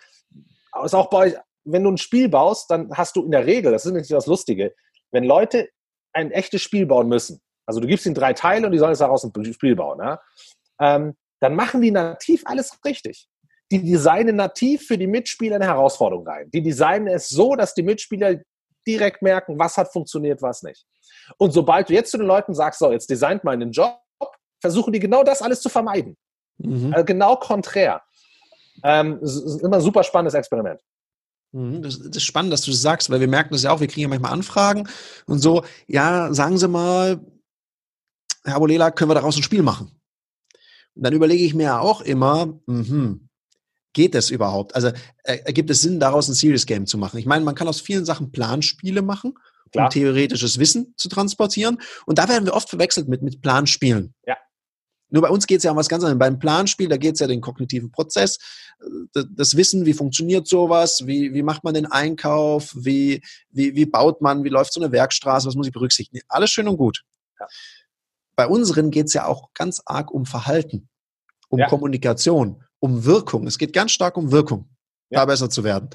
ist 0.84 0.96
auch 0.96 1.10
bei 1.10 1.18
euch 1.18 1.36
wenn 1.72 1.84
du 1.84 1.92
ein 1.92 1.98
Spiel 1.98 2.30
baust, 2.30 2.70
dann 2.70 2.90
hast 2.96 3.16
du 3.16 3.24
in 3.24 3.32
der 3.32 3.46
Regel, 3.46 3.72
das 3.72 3.86
ist 3.86 3.94
nicht 3.94 4.12
das 4.12 4.28
Lustige, 4.28 4.74
wenn 5.12 5.24
Leute 5.24 5.70
ein 6.14 6.32
echtes 6.32 6.62
Spiel 6.62 6.86
bauen 6.86 7.08
müssen, 7.08 7.42
also 7.66 7.80
du 7.80 7.88
gibst 7.88 8.06
ihnen 8.06 8.16
drei 8.16 8.34
Teile 8.34 8.66
und 8.66 8.72
die 8.72 8.80
sollen 8.80 8.92
jetzt 8.92 9.02
daraus 9.02 9.24
ein 9.24 9.54
Spiel 9.54 9.76
bauen, 9.76 10.00
ja? 10.00 10.20
ähm, 10.80 11.16
dann 11.40 11.56
machen 11.56 11.82
die 11.82 11.92
nativ 11.92 12.44
alles 12.46 12.78
richtig. 12.84 13.28
Die 13.72 13.84
designen 13.84 14.36
nativ 14.36 14.88
für 14.88 14.98
die 14.98 15.08
Mitspieler 15.08 15.58
eine 15.58 15.66
Herausforderung 15.66 16.28
rein. 16.28 16.50
Die 16.52 16.64
designen 16.64 17.08
es 17.08 17.30
so, 17.30 17.56
dass 17.56 17.76
die 17.76 17.84
Mitspieler 17.84 18.40
direkt 18.88 19.22
merken, 19.22 19.60
was 19.60 19.78
hat 19.78 19.92
funktioniert, 19.94 20.42
was 20.42 20.64
nicht. 20.64 20.86
Und 21.38 21.52
sobald 21.52 21.90
du 21.90 21.94
jetzt 21.94 22.12
zu 22.12 22.18
den 22.18 22.26
Leuten 22.26 22.56
sagst, 22.56 22.80
so, 22.80 22.92
jetzt 22.92 23.10
designt 23.10 23.44
mal 23.44 23.52
einen 23.52 23.72
Job, 23.72 24.00
versuchen 24.60 24.92
die 24.92 25.00
genau 25.00 25.24
das 25.24 25.42
alles 25.42 25.62
zu 25.62 25.70
vermeiden. 25.70 26.18
Mhm. 26.58 26.92
Also 26.94 27.06
genau 27.06 27.36
konträr. 27.36 28.02
Ähm, 28.84 29.20
ist 29.22 29.62
immer 29.62 29.78
ein 29.78 29.82
super 29.82 30.04
spannendes 30.04 30.34
Experiment. 30.34 30.82
Mhm, 31.52 31.82
das, 31.82 32.00
das, 32.00 32.18
ist 32.18 32.24
spannend, 32.24 32.54
dass 32.54 32.62
du 32.62 32.72
das 32.72 32.82
sagst, 32.82 33.10
weil 33.10 33.20
wir 33.20 33.28
merken 33.28 33.54
das 33.54 33.64
ja 33.64 33.72
auch, 33.72 33.80
wir 33.80 33.88
kriegen 33.88 34.02
ja 34.02 34.08
manchmal 34.08 34.34
Anfragen 34.34 34.88
und 35.26 35.40
so, 35.40 35.64
ja, 35.88 36.34
sagen 36.34 36.58
Sie 36.58 36.68
mal, 36.68 37.20
Herr 38.44 38.60
Bolela, 38.60 38.92
können 38.92 39.10
wir 39.10 39.16
daraus 39.16 39.36
ein 39.36 39.44
Spiel 39.44 39.64
machen? 39.64 39.92
Und 40.96 41.04
dann 41.04 41.14
überlege 41.14 41.44
ich 41.44 41.54
mir 41.54 41.64
ja 41.64 41.80
auch 41.80 42.02
immer, 42.02 42.60
mh, 42.68 43.20
geht 43.94 44.16
das 44.16 44.30
überhaupt? 44.30 44.76
Also 44.76 44.90
äh, 45.24 45.38
ergibt 45.46 45.70
es 45.70 45.82
Sinn, 45.82 46.00
daraus 46.00 46.28
ein 46.28 46.34
Serious 46.34 46.66
Game 46.66 46.86
zu 46.86 46.98
machen? 46.98 47.18
Ich 47.18 47.26
meine, 47.26 47.44
man 47.44 47.56
kann 47.56 47.68
aus 47.68 47.82
vielen 47.82 48.06
Sachen 48.06 48.32
Planspiele 48.32 49.02
machen, 49.02 49.34
Klar. 49.72 49.86
um 49.86 49.92
theoretisches 49.92 50.60
Wissen 50.60 50.94
zu 50.98 51.10
transportieren. 51.10 51.80
Und 52.06 52.20
da 52.20 52.30
werden 52.30 52.46
wir 52.46 52.54
oft 52.54 52.70
verwechselt 52.70 53.08
mit, 53.08 53.22
mit 53.22 53.42
Planspielen. 53.42 54.14
Ja. 54.26 54.38
Nur 55.10 55.24
bei 55.24 55.30
uns 55.30 55.48
geht 55.48 55.58
es 55.58 55.64
ja 55.64 55.72
um 55.72 55.78
was 55.78 55.90
ganz 55.90 56.04
anderes. 56.04 56.20
Beim 56.20 56.40
Planspiel, 56.40 56.88
da 56.88 56.98
geht 56.98 57.16
es 57.16 57.20
ja 57.20 57.28
den 57.28 57.42
kognitiven 57.42 57.92
Prozess, 57.92 58.38
das 59.14 59.58
Wissen, 59.58 59.86
wie 59.86 59.94
funktioniert 59.94 60.48
sowas, 60.48 61.04
wie, 61.06 61.34
wie 61.34 61.44
macht 61.44 61.64
man 61.64 61.74
den 61.74 61.86
Einkauf, 61.86 62.74
wie, 62.76 63.22
wie, 63.50 63.76
wie 63.76 63.86
baut 63.86 64.22
man, 64.22 64.44
wie 64.44 64.50
läuft 64.50 64.74
so 64.74 64.82
eine 64.82 64.92
Werkstraße, 64.92 65.48
was 65.48 65.56
muss 65.56 65.68
ich 65.68 65.74
berücksichtigen. 65.74 66.24
Alles 66.28 66.52
schön 66.52 66.68
und 66.68 66.78
gut. 66.78 67.04
Ja. 67.40 67.48
Bei 68.36 68.48
unseren 68.48 68.92
geht 68.92 69.08
es 69.08 69.14
ja 69.14 69.26
auch 69.26 69.50
ganz 69.54 69.82
arg 69.86 70.12
um 70.12 70.26
Verhalten, 70.26 70.88
um 71.50 71.60
ja. 71.60 71.68
Kommunikation, 71.68 72.64
um 72.80 73.04
Wirkung. 73.04 73.48
Es 73.48 73.58
geht 73.58 73.74
ganz 73.74 73.92
stark 73.92 74.16
um 74.16 74.32
Wirkung, 74.32 74.70
ja. 75.10 75.20
da 75.20 75.26
besser 75.26 75.50
zu 75.50 75.64
werden. 75.64 75.90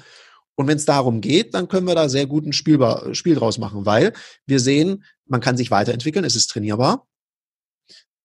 Und 0.55 0.67
wenn 0.67 0.77
es 0.77 0.85
darum 0.85 1.21
geht, 1.21 1.53
dann 1.53 1.67
können 1.67 1.87
wir 1.87 1.95
da 1.95 2.07
sehr 2.07 2.27
gut 2.27 2.45
ein 2.45 2.53
Spielbar, 2.53 3.13
Spiel 3.13 3.35
draus 3.35 3.57
machen, 3.57 3.85
weil 3.85 4.13
wir 4.45 4.59
sehen, 4.59 5.03
man 5.25 5.41
kann 5.41 5.57
sich 5.57 5.71
weiterentwickeln, 5.71 6.23
es 6.23 6.35
ist 6.35 6.47
trainierbar. 6.47 7.07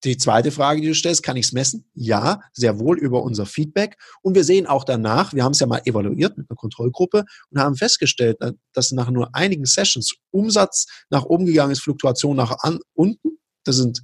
Die 0.05 0.17
zweite 0.17 0.51
Frage, 0.51 0.81
die 0.81 0.89
du 0.89 0.95
stellst, 0.95 1.23
kann 1.23 1.37
ich 1.37 1.47
es 1.47 1.53
messen? 1.53 1.85
Ja, 1.95 2.41
sehr 2.53 2.79
wohl 2.79 2.99
über 2.99 3.23
unser 3.23 3.45
Feedback. 3.45 3.97
Und 4.23 4.35
wir 4.35 4.45
sehen 4.45 4.67
auch 4.67 4.85
danach, 4.85 5.35
wir 5.35 5.45
haben 5.45 5.53
es 5.53 5.61
ja 5.61 5.67
mal 5.67 5.83
evaluiert 5.85 6.39
mit 6.39 6.49
einer 6.49 6.57
Kontrollgruppe 6.57 7.25
und 7.51 7.61
haben 7.61 7.77
festgestellt, 7.77 8.39
dass 8.73 8.93
nach 8.93 9.11
nur 9.11 9.35
einigen 9.35 9.67
Sessions 9.67 10.15
Umsatz 10.31 10.87
nach 11.11 11.25
oben 11.25 11.45
gegangen 11.45 11.73
ist, 11.73 11.83
Fluktuation 11.83 12.37
nach 12.37 12.57
unten. 12.95 13.39
Das 13.65 13.77
sind 13.77 14.03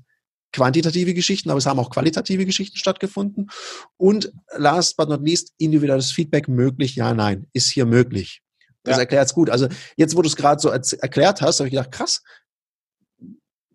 quantitative 0.53 1.15
Geschichten, 1.15 1.51
aber 1.51 1.59
es 1.59 1.67
haben 1.67 1.79
auch 1.79 1.91
qualitative 1.91 2.45
Geschichten 2.45 2.77
stattgefunden. 2.77 3.49
Und 3.97 4.33
last 4.57 4.97
but 4.97 5.09
not 5.09 5.23
least, 5.23 5.53
individuelles 5.59 6.11
Feedback 6.11 6.49
möglich, 6.49 6.97
ja, 6.97 7.15
nein, 7.15 7.47
ist 7.53 7.71
hier 7.73 7.87
möglich. 7.87 8.43
Das 8.83 8.97
ja. 8.97 9.01
erklärt 9.01 9.27
es 9.27 9.35
gut. 9.35 9.51
Also 9.51 9.69
jetzt, 9.97 10.17
wo 10.17 10.23
du 10.23 10.29
es 10.29 10.37
gerade 10.37 10.61
so 10.61 10.69
erklärt 10.69 11.43
hast, 11.43 11.59
habe 11.61 11.69
ich 11.69 11.75
gedacht, 11.75 11.93
krass, 11.93 12.23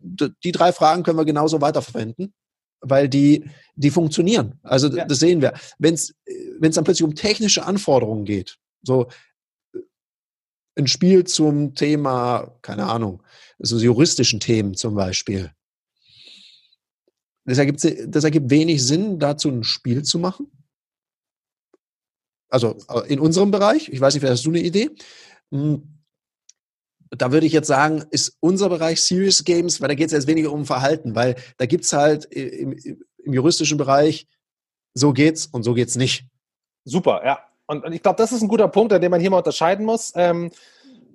die 0.02 0.52
drei 0.52 0.72
Fragen 0.74 1.04
können 1.04 1.18
wir 1.18 1.26
genauso 1.26 1.62
weiterverwenden, 1.62 2.34
weil 2.82 3.08
die, 3.10 3.50
die 3.76 3.92
funktionieren. 3.92 4.60
Also 4.64 4.88
ja. 4.88 5.06
das 5.06 5.20
sehen 5.20 5.42
wir. 5.42 5.54
Wenn 5.80 5.94
es 5.94 6.14
dann 6.60 6.84
plötzlich 6.84 7.04
um 7.04 7.16
technische 7.16 7.66
Anforderungen 7.66 8.26
geht, 8.26 8.58
so 8.84 9.08
ein 10.76 10.88
Spiel 10.88 11.26
zum 11.26 11.76
Thema, 11.76 12.58
keine 12.62 12.88
Ahnung, 12.88 13.24
so 13.60 13.78
juristischen 13.78 14.40
Themen 14.40 14.76
zum 14.76 14.96
Beispiel, 14.96 15.52
das 17.46 17.58
ergibt, 17.58 17.86
das 18.08 18.24
ergibt 18.24 18.50
wenig 18.50 18.86
Sinn, 18.86 19.20
dazu 19.20 19.50
ein 19.50 19.64
Spiel 19.64 20.04
zu 20.04 20.20
machen. 20.20 20.52
Also 22.50 22.78
äh, 22.90 23.12
in 23.12 23.20
unserem 23.20 23.52
Bereich, 23.52 23.90
ich 23.90 24.00
weiß 24.00 24.14
nicht, 24.14 24.22
vielleicht 24.22 24.38
hast 24.38 24.46
du 24.46 24.52
eine 24.52 24.62
Idee. 24.62 24.92
Hm, 25.52 26.01
da 27.12 27.32
würde 27.32 27.46
ich 27.46 27.54
jetzt 27.54 27.68
sagen, 27.68 28.06
ist 28.10 28.38
unser 28.40 28.70
Bereich 28.70 29.02
Serious 29.04 29.44
Games, 29.44 29.82
weil 29.82 29.90
da 29.90 29.96
geht 29.96 30.08
es 30.08 30.14
jetzt 30.14 30.28
weniger 30.28 30.52
um 30.52 30.66
Verhalten, 30.66 31.14
weil 31.16 31.36
da 31.58 31.66
gibt 31.66 31.84
es 31.84 31.94
halt 31.94 32.26
im, 32.26 32.72
im, 32.74 33.34
juristischen 33.34 33.78
Bereich, 33.78 34.28
so 34.94 35.14
geht's 35.14 35.46
und 35.46 35.64
so 35.64 35.74
geht's 35.74 35.96
nicht. 35.96 36.26
Super, 36.86 37.22
ja. 37.24 37.40
Und, 37.68 37.86
und 37.86 37.94
ich 37.94 38.02
glaube, 38.02 38.18
das 38.18 38.32
ist 38.32 38.42
ein 38.42 38.48
guter 38.48 38.68
Punkt, 38.68 38.92
an 38.94 39.02
dem 39.02 39.12
man 39.12 39.22
hier 39.22 39.30
mal 39.30 39.38
unterscheiden 39.38 39.86
muss. 39.86 40.14
Ähm, 40.16 40.52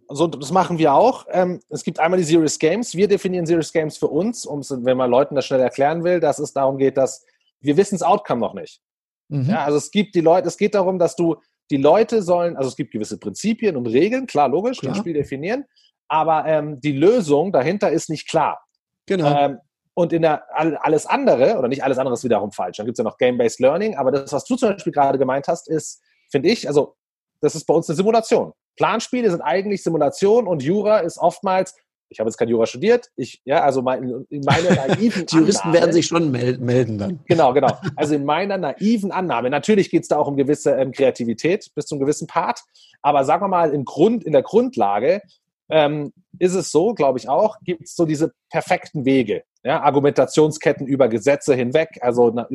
so, 0.08 0.26
das 0.26 0.52
machen 0.52 0.78
wir 0.78 0.94
auch. 0.94 1.26
Ähm, 1.30 1.60
es 1.68 1.82
gibt 1.82 1.98
einmal 1.98 2.18
die 2.18 2.24
Serious 2.24 2.58
Games. 2.58 2.94
Wir 2.94 3.08
definieren 3.08 3.46
Serious 3.46 3.72
Games 3.72 3.96
für 3.96 4.06
uns, 4.06 4.46
um 4.46 4.60
wenn 4.60 4.96
man 4.96 5.10
Leuten 5.10 5.34
das 5.34 5.46
schnell 5.46 5.60
erklären 5.60 6.04
will, 6.04 6.20
dass 6.20 6.38
es 6.38 6.52
darum 6.52 6.78
geht, 6.78 6.96
dass 6.96 7.24
wir 7.60 7.76
wissen 7.76 7.96
das 7.96 8.02
Outcome 8.02 8.40
noch 8.40 8.54
nicht. 8.54 8.80
Mhm. 9.28 9.50
Ja, 9.50 9.64
also 9.64 9.78
es 9.78 9.90
gibt 9.90 10.14
die 10.14 10.20
Leute, 10.20 10.46
es 10.46 10.56
geht 10.56 10.74
darum, 10.74 10.98
dass 10.98 11.16
du 11.16 11.36
die 11.70 11.76
Leute 11.76 12.22
sollen, 12.22 12.56
also 12.56 12.68
es 12.68 12.76
gibt 12.76 12.92
gewisse 12.92 13.18
Prinzipien 13.18 13.76
und 13.76 13.86
Regeln, 13.86 14.26
klar, 14.26 14.48
logisch, 14.48 14.78
klar. 14.78 14.92
die 14.92 14.98
Spiel 14.98 15.14
definieren, 15.14 15.64
aber 16.08 16.46
ähm, 16.46 16.80
die 16.80 16.92
Lösung 16.92 17.52
dahinter 17.52 17.90
ist 17.90 18.08
nicht 18.10 18.28
klar. 18.28 18.60
Genau. 19.06 19.26
Ähm, 19.26 19.58
und 19.94 20.12
in 20.12 20.22
der 20.22 20.44
alles 20.54 21.06
andere, 21.06 21.56
oder 21.58 21.68
nicht 21.68 21.82
alles 21.82 21.96
andere 21.96 22.14
ist 22.14 22.24
wiederum 22.24 22.52
falsch. 22.52 22.76
Dann 22.76 22.86
gibt 22.86 22.98
es 22.98 23.02
ja 23.02 23.08
noch 23.08 23.16
Game-Based 23.16 23.60
Learning, 23.60 23.96
aber 23.96 24.10
das, 24.10 24.30
was 24.30 24.44
du 24.44 24.54
zum 24.54 24.72
Beispiel 24.72 24.92
gerade 24.92 25.18
gemeint 25.18 25.48
hast, 25.48 25.68
ist, 25.68 26.02
finde 26.30 26.50
ich, 26.50 26.68
also 26.68 26.96
das 27.40 27.54
ist 27.54 27.64
bei 27.64 27.72
uns 27.72 27.88
eine 27.88 27.96
Simulation. 27.96 28.52
Planspiele 28.76 29.30
sind 29.30 29.40
eigentlich 29.40 29.82
Simulation 29.82 30.46
und 30.46 30.62
Jura 30.62 30.98
ist 30.98 31.18
oftmals, 31.18 31.74
ich 32.08 32.20
habe 32.20 32.28
jetzt 32.28 32.36
kein 32.36 32.48
Jura 32.48 32.66
studiert, 32.66 33.10
ich, 33.16 33.40
ja, 33.44 33.62
also 33.62 33.82
mein, 33.82 34.26
in 34.30 34.42
meiner 34.42 34.74
naiven 34.74 35.26
Die 35.30 35.36
Juristen 35.36 35.68
Annahme, 35.68 35.80
werden 35.80 35.92
sich 35.92 36.06
schon 36.06 36.30
melden 36.30 36.98
dann. 36.98 37.20
Genau, 37.26 37.52
genau. 37.52 37.78
Also 37.96 38.14
in 38.14 38.24
meiner 38.24 38.58
naiven 38.58 39.10
Annahme, 39.10 39.50
natürlich 39.50 39.90
geht 39.90 40.02
es 40.02 40.08
da 40.08 40.16
auch 40.18 40.28
um 40.28 40.36
gewisse 40.36 40.72
ähm, 40.72 40.92
Kreativität 40.92 41.70
bis 41.74 41.86
zum 41.86 41.98
gewissen 41.98 42.26
Part, 42.26 42.60
aber 43.02 43.24
sagen 43.24 43.42
wir 43.42 43.48
mal, 43.48 43.72
in, 43.72 43.84
Grund, 43.84 44.24
in 44.24 44.32
der 44.32 44.42
Grundlage 44.42 45.22
ähm, 45.68 46.12
ist 46.38 46.54
es 46.54 46.70
so, 46.70 46.94
glaube 46.94 47.18
ich 47.18 47.28
auch, 47.28 47.56
gibt 47.64 47.84
es 47.84 47.96
so 47.96 48.04
diese 48.04 48.32
perfekten 48.50 49.04
Wege, 49.04 49.42
ja, 49.64 49.82
Argumentationsketten 49.82 50.86
über 50.86 51.08
Gesetze 51.08 51.54
hinweg, 51.54 51.98
also 52.00 52.30
na, 52.30 52.48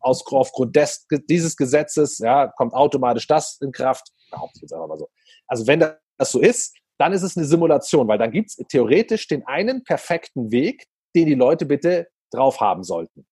aus, 0.00 0.24
aufgrund 0.26 0.76
des, 0.76 1.06
dieses 1.28 1.56
Gesetzes 1.56 2.18
ja, 2.18 2.46
kommt 2.56 2.72
automatisch 2.72 3.26
das 3.26 3.58
in 3.60 3.72
Kraft, 3.72 4.12
behaupte 4.30 4.56
ich 4.56 4.62
jetzt 4.62 4.72
einfach 4.72 4.88
mal 4.88 4.98
so. 4.98 5.08
Also 5.46 5.66
wenn 5.66 5.80
das 5.80 6.32
so 6.32 6.40
ist, 6.40 6.74
dann 6.98 7.12
ist 7.12 7.22
es 7.22 7.36
eine 7.36 7.46
Simulation, 7.46 8.08
weil 8.08 8.18
dann 8.18 8.30
gibt 8.30 8.50
es 8.50 8.56
theoretisch 8.68 9.26
den 9.26 9.46
einen 9.46 9.82
perfekten 9.84 10.50
Weg, 10.50 10.86
den 11.14 11.26
die 11.26 11.34
Leute 11.34 11.66
bitte 11.66 12.08
drauf 12.30 12.60
haben 12.60 12.82
sollten. 12.82 13.26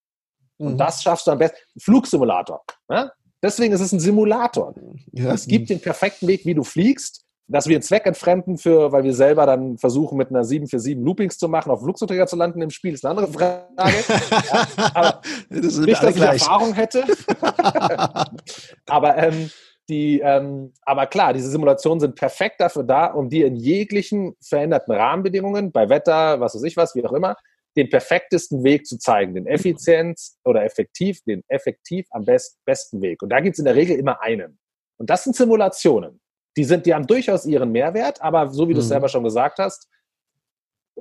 Und 0.58 0.74
mhm. 0.74 0.78
das 0.78 1.02
schaffst 1.02 1.26
du 1.26 1.32
am 1.32 1.38
besten. 1.38 1.56
Flugsimulator. 1.80 2.62
Ja? 2.88 3.10
Deswegen 3.42 3.74
ist 3.74 3.80
es 3.80 3.92
ein 3.92 4.00
Simulator. 4.00 4.74
Ja. 5.12 5.32
Es 5.32 5.46
gibt 5.46 5.70
den 5.70 5.80
perfekten 5.80 6.28
Weg, 6.28 6.46
wie 6.46 6.54
du 6.54 6.62
fliegst. 6.62 7.24
Dass 7.48 7.66
wir 7.66 7.74
einen 7.74 7.82
Zweck 7.82 8.06
entfremden, 8.06 8.56
für, 8.56 8.92
weil 8.92 9.02
wir 9.02 9.12
selber 9.12 9.44
dann 9.46 9.76
versuchen, 9.76 10.16
mit 10.16 10.30
einer 10.30 10.44
747 10.44 11.04
Loopings 11.04 11.38
zu 11.38 11.48
machen, 11.48 11.72
auf 11.72 11.82
Flugzeugträger 11.82 12.26
zu 12.26 12.36
landen 12.36 12.62
im 12.62 12.70
Spiel, 12.70 12.94
ist 12.94 13.04
eine 13.04 13.18
andere 13.18 13.32
Frage. 13.32 13.66
ja, 14.30 14.66
aber 14.94 15.20
das 15.50 15.76
nicht, 15.78 16.02
dass 16.02 16.16
ich 16.16 16.22
Erfahrung 16.22 16.72
hätte. 16.72 17.02
aber 18.86 19.18
ähm, 19.18 19.50
die, 19.92 20.20
ähm, 20.20 20.72
aber 20.82 21.06
klar, 21.06 21.34
diese 21.34 21.50
Simulationen 21.50 22.00
sind 22.00 22.14
perfekt 22.14 22.60
dafür 22.60 22.82
da, 22.82 23.06
um 23.06 23.28
dir 23.28 23.46
in 23.46 23.56
jeglichen 23.56 24.34
veränderten 24.42 24.92
Rahmenbedingungen, 24.92 25.70
bei 25.70 25.90
Wetter, 25.90 26.40
was 26.40 26.54
weiß 26.54 26.62
ich 26.62 26.78
was, 26.78 26.94
wie 26.94 27.04
auch 27.04 27.12
immer, 27.12 27.36
den 27.76 27.90
perfektesten 27.90 28.64
Weg 28.64 28.86
zu 28.86 28.98
zeigen, 28.98 29.34
den 29.34 29.46
Effizienz 29.46 30.38
oder 30.44 30.64
effektiv, 30.64 31.20
den 31.24 31.42
effektiv 31.48 32.06
am 32.10 32.24
best, 32.24 32.58
besten 32.64 33.02
Weg. 33.02 33.22
Und 33.22 33.28
da 33.28 33.40
gibt 33.40 33.54
es 33.54 33.58
in 33.58 33.66
der 33.66 33.74
Regel 33.74 33.98
immer 33.98 34.22
einen. 34.22 34.58
Und 34.98 35.10
das 35.10 35.24
sind 35.24 35.36
Simulationen. 35.36 36.20
Die 36.56 36.64
sind, 36.64 36.86
die 36.86 36.94
haben 36.94 37.06
durchaus 37.06 37.44
ihren 37.44 37.70
Mehrwert, 37.70 38.22
aber 38.22 38.50
so 38.50 38.68
wie 38.68 38.74
du 38.74 38.80
es 38.80 38.86
mhm. 38.86 38.90
selber 38.90 39.08
schon 39.08 39.24
gesagt 39.24 39.58
hast, 39.58 39.88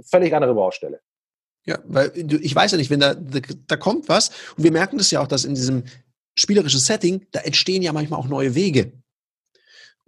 völlig 0.10 0.34
andere 0.34 0.54
Baustelle. 0.54 1.00
Ja, 1.66 1.80
weil 1.86 2.12
ich 2.16 2.56
weiß 2.56 2.72
ja 2.72 2.78
nicht, 2.78 2.90
wenn 2.90 3.00
da, 3.00 3.14
da, 3.14 3.40
da 3.68 3.78
kommt 3.78 4.10
was 4.10 4.30
und 4.58 4.64
wir 4.64 4.72
merken 4.72 4.98
das 4.98 5.12
ja 5.12 5.22
auch, 5.22 5.28
dass 5.28 5.46
in 5.46 5.56
diesem 5.56 5.84
spielerisches 6.36 6.86
Setting, 6.86 7.26
da 7.32 7.42
entstehen 7.42 7.82
ja 7.82 7.94
manchmal 7.94 8.20
auch 8.20 8.28
neue 8.28 8.56
Wege. 8.56 8.94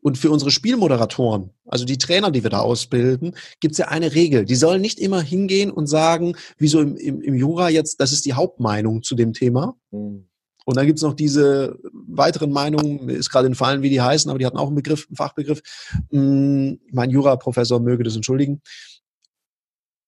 Und 0.01 0.17
für 0.17 0.31
unsere 0.31 0.51
Spielmoderatoren, 0.51 1.51
also 1.65 1.85
die 1.85 1.97
Trainer, 1.97 2.29
die 2.29 2.43
wir 2.43 2.49
da 2.49 2.59
ausbilden, 2.59 3.35
gibt 3.61 3.71
es 3.71 3.77
ja 3.77 3.87
eine 3.87 4.13
Regel. 4.13 4.43
Die 4.43 4.55
sollen 4.55 4.81
nicht 4.81 4.99
immer 4.99 5.21
hingehen 5.21 5.71
und 5.71 5.87
sagen, 5.87 6.35
wie 6.57 6.67
so 6.67 6.81
im, 6.81 6.97
im, 6.97 7.21
im 7.21 7.35
Jura 7.35 7.69
jetzt, 7.69 8.01
das 8.01 8.11
ist 8.11 8.25
die 8.25 8.33
Hauptmeinung 8.33 9.01
zu 9.01 9.15
dem 9.15 9.31
Thema. 9.31 9.77
Mhm. 9.91 10.27
Und 10.65 10.77
dann 10.77 10.87
gibt 10.87 10.99
es 10.99 11.03
noch 11.03 11.13
diese 11.13 11.77
weiteren 11.91 12.51
Meinungen, 12.51 13.09
ist 13.09 13.29
gerade 13.29 13.47
entfallen, 13.47 13.81
wie 13.81 13.89
die 13.89 14.01
heißen, 14.01 14.29
aber 14.29 14.39
die 14.39 14.45
hatten 14.45 14.57
auch 14.57 14.67
einen 14.67 14.75
Begriff, 14.75 15.07
einen 15.07 15.15
Fachbegriff. 15.15 15.61
Hm, 16.09 16.79
mein 16.91 17.09
Jura-Professor 17.09 17.79
möge 17.79 18.03
das 18.03 18.15
entschuldigen 18.15 18.61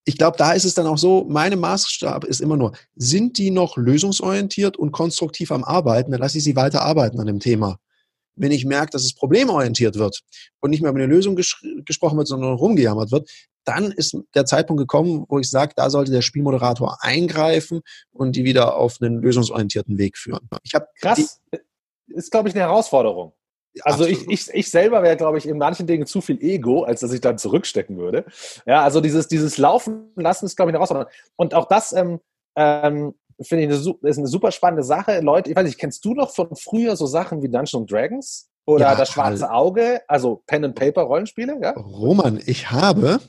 ich 0.05 0.17
glaube, 0.17 0.37
da 0.37 0.53
ist 0.53 0.65
es 0.65 0.75
dann 0.75 0.85
auch 0.85 0.99
so, 0.99 1.25
meine 1.27 1.55
Maßstab 1.55 2.23
ist 2.25 2.39
immer 2.39 2.57
nur, 2.57 2.73
sind 2.95 3.37
die 3.39 3.49
noch 3.49 3.75
lösungsorientiert 3.75 4.77
und 4.77 4.91
konstruktiv 4.91 5.51
am 5.51 5.63
Arbeiten, 5.63 6.11
dann 6.11 6.21
lasse 6.21 6.37
ich 6.37 6.43
sie 6.43 6.55
weiter 6.55 6.83
arbeiten 6.83 7.19
an 7.19 7.25
dem 7.25 7.39
Thema. 7.39 7.79
Wenn 8.35 8.51
ich 8.51 8.65
merke, 8.65 8.91
dass 8.91 9.03
es 9.03 9.15
problemorientiert 9.15 9.95
wird 9.95 10.21
und 10.59 10.69
nicht 10.69 10.81
mehr 10.81 10.91
über 10.91 10.99
eine 10.99 11.11
Lösung 11.11 11.35
ges 11.35 11.55
gesprochen 11.85 12.17
wird, 12.17 12.27
sondern 12.27 12.53
rumgejammert 12.53 13.11
wird, 13.11 13.29
dann 13.63 13.91
ist 13.91 14.15
der 14.35 14.45
Zeitpunkt 14.45 14.79
gekommen, 14.79 15.25
wo 15.27 15.39
ich 15.39 15.49
sage, 15.49 15.73
da 15.75 15.89
sollte 15.89 16.11
der 16.11 16.21
Spielmoderator 16.21 16.97
eingreifen 17.01 17.81
und 18.11 18.35
die 18.35 18.43
wieder 18.43 18.75
auf 18.75 19.01
einen 19.01 19.21
lösungsorientierten 19.21 19.97
Weg 19.97 20.17
führen. 20.17 20.47
Ich 20.63 20.75
habe 20.75 20.85
krass, 20.99 21.41
ist 22.07 22.31
glaube 22.31 22.49
ich 22.49 22.55
eine 22.55 22.65
Herausforderung. 22.65 23.33
Also 23.81 24.05
ich, 24.05 24.27
ich, 24.29 24.49
ich 24.53 24.71
selber 24.71 25.03
wäre, 25.03 25.17
glaube 25.17 25.37
ich, 25.37 25.47
in 25.47 25.57
manchen 25.57 25.87
Dingen 25.87 26.05
zu 26.05 26.21
viel 26.21 26.41
Ego, 26.41 26.83
als 26.83 27.01
dass 27.01 27.11
ich 27.11 27.21
dann 27.21 27.37
zurückstecken 27.37 27.97
würde. 27.97 28.25
Ja, 28.65 28.83
also 28.83 29.01
dieses, 29.01 29.27
dieses 29.27 29.57
Laufen 29.57 30.11
lassen 30.15 30.45
ist, 30.45 30.55
glaube 30.55 30.71
ich, 30.71 30.73
eine 30.73 30.79
Herausforderung. 30.79 31.11
Und 31.35 31.53
auch 31.53 31.67
das 31.67 31.91
ähm, 31.91 32.19
ähm, 32.55 33.15
finde 33.41 33.65
ich 33.65 33.69
eine, 33.69 34.09
ist 34.09 34.17
eine 34.17 34.27
super 34.27 34.51
spannende 34.51 34.83
Sache. 34.83 35.19
Leute, 35.19 35.49
ich 35.49 35.55
weiß 35.55 35.65
nicht, 35.65 35.79
kennst 35.79 36.05
du 36.05 36.13
noch 36.13 36.33
von 36.33 36.55
früher 36.55 36.95
so 36.95 37.05
Sachen 37.05 37.41
wie 37.41 37.49
Dungeons 37.49 37.89
Dragons? 37.89 38.49
oder 38.65 38.85
ja, 38.85 38.95
das 38.95 39.09
schwarze 39.09 39.51
Auge, 39.51 40.01
also 40.07 40.43
Pen 40.47 40.65
and 40.65 40.75
Paper 40.75 41.03
Rollenspiele, 41.03 41.57
ja? 41.61 41.71
Roman, 41.71 42.41
ich 42.45 42.71
habe, 42.71 43.19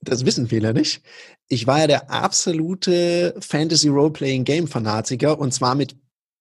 das 0.00 0.24
wissen 0.24 0.48
viele 0.48 0.74
nicht, 0.74 1.02
ich 1.48 1.66
war 1.66 1.80
ja 1.80 1.86
der 1.86 2.10
absolute 2.10 3.34
Fantasy 3.40 3.88
Role-Playing 3.88 4.44
Game 4.44 4.68
Fanatiker 4.68 5.38
und 5.38 5.52
zwar 5.52 5.74
mit 5.74 5.96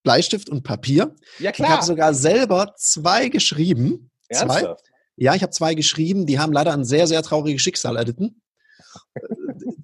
Bleistift 0.05 0.49
und 0.49 0.63
Papier. 0.63 1.13
Ja, 1.39 1.51
klar. 1.51 1.67
Ich 1.67 1.73
habe 1.75 1.85
sogar 1.85 2.13
selber 2.13 2.73
zwei 2.77 3.27
geschrieben. 3.27 4.11
Ernsthaft? 4.29 4.61
Zwei. 4.61 4.75
Ja, 5.17 5.35
ich 5.35 5.41
habe 5.41 5.51
zwei 5.51 5.73
geschrieben, 5.73 6.25
die 6.25 6.39
haben 6.39 6.53
leider 6.53 6.71
ein 6.73 6.85
sehr, 6.85 7.07
sehr 7.07 7.21
trauriges 7.23 7.61
Schicksal 7.61 7.97
erlitten. 7.97 8.41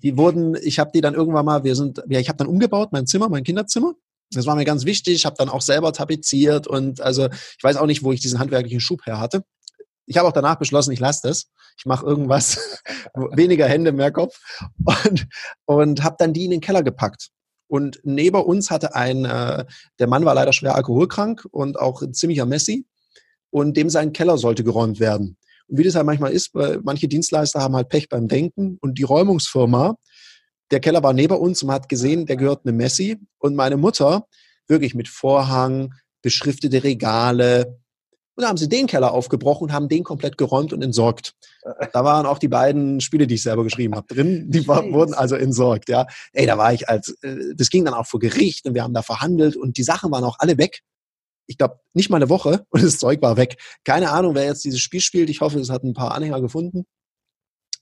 die 0.01 0.17
wurden, 0.17 0.55
ich 0.61 0.80
habe 0.80 0.91
die 0.93 1.01
dann 1.01 1.15
irgendwann 1.15 1.45
mal, 1.45 1.63
wir 1.63 1.76
sind, 1.76 2.03
ja, 2.07 2.19
ich 2.19 2.30
habe 2.30 2.38
dann 2.38 2.47
umgebaut, 2.47 2.89
mein 2.91 3.07
Zimmer, 3.07 3.28
mein 3.30 3.43
Kinderzimmer. 3.43 3.93
Das 4.32 4.45
war 4.45 4.55
mir 4.55 4.63
ganz 4.63 4.86
wichtig. 4.86 5.15
Ich 5.15 5.26
habe 5.26 5.36
dann 5.38 5.49
auch 5.49 5.61
selber 5.61 5.91
tapeziert 5.91 6.67
und 6.67 7.01
also 7.01 7.28
ich 7.28 7.63
weiß 7.63 7.76
auch 7.78 7.86
nicht, 7.86 8.03
wo 8.03 8.11
ich 8.11 8.22
diesen 8.22 8.39
handwerklichen 8.39 8.80
Schub 8.80 9.05
her 9.05 9.19
hatte. 9.19 9.43
Ich 10.05 10.17
habe 10.17 10.28
auch 10.28 10.34
danach 10.34 10.55
beschlossen, 10.55 10.91
ich 10.91 10.99
lasse 10.99 11.28
das. 11.28 11.47
Ich 11.78 11.86
mache 11.86 12.05
irgendwas, 12.05 12.80
weniger 13.36 13.67
Hände, 13.67 13.91
mehr 13.91 14.11
Kopf 14.11 14.39
und, 14.86 15.28
und 15.65 16.03
habe 16.03 16.15
dann 16.19 16.34
die 16.34 16.45
in 16.45 16.51
den 16.51 16.61
Keller 16.61 16.84
gepackt. 16.84 17.32
Und 17.72 18.01
neben 18.03 18.36
uns 18.36 18.69
hatte 18.69 18.95
ein, 18.95 19.24
äh, 19.24 19.63
der 19.97 20.07
Mann 20.07 20.26
war 20.26 20.36
leider 20.36 20.51
schwer 20.51 20.76
alkoholkrank 20.76 21.47
und 21.51 21.80
auch 21.80 22.01
ein 22.01 22.13
ziemlicher 22.13 22.45
Messi. 22.45 22.86
Und 23.49 23.78
dem 23.78 23.89
sein 23.89 24.11
Keller 24.11 24.38
sollte 24.38 24.65
geräumt 24.65 24.99
werden. 24.99 25.38
Und 25.67 25.78
wie 25.78 25.84
das 25.84 25.95
halt 25.95 26.05
manchmal 26.05 26.34
ist, 26.34 26.53
manche 26.84 27.07
Dienstleister 27.07 27.61
haben 27.61 27.74
halt 27.78 27.88
Pech 27.88 28.09
beim 28.09 28.28
Denken. 28.28 28.78
Und 28.82 28.97
die 28.97 29.03
Räumungsfirma, 29.03 29.95
der 30.69 30.82
Keller 30.82 31.01
war 31.01 31.13
neben 31.13 31.38
uns 31.38 31.63
und 31.63 31.67
man 31.67 31.76
hat 31.76 31.88
gesehen, 31.88 32.26
der 32.26 32.36
gehört 32.36 32.65
einem 32.65 32.76
Messi. 32.76 33.17
Und 33.38 33.55
meine 33.55 33.78
Mutter 33.78 34.28
wirklich 34.67 34.93
mit 34.93 35.07
Vorhang, 35.07 35.93
beschriftete 36.22 36.84
Regale, 36.84 37.80
und 38.36 38.44
da 38.44 38.48
haben 38.48 38.58
sie 38.58 38.70
den 38.70 38.88
Keller 38.88 39.14
aufgebrochen 39.14 39.66
und 39.66 39.74
haben 39.74 39.90
den 39.90 40.04
komplett 40.04 40.38
geräumt 40.38 40.72
und 40.72 40.82
entsorgt. 40.82 41.34
Da 41.94 42.04
waren 42.04 42.26
auch 42.26 42.40
die 42.40 42.48
beiden 42.48 43.02
Spiele, 43.02 43.28
die 43.28 43.36
ich 43.36 43.44
selber 43.44 43.64
geschrieben 43.64 43.96
habe, 43.96 44.08
drin. 44.08 44.50
Die 44.50 44.68
war, 44.68 44.90
wurden 44.92 45.14
also 45.14 45.36
entsorgt, 45.36 45.90
ja. 45.90 46.08
Ey, 46.32 46.46
da 46.46 46.58
war 46.58 46.74
ich 46.74 46.88
als, 46.88 47.10
äh, 47.22 47.54
das 47.56 47.70
ging 47.70 47.84
dann 47.84 47.94
auch 47.94 48.08
vor 48.08 48.20
Gericht 48.20 48.66
und 48.66 48.74
wir 48.74 48.84
haben 48.84 48.94
da 48.94 49.02
verhandelt 49.02 49.58
und 49.58 49.78
die 49.78 49.84
Sachen 49.84 50.12
waren 50.12 50.24
auch 50.24 50.38
alle 50.40 50.58
weg. 50.58 50.82
Ich 51.48 51.58
glaube, 51.58 51.80
nicht 51.94 52.10
mal 52.10 52.18
eine 52.18 52.30
Woche 52.30 52.66
und 52.70 52.84
das 52.84 52.98
Zeug 52.98 53.22
war 53.22 53.36
weg. 53.36 53.58
Keine 53.84 54.12
Ahnung, 54.12 54.34
wer 54.34 54.46
jetzt 54.46 54.64
dieses 54.64 54.80
Spiel 54.80 55.02
spielt. 55.02 55.30
Ich 55.30 55.42
hoffe, 55.42 55.60
es 55.60 55.70
hat 55.70 55.84
ein 55.84 55.94
paar 55.94 56.14
Anhänger 56.14 56.42
gefunden. 56.42 56.86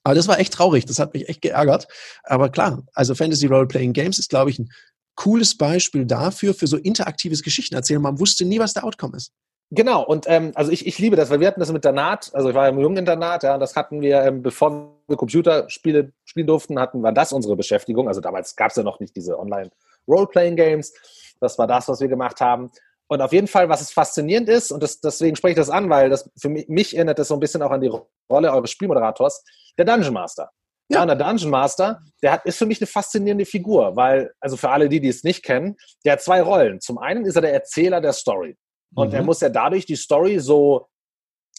Aber 0.03 0.15
das 0.15 0.27
war 0.27 0.39
echt 0.39 0.53
traurig. 0.53 0.85
Das 0.85 0.97
hat 0.97 1.13
mich 1.13 1.29
echt 1.29 1.41
geärgert. 1.41 1.87
Aber 2.23 2.49
klar, 2.49 2.83
also 2.93 3.13
Fantasy 3.13 3.45
Role 3.45 3.67
Playing 3.67 3.93
Games 3.93 4.17
ist, 4.17 4.29
glaube 4.29 4.49
ich, 4.49 4.57
ein 4.57 4.69
cooles 5.15 5.57
Beispiel 5.57 6.05
dafür, 6.05 6.53
für 6.53 6.67
so 6.67 6.77
interaktives 6.77 7.43
Geschichten 7.43 7.75
erzählen. 7.75 8.01
Man 8.01 8.19
wusste 8.19 8.45
nie, 8.45 8.59
was 8.59 8.73
der 8.73 8.85
Outcome 8.85 9.17
ist. 9.17 9.31
Genau, 9.71 10.03
und 10.03 10.25
ähm, 10.27 10.51
also 10.55 10.71
ich, 10.71 10.87
ich 10.87 10.97
liebe 10.97 11.15
das, 11.15 11.29
weil 11.29 11.39
wir 11.39 11.47
hatten 11.47 11.59
das 11.59 11.71
mit 11.71 11.85
Internat, 11.85 12.31
also 12.33 12.49
ich 12.49 12.55
war 12.55 12.67
im 12.67 12.79
Jungeninternat, 12.79 13.43
ja, 13.43 13.53
und 13.53 13.59
das 13.59 13.75
hatten 13.75 14.01
wir, 14.01 14.23
ähm, 14.23 14.41
bevor 14.41 14.95
wir 15.07 15.15
Computerspiele 15.15 16.11
spielen 16.25 16.47
durften, 16.47 16.79
hatten 16.79 17.01
wir 17.01 17.11
das 17.11 17.31
unsere 17.33 17.55
Beschäftigung. 17.55 18.07
Also 18.07 18.19
damals 18.19 18.55
gab 18.55 18.71
es 18.71 18.77
ja 18.77 18.83
noch 18.83 18.99
nicht 18.99 19.15
diese 19.15 19.37
Online-Role-Playing-Games. 19.37 20.93
Das 21.39 21.59
war 21.59 21.67
das, 21.67 21.87
was 21.87 22.01
wir 22.01 22.07
gemacht 22.07 22.41
haben. 22.41 22.71
Und 23.07 23.21
auf 23.21 23.31
jeden 23.31 23.47
Fall, 23.47 23.69
was 23.69 23.81
es 23.81 23.91
faszinierend 23.91 24.49
ist, 24.49 24.71
und 24.71 24.81
das, 24.81 25.01
deswegen 25.01 25.35
spreche 25.35 25.53
ich 25.53 25.57
das 25.57 25.69
an, 25.69 25.89
weil 25.89 26.09
das 26.09 26.29
für 26.35 26.49
mich, 26.49 26.67
mich 26.67 26.95
erinnert 26.95 27.19
das 27.19 27.27
so 27.27 27.35
ein 27.35 27.39
bisschen 27.39 27.61
auch 27.61 27.71
an 27.71 27.81
die 27.81 27.91
Rolle 28.31 28.51
eures 28.51 28.71
Spielmoderators, 28.71 29.43
der 29.77 29.85
Dungeon 29.85 30.13
Master. 30.13 30.49
Ja, 30.91 31.03
und 31.03 31.07
der 31.07 31.15
Dungeon 31.15 31.51
Master, 31.51 32.01
der 32.23 32.31
hat, 32.31 32.45
ist 32.45 32.57
für 32.57 32.65
mich 32.65 32.81
eine 32.81 32.87
faszinierende 32.87 33.45
Figur, 33.45 33.95
weil, 33.95 34.31
also 34.39 34.57
für 34.57 34.69
alle 34.69 34.89
die, 34.89 34.99
die 34.99 35.09
es 35.09 35.23
nicht 35.23 35.43
kennen, 35.43 35.77
der 36.03 36.13
hat 36.13 36.21
zwei 36.21 36.41
Rollen. 36.41 36.81
Zum 36.81 36.97
einen 36.97 37.25
ist 37.25 37.35
er 37.35 37.43
der 37.43 37.53
Erzähler 37.53 38.01
der 38.01 38.13
Story. 38.13 38.57
Und 38.95 39.09
mhm. 39.09 39.15
er 39.15 39.23
muss 39.23 39.41
ja 39.41 39.49
dadurch 39.49 39.85
die 39.85 39.95
Story 39.95 40.39
so, 40.39 40.87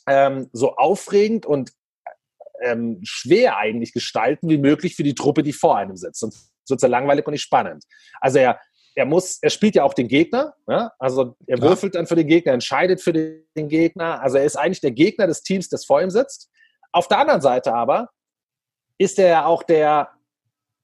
ähm, 0.06 0.48
so 0.52 0.76
aufregend 0.76 1.46
und 1.46 1.72
ähm, 2.62 3.00
schwer 3.02 3.56
eigentlich 3.56 3.92
gestalten 3.92 4.48
wie 4.48 4.58
möglich 4.58 4.94
für 4.96 5.02
die 5.02 5.14
Truppe, 5.14 5.42
die 5.42 5.52
vor 5.52 5.76
einem 5.76 5.96
sitzt. 5.96 6.20
Sonst 6.20 6.52
wird 6.68 6.78
es 6.78 6.82
ja 6.82 6.88
langweilig 6.88 7.26
und 7.26 7.32
nicht 7.32 7.42
spannend. 7.42 7.84
Also 8.20 8.38
er, 8.38 8.60
er 8.94 9.06
muss, 9.06 9.38
er 9.40 9.50
spielt 9.50 9.74
ja 9.74 9.84
auch 9.84 9.94
den 9.94 10.08
Gegner, 10.08 10.54
ne? 10.66 10.90
also 10.98 11.36
er 11.46 11.60
würfelt 11.60 11.94
dann 11.94 12.06
für 12.06 12.16
den 12.16 12.26
Gegner, 12.26 12.52
entscheidet 12.52 13.00
für 13.00 13.12
den 13.12 13.68
Gegner. 13.68 14.20
Also 14.20 14.38
er 14.38 14.44
ist 14.44 14.56
eigentlich 14.56 14.80
der 14.80 14.90
Gegner 14.90 15.26
des 15.26 15.42
Teams, 15.42 15.68
das 15.68 15.84
vor 15.84 16.02
ihm 16.02 16.10
sitzt. 16.10 16.50
Auf 16.92 17.08
der 17.08 17.18
anderen 17.18 17.40
Seite 17.40 17.72
aber 17.72 18.10
ist 18.98 19.18
er 19.18 19.28
ja 19.28 19.44
auch 19.46 19.62
der, 19.62 20.10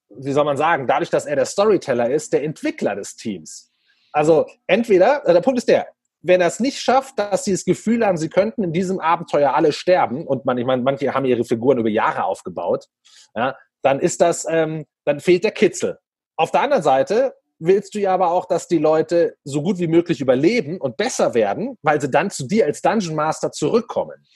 wie 0.09 0.33
soll 0.33 0.45
man 0.45 0.57
sagen, 0.57 0.87
dadurch, 0.87 1.11
dass 1.11 1.27
er 1.27 1.37
der 1.37 1.47
Storyteller 1.47 2.11
ist, 2.11 2.33
der 2.33 2.45
Entwickler 2.45 2.95
des 2.95 3.17
Teams. 3.17 3.73
Also 4.13 4.47
entweder, 4.67 5.27
äh, 5.27 5.35
der 5.35 5.43
Punkt 5.43 5.59
ist 5.59 5.69
der, 5.69 5.89
wenn 6.23 6.41
er 6.41 6.49
es 6.49 6.61
nicht 6.61 6.79
schafft, 6.79 7.19
dass 7.19 7.45
sie 7.45 7.53
das 7.53 7.65
Gefühl 7.65 8.05
haben, 8.05 8.17
sie 8.17 8.29
könnten 8.29 8.63
in 8.63 8.73
diesem 8.73 9.01
Abenteuer 9.01 9.55
alle 9.55 9.73
sterben, 9.73 10.27
und 10.27 10.45
man, 10.45 10.59
ich 10.59 10.67
meine, 10.67 10.83
manche 10.83 11.15
haben 11.15 11.25
ihre 11.25 11.45
Figuren 11.45 11.79
über 11.79 11.89
Jahre 11.89 12.25
aufgebaut, 12.25 12.87
ja, 13.35 13.57
dann 13.83 14.01
ist 14.01 14.21
das, 14.21 14.47
ähm, 14.49 14.87
dann 15.05 15.21
fehlt 15.21 15.45
der 15.45 15.53
Kitzel. 15.53 15.99
Auf 16.37 16.51
der 16.51 16.63
anderen 16.63 16.83
Seite 16.83 17.35
willst 17.59 17.95
du 17.95 18.01
ja 18.01 18.13
aber 18.13 18.31
auch, 18.31 18.47
dass 18.47 18.69
die 18.69 18.79
Leute 18.79 19.37
so 19.45 19.63
gut 19.63 19.79
wie 19.79 19.87
möglich 19.87 20.21
überleben 20.21 20.81
und 20.81 20.97
besser 20.97 21.35
werden, 21.35 21.79
weil 21.83 22.01
sie 22.01 22.11
dann 22.11 22.31
zu 22.31 22.47
dir 22.47 22.67
als 22.67 22.83
Dungeon 22.83 23.15
Master 23.15 23.53
zurückkommen. 23.53 24.27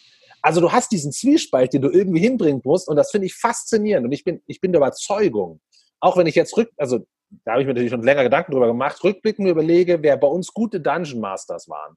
Also 0.42 0.60
du 0.60 0.72
hast 0.72 0.90
diesen 0.90 1.12
Zwiespalt, 1.12 1.72
den 1.72 1.82
du 1.82 1.90
irgendwie 1.90 2.20
hinbringen 2.20 2.62
musst, 2.64 2.88
und 2.88 2.96
das 2.96 3.10
finde 3.10 3.26
ich 3.26 3.34
faszinierend. 3.34 4.06
Und 4.06 4.12
ich 4.12 4.24
bin, 4.24 4.42
ich 4.46 4.60
bin 4.60 4.72
der 4.72 4.78
Überzeugung, 4.78 5.60
auch 6.00 6.16
wenn 6.16 6.26
ich 6.26 6.34
jetzt 6.34 6.56
rück, 6.56 6.70
also 6.78 7.00
da 7.44 7.52
habe 7.52 7.62
ich 7.62 7.66
mir 7.66 7.74
natürlich 7.74 7.90
schon 7.90 8.02
länger 8.02 8.24
Gedanken 8.24 8.52
drüber 8.52 8.66
gemacht, 8.66 9.02
rückblickend 9.02 9.48
überlege, 9.48 10.02
wer 10.02 10.16
bei 10.16 10.26
uns 10.26 10.52
gute 10.52 10.80
Dungeon 10.80 11.20
Masters 11.20 11.68
waren. 11.68 11.96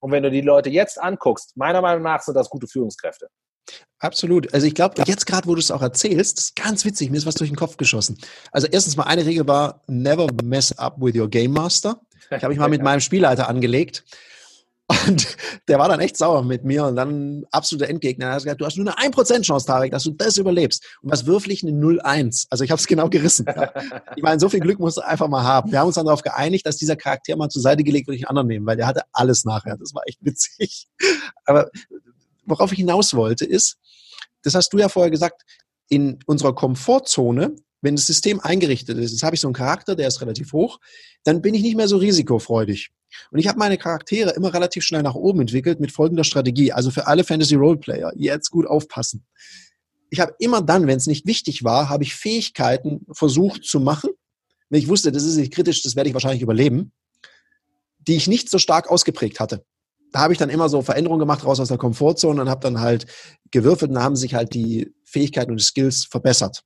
Und 0.00 0.12
wenn 0.12 0.22
du 0.22 0.30
die 0.30 0.42
Leute 0.42 0.68
jetzt 0.68 1.00
anguckst, 1.00 1.56
meiner 1.56 1.80
Meinung 1.80 2.02
nach 2.02 2.20
sind 2.20 2.34
das 2.34 2.50
gute 2.50 2.66
Führungskräfte. 2.66 3.28
Absolut. 3.98 4.52
Also 4.52 4.66
ich 4.66 4.74
glaube, 4.74 5.02
jetzt 5.06 5.26
gerade, 5.26 5.48
wo 5.48 5.54
du 5.54 5.60
es 5.60 5.70
auch 5.70 5.80
erzählst, 5.80 6.38
ist 6.38 6.56
ganz 6.56 6.84
witzig, 6.84 7.10
mir 7.10 7.16
ist 7.16 7.26
was 7.26 7.36
durch 7.36 7.48
den 7.48 7.56
Kopf 7.56 7.78
geschossen. 7.78 8.18
Also 8.52 8.66
erstens 8.70 8.96
mal 8.96 9.04
eine 9.04 9.24
Regel 9.24 9.48
war, 9.48 9.80
never 9.86 10.26
mess 10.42 10.76
up 10.78 10.96
with 10.98 11.14
your 11.16 11.28
Game 11.28 11.52
Master. 11.52 11.98
Ich 12.30 12.42
habe 12.42 12.48
mich 12.48 12.58
mal 12.58 12.68
mit 12.68 12.82
meinem 12.82 13.00
Spielleiter 13.00 13.48
angelegt 13.48 14.04
und 14.86 15.36
der 15.68 15.78
war 15.78 15.88
dann 15.88 16.00
echt 16.00 16.16
sauer 16.16 16.42
mit 16.42 16.64
mir 16.64 16.84
und 16.84 16.96
dann 16.96 17.44
absoluter 17.50 17.88
Endgegner. 17.88 18.26
Er 18.26 18.32
hat 18.32 18.42
gesagt, 18.42 18.60
du 18.60 18.66
hast 18.66 18.76
nur 18.76 18.86
eine 18.86 19.12
1% 19.12 19.42
Chance, 19.42 19.66
Tarek, 19.66 19.90
dass 19.92 20.02
du 20.02 20.10
das 20.10 20.36
überlebst. 20.36 20.84
Und 21.00 21.10
was 21.10 21.24
würfel 21.24 21.52
ich? 21.52 21.62
Eine 21.62 21.72
0-1. 21.72 22.46
Also 22.50 22.64
ich 22.64 22.70
habe 22.70 22.78
es 22.78 22.86
genau 22.86 23.08
gerissen. 23.08 23.46
Ich 24.16 24.22
meine, 24.22 24.40
so 24.40 24.48
viel 24.48 24.60
Glück 24.60 24.78
musst 24.78 24.98
du 24.98 25.00
einfach 25.00 25.28
mal 25.28 25.42
haben. 25.42 25.72
Wir 25.72 25.80
haben 25.80 25.86
uns 25.86 25.94
dann 25.94 26.04
darauf 26.04 26.22
geeinigt, 26.22 26.66
dass 26.66 26.76
dieser 26.76 26.96
Charakter 26.96 27.34
mal 27.36 27.48
zur 27.48 27.62
Seite 27.62 27.82
gelegt 27.82 28.08
wird, 28.08 28.18
ich 28.18 28.24
einen 28.24 28.36
anderen 28.36 28.48
nehmen, 28.48 28.66
weil 28.66 28.76
der 28.76 28.86
hatte 28.86 29.02
alles 29.12 29.44
nachher. 29.44 29.76
Das 29.78 29.94
war 29.94 30.02
echt 30.06 30.18
witzig. 30.20 30.88
Aber 31.46 31.70
worauf 32.44 32.70
ich 32.72 32.78
hinaus 32.78 33.14
wollte 33.14 33.46
ist, 33.46 33.78
das 34.42 34.54
hast 34.54 34.70
du 34.70 34.78
ja 34.78 34.90
vorher 34.90 35.10
gesagt, 35.10 35.42
in 35.88 36.18
unserer 36.26 36.54
Komfortzone 36.54 37.56
wenn 37.84 37.96
das 37.96 38.06
System 38.06 38.40
eingerichtet 38.40 38.96
ist, 38.96 39.12
jetzt 39.12 39.22
habe 39.22 39.36
ich 39.36 39.42
so 39.42 39.46
einen 39.46 39.54
Charakter, 39.54 39.94
der 39.94 40.08
ist 40.08 40.22
relativ 40.22 40.54
hoch, 40.54 40.80
dann 41.22 41.42
bin 41.42 41.52
ich 41.52 41.62
nicht 41.62 41.76
mehr 41.76 41.86
so 41.86 41.98
risikofreudig. 41.98 42.90
Und 43.30 43.38
ich 43.38 43.48
habe 43.48 43.58
meine 43.58 43.78
Charaktere 43.78 44.30
immer 44.30 44.52
relativ 44.52 44.84
schnell 44.84 45.02
nach 45.02 45.14
oben 45.14 45.40
entwickelt 45.40 45.80
mit 45.80 45.92
folgender 45.92 46.24
Strategie. 46.24 46.72
Also 46.72 46.90
für 46.90 47.06
alle 47.06 47.24
Fantasy 47.24 47.54
Roleplayer, 47.54 48.12
jetzt 48.16 48.50
gut 48.50 48.66
aufpassen. 48.66 49.26
Ich 50.10 50.20
habe 50.20 50.34
immer 50.38 50.62
dann, 50.62 50.86
wenn 50.86 50.96
es 50.96 51.06
nicht 51.06 51.26
wichtig 51.26 51.64
war, 51.64 51.88
habe 51.88 52.04
ich 52.04 52.14
Fähigkeiten 52.14 53.06
versucht 53.12 53.64
zu 53.64 53.80
machen, 53.80 54.10
wenn 54.70 54.80
ich 54.80 54.88
wusste, 54.88 55.12
das 55.12 55.24
ist 55.24 55.36
nicht 55.36 55.52
kritisch, 55.52 55.82
das 55.82 55.96
werde 55.96 56.08
ich 56.08 56.14
wahrscheinlich 56.14 56.42
überleben, 56.42 56.92
die 57.98 58.16
ich 58.16 58.26
nicht 58.26 58.50
so 58.50 58.58
stark 58.58 58.90
ausgeprägt 58.90 59.40
hatte. 59.40 59.64
Da 60.12 60.20
habe 60.20 60.32
ich 60.32 60.38
dann 60.38 60.50
immer 60.50 60.68
so 60.68 60.82
Veränderungen 60.82 61.20
gemacht 61.20 61.44
raus 61.44 61.60
aus 61.60 61.68
der 61.68 61.78
Komfortzone 61.78 62.40
und 62.40 62.48
habe 62.48 62.60
dann 62.60 62.80
halt 62.80 63.06
gewürfelt 63.50 63.90
und 63.90 63.98
haben 63.98 64.16
sich 64.16 64.34
halt 64.34 64.54
die 64.54 64.92
Fähigkeiten 65.04 65.50
und 65.50 65.60
die 65.60 65.64
Skills 65.64 66.06
verbessert. 66.06 66.62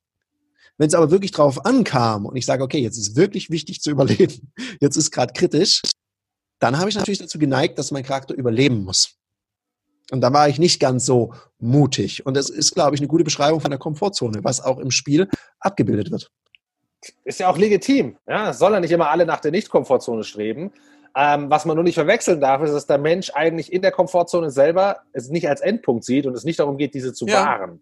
Wenn 0.76 0.88
es 0.88 0.94
aber 0.94 1.10
wirklich 1.10 1.32
drauf 1.32 1.64
ankam 1.64 2.26
und 2.26 2.36
ich 2.36 2.46
sage, 2.46 2.62
okay, 2.62 2.78
jetzt 2.78 2.98
ist 2.98 3.16
wirklich 3.16 3.50
wichtig 3.50 3.80
zu 3.80 3.90
überleben, 3.92 4.52
jetzt 4.80 4.96
ist 4.96 5.10
gerade 5.10 5.32
kritisch, 5.32 5.82
dann 6.58 6.78
habe 6.78 6.88
ich 6.88 6.96
natürlich 6.96 7.18
dazu 7.18 7.38
geneigt, 7.38 7.78
dass 7.78 7.90
mein 7.90 8.02
Charakter 8.02 8.34
überleben 8.34 8.84
muss. 8.84 9.18
Und 10.10 10.22
da 10.22 10.32
war 10.32 10.48
ich 10.48 10.58
nicht 10.58 10.80
ganz 10.80 11.04
so 11.04 11.34
mutig. 11.58 12.24
Und 12.24 12.34
das 12.36 12.48
ist, 12.48 12.74
glaube 12.74 12.94
ich, 12.94 13.00
eine 13.00 13.08
gute 13.08 13.24
Beschreibung 13.24 13.60
von 13.60 13.70
der 13.70 13.78
Komfortzone, 13.78 14.42
was 14.42 14.60
auch 14.60 14.78
im 14.78 14.90
Spiel 14.90 15.28
abgebildet 15.60 16.10
wird. 16.10 16.30
Ist 17.24 17.40
ja 17.40 17.48
auch 17.48 17.58
legitim. 17.58 18.16
Ja, 18.26 18.52
soll 18.52 18.72
ja 18.72 18.80
nicht 18.80 18.90
immer 18.90 19.10
alle 19.10 19.26
nach 19.26 19.40
der 19.40 19.52
Nicht-Komfortzone 19.52 20.24
streben. 20.24 20.72
Ähm, 21.14 21.50
was 21.50 21.64
man 21.64 21.76
nur 21.76 21.84
nicht 21.84 21.94
verwechseln 21.94 22.40
darf, 22.40 22.62
ist, 22.62 22.72
dass 22.72 22.86
der 22.86 22.98
Mensch 22.98 23.30
eigentlich 23.34 23.72
in 23.72 23.82
der 23.82 23.92
Komfortzone 23.92 24.50
selber 24.50 25.02
es 25.12 25.28
nicht 25.28 25.48
als 25.48 25.60
Endpunkt 25.60 26.04
sieht 26.04 26.26
und 26.26 26.34
es 26.34 26.44
nicht 26.44 26.58
darum 26.58 26.76
geht, 26.76 26.94
diese 26.94 27.12
zu 27.12 27.26
ja. 27.26 27.44
wahren. 27.44 27.80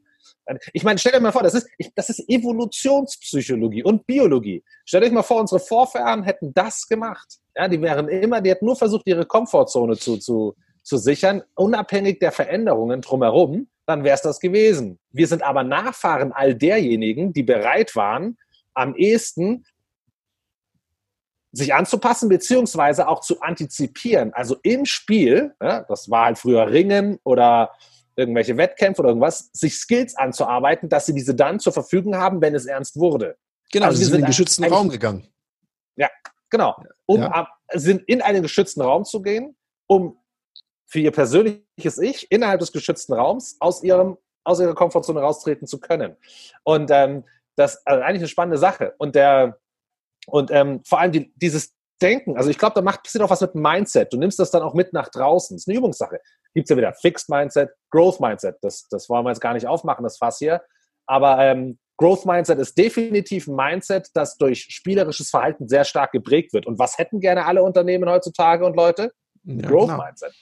Ich 0.73 0.85
meine, 0.85 0.99
stellt 0.99 1.17
euch 1.17 1.23
mal 1.23 1.33
vor, 1.33 1.43
das 1.43 1.55
ist, 1.55 1.69
das 1.95 2.09
ist 2.09 2.29
Evolutionspsychologie 2.29 3.83
und 3.83 4.07
Biologie. 4.07 4.63
Stellt 4.85 5.05
euch 5.05 5.13
mal 5.13 5.23
vor, 5.23 5.41
unsere 5.41 5.61
Vorfahren 5.61 6.23
hätten 6.23 6.55
das 6.55 6.87
gemacht. 6.87 7.39
Ja, 7.57 7.69
die 7.69 7.81
wären 7.81 8.09
immer, 8.09 8.41
die 8.41 8.51
hätten 8.51 8.67
nur 8.67 8.77
versucht, 8.77 9.07
ihre 9.07 9.25
Komfortzone 9.25 9.97
zu, 9.97 10.19
zu, 10.19 10.55
zu 10.83 10.99
sichern, 10.99 11.43
unabhängig 11.55 12.21
der 12.21 12.33
Veränderungen 12.33 13.01
drumherum, 13.01 13.69
dann 13.87 14.05
wäre 14.05 14.15
es 14.15 14.23
das 14.23 14.41
gewesen. 14.41 14.99
Wir 15.11 15.27
sind 15.27 15.43
aber 15.43 15.65
Nachfahren 15.65 16.33
all 16.33 16.55
derjenigen, 16.55 17.33
die 17.33 17.43
bereit 17.43 17.97
waren, 17.97 18.37
am 18.75 18.95
ehesten 18.95 19.65
sich 21.53 21.73
anzupassen, 21.73 22.29
beziehungsweise 22.29 23.09
auch 23.09 23.21
zu 23.21 23.41
antizipieren. 23.41 24.35
Also 24.35 24.57
im 24.63 24.85
Spiel, 24.85 25.55
ja, 25.63 25.85
das 25.89 26.11
war 26.11 26.27
halt 26.27 26.39
früher 26.39 26.71
Ringen 26.71 27.19
oder 27.25 27.73
irgendwelche 28.17 28.57
Wettkämpfe 28.57 29.01
oder 29.01 29.11
irgendwas, 29.11 29.51
sich 29.53 29.77
Skills 29.79 30.15
anzuarbeiten, 30.17 30.89
dass 30.89 31.07
sie 31.07 31.15
diese 31.15 31.35
dann 31.35 31.59
zur 31.61 31.73
Verfügung 31.73 32.17
haben, 32.17 32.41
wenn 32.41 32.55
es 32.55 32.67
ernst 32.67 32.97
wurde. 32.97 33.37
Genau, 33.73 33.87
also 33.87 33.99
sie 33.99 34.05
sind 34.05 34.15
in 34.17 34.21
den 34.23 34.27
geschützten 34.27 34.65
Raum 34.65 34.89
gegangen. 34.89 35.27
Ja, 35.97 36.09
genau. 36.51 36.77
Um 37.07 37.23
ja. 37.23 37.49
sind 37.73 38.03
in 38.07 38.23
einen 38.23 38.43
geschützten 38.43 38.81
Raum 38.81 39.05
zu 39.05 39.23
gehen, 39.23 39.57
um 39.87 40.19
für 40.87 41.01
ihr 41.01 41.11
persönliches 41.11 41.99
Ich 41.99 42.31
innerhalb 42.31 42.61
des 42.61 42.73
geschützten 42.73 43.15
Raums 43.15 43.57
aus 43.61 43.83
ihrem 43.83 44.19
aus 44.45 44.61
ihrer 44.61 44.75
Komfortzone 44.75 45.21
raustreten 45.21 45.67
zu 45.67 45.81
können. 45.81 46.17
Und 46.63 46.91
ähm, 46.93 47.25
das 47.57 47.85
also 47.85 48.03
eigentlich 48.03 48.21
eine 48.21 48.29
spannende 48.29 48.59
Sache. 48.59 48.95
Und 48.99 49.15
der 49.15 49.59
und 50.29 50.51
ähm, 50.51 50.83
vor 50.85 51.01
allem 51.01 51.13
die, 51.13 51.33
dieses 51.37 51.75
Denken, 52.03 52.37
also 52.37 52.51
ich 52.51 52.59
glaube, 52.59 52.75
da 52.75 52.83
macht 52.83 53.03
passiert 53.03 53.25
auch 53.25 53.31
was 53.31 53.41
mit 53.41 53.55
dem 53.55 53.63
Mindset. 53.63 54.13
Du 54.13 54.19
nimmst 54.19 54.39
das 54.39 54.51
dann 54.51 54.63
auch 54.63 54.75
mit 54.75 54.93
nach 54.93 55.09
draußen. 55.09 55.57
Das 55.57 55.63
ist 55.63 55.69
eine 55.69 55.79
Übungssache. 55.79 56.21
Gibt 56.53 56.67
es 56.67 56.71
ja 56.71 56.77
wieder 56.77 56.93
Fixed 56.95 57.29
Mindset, 57.29 57.71
Growth 57.91 58.21
Mindset. 58.21 58.57
Das, 58.61 58.87
das 58.89 59.09
wollen 59.09 59.25
wir 59.25 59.31
jetzt 59.31 59.41
gar 59.41 59.55
nicht 59.55 59.67
aufmachen, 59.67 60.03
das 60.03 60.19
Fass 60.19 60.39
hier. 60.39 60.63
Aber 61.07 61.39
ähm, 61.41 61.79
Growth 61.97 62.27
Mindset 62.27 62.59
ist 62.59 62.77
definitiv 62.77 63.47
ein 63.47 63.57
Mindset, 63.57 64.09
das 64.15 64.37
durch 64.37 64.67
spielerisches 64.69 65.31
Verhalten 65.31 65.69
sehr 65.69 65.85
stark 65.85 66.13
geprägt 66.13 66.53
wird. 66.53 66.67
Und 66.67 66.79
was 66.79 66.99
hätten 66.99 67.21
gerne 67.21 67.47
alle 67.47 67.63
Unternehmen 67.63 68.09
heutzutage 68.09 68.65
und 68.67 68.77
Leute? 68.77 69.13
Ja, 69.45 69.69
Growth 69.69 69.89
genau. 69.89 70.05
Mindset. 70.05 70.35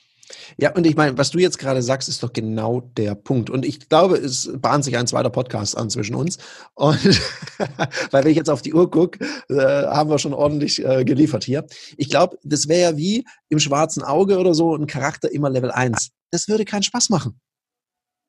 Ja, 0.56 0.72
und 0.74 0.86
ich 0.86 0.96
meine, 0.96 1.18
was 1.18 1.30
du 1.30 1.38
jetzt 1.38 1.58
gerade 1.58 1.82
sagst, 1.82 2.08
ist 2.08 2.22
doch 2.22 2.32
genau 2.32 2.80
der 2.96 3.14
Punkt. 3.14 3.50
Und 3.50 3.64
ich 3.64 3.88
glaube, 3.88 4.16
es 4.16 4.50
bahnt 4.58 4.84
sich 4.84 4.96
ein 4.96 5.06
zweiter 5.06 5.30
Podcast 5.30 5.76
an 5.76 5.90
zwischen 5.90 6.14
uns. 6.14 6.38
Und 6.74 7.04
weil 8.10 8.24
wenn 8.24 8.30
ich 8.30 8.36
jetzt 8.36 8.50
auf 8.50 8.62
die 8.62 8.72
Uhr 8.72 8.90
gucke, 8.90 9.24
äh, 9.48 9.54
haben 9.54 10.10
wir 10.10 10.18
schon 10.18 10.32
ordentlich 10.32 10.84
äh, 10.84 11.04
geliefert 11.04 11.44
hier. 11.44 11.66
Ich 11.96 12.08
glaube, 12.08 12.38
das 12.42 12.68
wäre 12.68 12.92
ja 12.92 12.96
wie 12.96 13.24
im 13.48 13.58
schwarzen 13.58 14.02
Auge 14.02 14.38
oder 14.38 14.54
so 14.54 14.74
ein 14.74 14.86
Charakter 14.86 15.30
immer 15.30 15.50
Level 15.50 15.70
1. 15.70 16.10
Das 16.30 16.48
würde 16.48 16.64
keinen 16.64 16.82
Spaß 16.82 17.10
machen. 17.10 17.40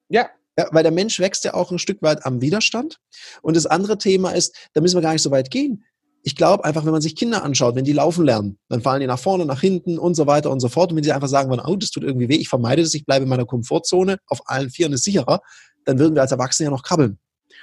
Ja, 0.10 0.30
ja, 0.58 0.68
weil 0.72 0.84
der 0.84 0.92
Mensch 0.92 1.20
wächst 1.20 1.44
ja 1.44 1.54
auch 1.54 1.72
ein 1.72 1.80
Stück 1.80 2.02
weit 2.02 2.26
am 2.26 2.42
Widerstand. 2.42 3.00
Und 3.42 3.56
das 3.56 3.66
andere 3.66 3.98
Thema 3.98 4.32
ist, 4.32 4.56
da 4.74 4.82
müssen 4.82 4.96
wir 4.96 5.02
gar 5.02 5.14
nicht 5.14 5.22
so 5.22 5.32
weit 5.32 5.52
gehen. 5.52 5.84
Ich 6.24 6.36
glaube 6.36 6.66
einfach, 6.66 6.86
wenn 6.86 6.92
man 6.92 7.02
sich 7.02 7.16
Kinder 7.16 7.44
anschaut, 7.44 7.76
wenn 7.76 7.86
die 7.86 7.94
laufen 7.94 8.26
lernen, 8.26 8.58
dann 8.68 8.82
fallen 8.82 9.02
die 9.02 9.08
nach 9.08 9.20
vorne, 9.20 9.46
nach 9.46 9.62
hinten 9.62 10.00
und 10.00 10.16
so 10.16 10.26
weiter 10.26 10.50
und 10.50 10.60
so 10.60 10.70
fort. 10.70 10.92
Und 10.92 10.98
wenn 10.98 11.04
sie 11.04 11.12
einfach 11.12 11.28
sagen, 11.28 11.52
oh, 11.52 11.76
das 11.76 11.92
tut 11.92 12.04
irgendwie 12.04 12.30
weh, 12.30 12.36
ich 12.36 12.50
vermeide 12.50 12.82
das, 12.82 12.94
ich 12.96 13.06
bleibe 13.06 13.24
in 13.24 13.30
meiner 13.30 13.46
Komfortzone, 13.46 14.18
auf 14.28 14.50
allen 14.50 14.72
Vieren 14.72 14.94
ist 14.94 15.04
sicherer, 15.04 15.42
dann 15.84 16.00
würden 16.00 16.16
wir 16.16 16.22
als 16.22 16.32
Erwachsene 16.32 16.66
ja 16.66 16.72
noch 16.72 16.84
krabbeln. 16.84 17.20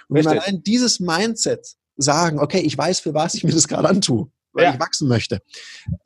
Und 0.09 0.16
wenn 0.16 0.24
wir 0.24 0.43
allein 0.43 0.62
dieses 0.62 1.01
Mindset 1.01 1.66
sagen, 1.97 2.38
okay, 2.38 2.61
ich 2.61 2.76
weiß, 2.76 3.01
für 3.01 3.14
was 3.14 3.34
ich 3.34 3.43
mir 3.43 3.53
das 3.53 3.66
gerade 3.66 3.88
antue, 3.88 4.30
weil 4.53 4.64
ja. 4.64 4.74
ich 4.74 4.80
wachsen 4.80 5.09
möchte, 5.09 5.40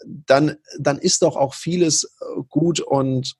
dann, 0.04 0.56
dann 0.78 0.98
ist 0.98 1.22
doch 1.22 1.36
auch 1.36 1.54
vieles 1.54 2.04
äh, 2.04 2.42
gut 2.48 2.80
und 2.80 3.36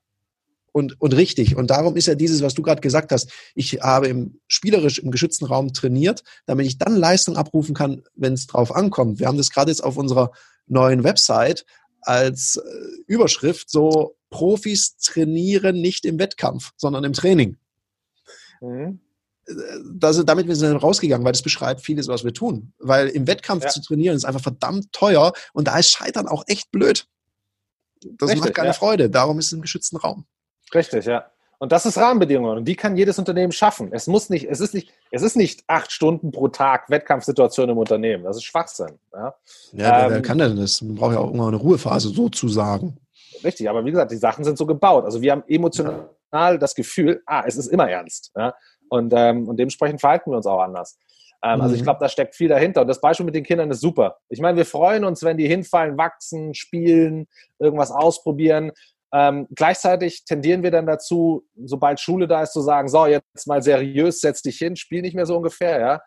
und, 0.77 1.01
und 1.01 1.17
richtig. 1.17 1.57
Und 1.57 1.71
darum 1.71 1.97
ist 1.97 2.05
ja 2.05 2.15
dieses, 2.15 2.43
was 2.43 2.53
du 2.53 2.61
gerade 2.61 2.83
gesagt 2.83 3.11
hast, 3.11 3.31
ich 3.55 3.81
habe 3.81 4.09
im 4.09 4.41
spielerisch 4.47 4.99
im 4.99 5.11
geschützten 5.11 5.47
Raum 5.47 5.73
trainiert, 5.73 6.23
damit 6.45 6.67
ich 6.67 6.77
dann 6.77 6.95
Leistung 6.95 7.39
abrufen 7.39 7.75
kann, 7.75 8.03
wenn 8.15 8.35
es 8.35 8.47
drauf 8.47 8.77
ankommt. 8.77 9.19
Wir 9.19 9.27
haben 9.27 9.39
das 9.39 9.49
gerade 9.49 9.71
jetzt 9.71 9.83
auf 9.83 9.97
unserer 9.97 10.33
neuen 10.67 11.03
Website 11.03 11.65
als 12.03 12.57
äh, 12.57 12.63
Überschrift 13.07 13.71
so 13.71 14.17
Profis 14.29 14.99
trainieren 14.99 15.81
nicht 15.81 16.05
im 16.05 16.19
Wettkampf, 16.19 16.73
sondern 16.77 17.05
im 17.05 17.15
Training. 17.15 17.57
Mhm. 18.61 19.01
Das, 19.95 20.23
damit 20.27 20.47
wir 20.47 20.57
sind 20.57 20.77
rausgegangen, 20.77 21.25
weil 21.25 21.33
das 21.33 21.43
beschreibt 21.43 21.81
vieles, 21.81 22.07
was 22.09 22.23
wir 22.23 22.35
tun. 22.35 22.75
Weil 22.79 23.09
im 23.09 23.27
Wettkampf 23.27 23.65
ja. 23.65 23.71
zu 23.71 23.81
trainieren 23.81 24.15
ist 24.15 24.27
einfach 24.27 24.43
verdammt 24.43 24.93
teuer 24.93 25.33
und 25.55 25.69
da 25.69 25.79
ist 25.79 25.89
Scheitern 25.89 26.29
auch 26.29 26.45
echt 26.49 26.71
blöd. 26.71 27.07
Das 28.03 28.29
Richtig, 28.29 28.45
macht 28.45 28.55
keine 28.55 28.69
ja. 28.69 28.73
Freude. 28.75 29.09
Darum 29.09 29.39
ist 29.39 29.47
es 29.47 29.53
im 29.55 29.63
geschützten 29.63 29.97
Raum. 29.97 30.27
Richtig, 30.75 31.07
ja. 31.07 31.27
Und 31.59 31.73
das 31.73 31.87
ist 31.87 31.97
Rahmenbedingungen 31.97 32.59
und 32.59 32.65
die 32.67 32.77
kann 32.77 32.97
jedes 32.97 33.19
Unternehmen 33.19 33.51
schaffen. 33.51 33.89
Es 33.93 34.07
muss 34.07 34.29
nicht, 34.29 34.47
es 34.51 34.61
ist 34.61 34.75
nicht, 34.75 34.93
es 35.11 35.23
ist 35.23 35.37
nicht 35.37 35.65
acht 35.69 35.91
Stunden 35.91 36.31
pro 36.31 36.49
Tag 36.49 36.91
Wettkampfsituation 36.91 37.71
im 37.71 37.79
Unternehmen. 37.79 38.25
Das 38.25 38.37
ist 38.37 38.45
Schwachsinn. 38.45 38.99
Ja, 39.15 39.35
ja 39.73 40.05
ähm, 40.05 40.13
wer 40.13 40.23
kann 40.23 40.37
denn 40.37 40.57
das? 40.57 40.83
Man 40.83 40.97
braucht 40.97 41.15
ja 41.15 41.19
auch 41.19 41.29
irgendwann 41.29 41.49
eine 41.49 41.57
Ruhephase 41.57 42.11
sozusagen. 42.11 42.99
Richtig, 43.43 43.71
aber 43.71 43.85
wie 43.85 43.91
gesagt, 43.91 44.11
die 44.11 44.17
Sachen 44.17 44.45
sind 44.45 44.59
so 44.59 44.67
gebaut. 44.67 45.05
Also 45.05 45.23
wir 45.23 45.33
haben 45.33 45.45
emotional 45.47 46.09
ja. 46.33 46.57
das 46.59 46.75
Gefühl, 46.75 47.23
ah, 47.25 47.45
es 47.47 47.57
ist 47.57 47.69
immer 47.69 47.89
ernst. 47.89 48.33
Ja? 48.37 48.55
Und, 48.91 49.15
ähm, 49.17 49.49
und 49.49 49.57
dementsprechend 49.57 50.01
verhalten 50.01 50.31
wir 50.31 50.37
uns 50.37 50.47
auch 50.47 50.61
anders. 50.61 50.99
Ähm, 51.43 51.57
mhm. 51.57 51.61
Also 51.63 51.75
ich 51.75 51.81
mhm. 51.81 51.85
glaube, 51.85 52.01
da 52.01 52.09
steckt 52.09 52.35
viel 52.35 52.49
dahinter. 52.49 52.83
Und 52.83 52.89
das 52.89 53.01
Beispiel 53.01 53.25
mit 53.25 53.35
den 53.35 53.45
Kindern 53.45 53.71
ist 53.71 53.81
super. 53.81 54.19
Ich 54.29 54.41
meine, 54.41 54.57
wir 54.57 54.67
freuen 54.67 55.05
uns, 55.05 55.23
wenn 55.23 55.37
die 55.37 55.49
hinfallen, 55.49 55.97
wachsen, 55.97 56.55
spielen, 56.55 57.29
irgendwas 57.59 57.91
ausprobieren. 57.91 58.73
Ähm, 59.13 59.47
gleichzeitig 59.55 60.25
tendieren 60.25 60.63
wir 60.63 60.71
dann 60.71 60.87
dazu, 60.87 61.45
sobald 61.65 62.01
Schule 62.01 62.27
da 62.27 62.43
ist, 62.43 62.53
zu 62.53 62.61
sagen, 62.61 62.89
so, 62.89 63.07
jetzt 63.07 63.47
mal 63.47 63.63
seriös, 63.63 64.21
setz 64.21 64.43
dich 64.43 64.59
hin, 64.59 64.77
spiel 64.77 65.03
nicht 65.03 65.15
mehr 65.15 65.27
so 65.27 65.37
ungefähr, 65.37 65.81
ja. 65.81 66.03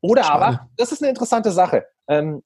Oder 0.00 0.24
Schade. 0.24 0.44
aber, 0.44 0.68
das 0.76 0.92
ist 0.92 1.02
eine 1.02 1.10
interessante 1.10 1.50
Sache. 1.50 1.86
Ähm, 2.08 2.42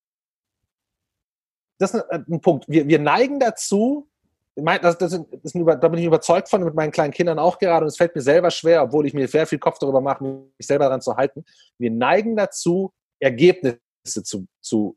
das 1.79 1.95
ist 1.95 2.05
ein, 2.11 2.25
ein 2.31 2.41
Punkt. 2.41 2.65
Wir, 2.69 2.87
wir 2.89 2.99
neigen 2.99 3.39
dazu, 3.39 4.09
das, 4.55 4.99
das, 4.99 5.11
das, 5.11 5.53
da 5.53 5.89
bin 5.89 5.99
ich 5.99 6.05
überzeugt 6.05 6.49
von, 6.49 6.63
mit 6.63 6.75
meinen 6.75 6.91
kleinen 6.91 7.13
Kindern 7.13 7.39
auch 7.39 7.59
gerade, 7.59 7.85
und 7.85 7.89
es 7.89 7.97
fällt 7.97 8.15
mir 8.15 8.23
selber 8.23 8.51
schwer, 8.51 8.83
obwohl 8.83 9.07
ich 9.07 9.15
mir 9.15 9.27
sehr 9.29 9.47
viel 9.47 9.59
Kopf 9.59 9.79
darüber 9.79 10.01
mache, 10.01 10.25
mich 10.25 10.67
selber 10.67 10.85
daran 10.85 11.01
zu 11.01 11.17
halten. 11.17 11.45
Wir 11.79 11.91
neigen 11.91 12.37
dazu, 12.37 12.93
Ergebnisse 13.19 13.79
zu, 14.05 14.47
zu 14.61 14.97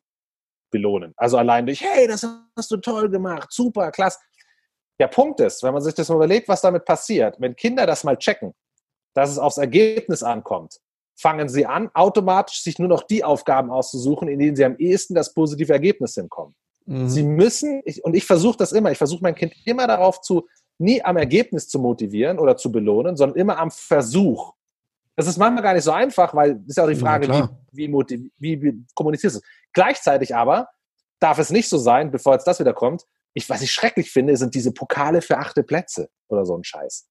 belohnen. 0.72 1.14
Also 1.16 1.38
allein 1.38 1.66
durch, 1.66 1.82
hey, 1.82 2.08
das 2.08 2.28
hast 2.58 2.72
du 2.72 2.78
toll 2.78 3.10
gemacht, 3.10 3.52
super, 3.52 3.92
klasse. 3.92 4.20
Der 5.00 5.08
Punkt 5.08 5.40
ist, 5.40 5.64
wenn 5.64 5.74
man 5.74 5.82
sich 5.82 5.94
das 5.94 6.10
mal 6.10 6.16
überlegt, 6.16 6.48
was 6.48 6.62
damit 6.62 6.86
passiert, 6.86 7.36
wenn 7.40 7.56
Kinder 7.56 7.86
das 7.86 8.04
mal 8.04 8.18
checken, 8.18 8.54
dass 9.14 9.30
es 9.30 9.38
aufs 9.38 9.58
Ergebnis 9.58 10.24
ankommt, 10.24 10.80
fangen 11.16 11.50
sie 11.50 11.66
an, 11.66 11.90
automatisch 11.94 12.62
sich 12.62 12.80
nur 12.80 12.90
noch 12.90 13.04
die 13.04 13.24
Aufgaben 13.24 13.72
auszusuchen, 13.72 14.28
in 14.28 14.40
denen 14.40 14.56
sie 14.56 14.66
am 14.66 14.78
ehesten 14.78 15.16
das 15.16 15.34
positive 15.34 15.72
Ergebnis 15.72 16.16
hinkommen. 16.16 16.56
Mhm. 16.86 17.10
Sie 17.10 17.24
müssen, 17.24 17.82
ich, 17.86 18.04
und 18.04 18.16
ich 18.16 18.26
versuche 18.26 18.58
das 18.58 18.72
immer, 18.72 18.92
ich 18.92 18.98
versuche 18.98 19.24
mein 19.24 19.36
Kind 19.36 19.54
immer 19.66 19.88
darauf 19.88 20.22
zu, 20.22 20.48
nie 20.78 21.02
am 21.04 21.18
Ergebnis 21.18 21.68
zu 21.68 21.80
motivieren 21.80 22.38
oder 22.38 22.58
zu 22.58 22.72
belohnen, 22.72 23.16
sondern 23.16 23.38
immer 23.38 23.58
am 23.58 23.72
Versuch. 23.72 24.54
Das 25.16 25.28
ist 25.28 25.38
manchmal 25.38 25.64
gar 25.64 25.74
nicht 25.74 25.84
so 25.84 25.92
einfach, 25.92 26.36
weil 26.36 26.56
das 26.56 26.68
ist 26.68 26.78
ja 26.78 26.84
auch 26.84 26.90
die 26.90 26.96
Frage, 26.96 27.28
ja, 27.28 27.50
wie, 27.72 27.88
wie, 27.88 28.32
wie, 28.38 28.62
wie 28.62 28.86
kommunizierst 28.94 29.38
du 29.38 29.40
es. 29.40 29.46
Gleichzeitig 29.72 30.36
aber 30.36 30.68
darf 31.20 31.40
es 31.40 31.50
nicht 31.50 31.70
so 31.70 31.78
sein, 31.78 32.12
bevor 32.12 32.34
jetzt 32.34 32.46
das 32.46 32.60
wieder 32.60 32.74
kommt, 32.74 33.06
ich, 33.38 33.50
was 33.50 33.62
ich 33.62 33.72
schrecklich 33.72 34.12
finde, 34.12 34.36
sind 34.38 34.56
diese 34.56 34.72
Pokale 34.72 35.22
für 35.22 35.38
achte 35.38 35.62
Plätze 35.62 36.10
oder 36.30 36.46
so 36.46 36.58
ein 36.58 36.64
Scheiß. 36.64 37.06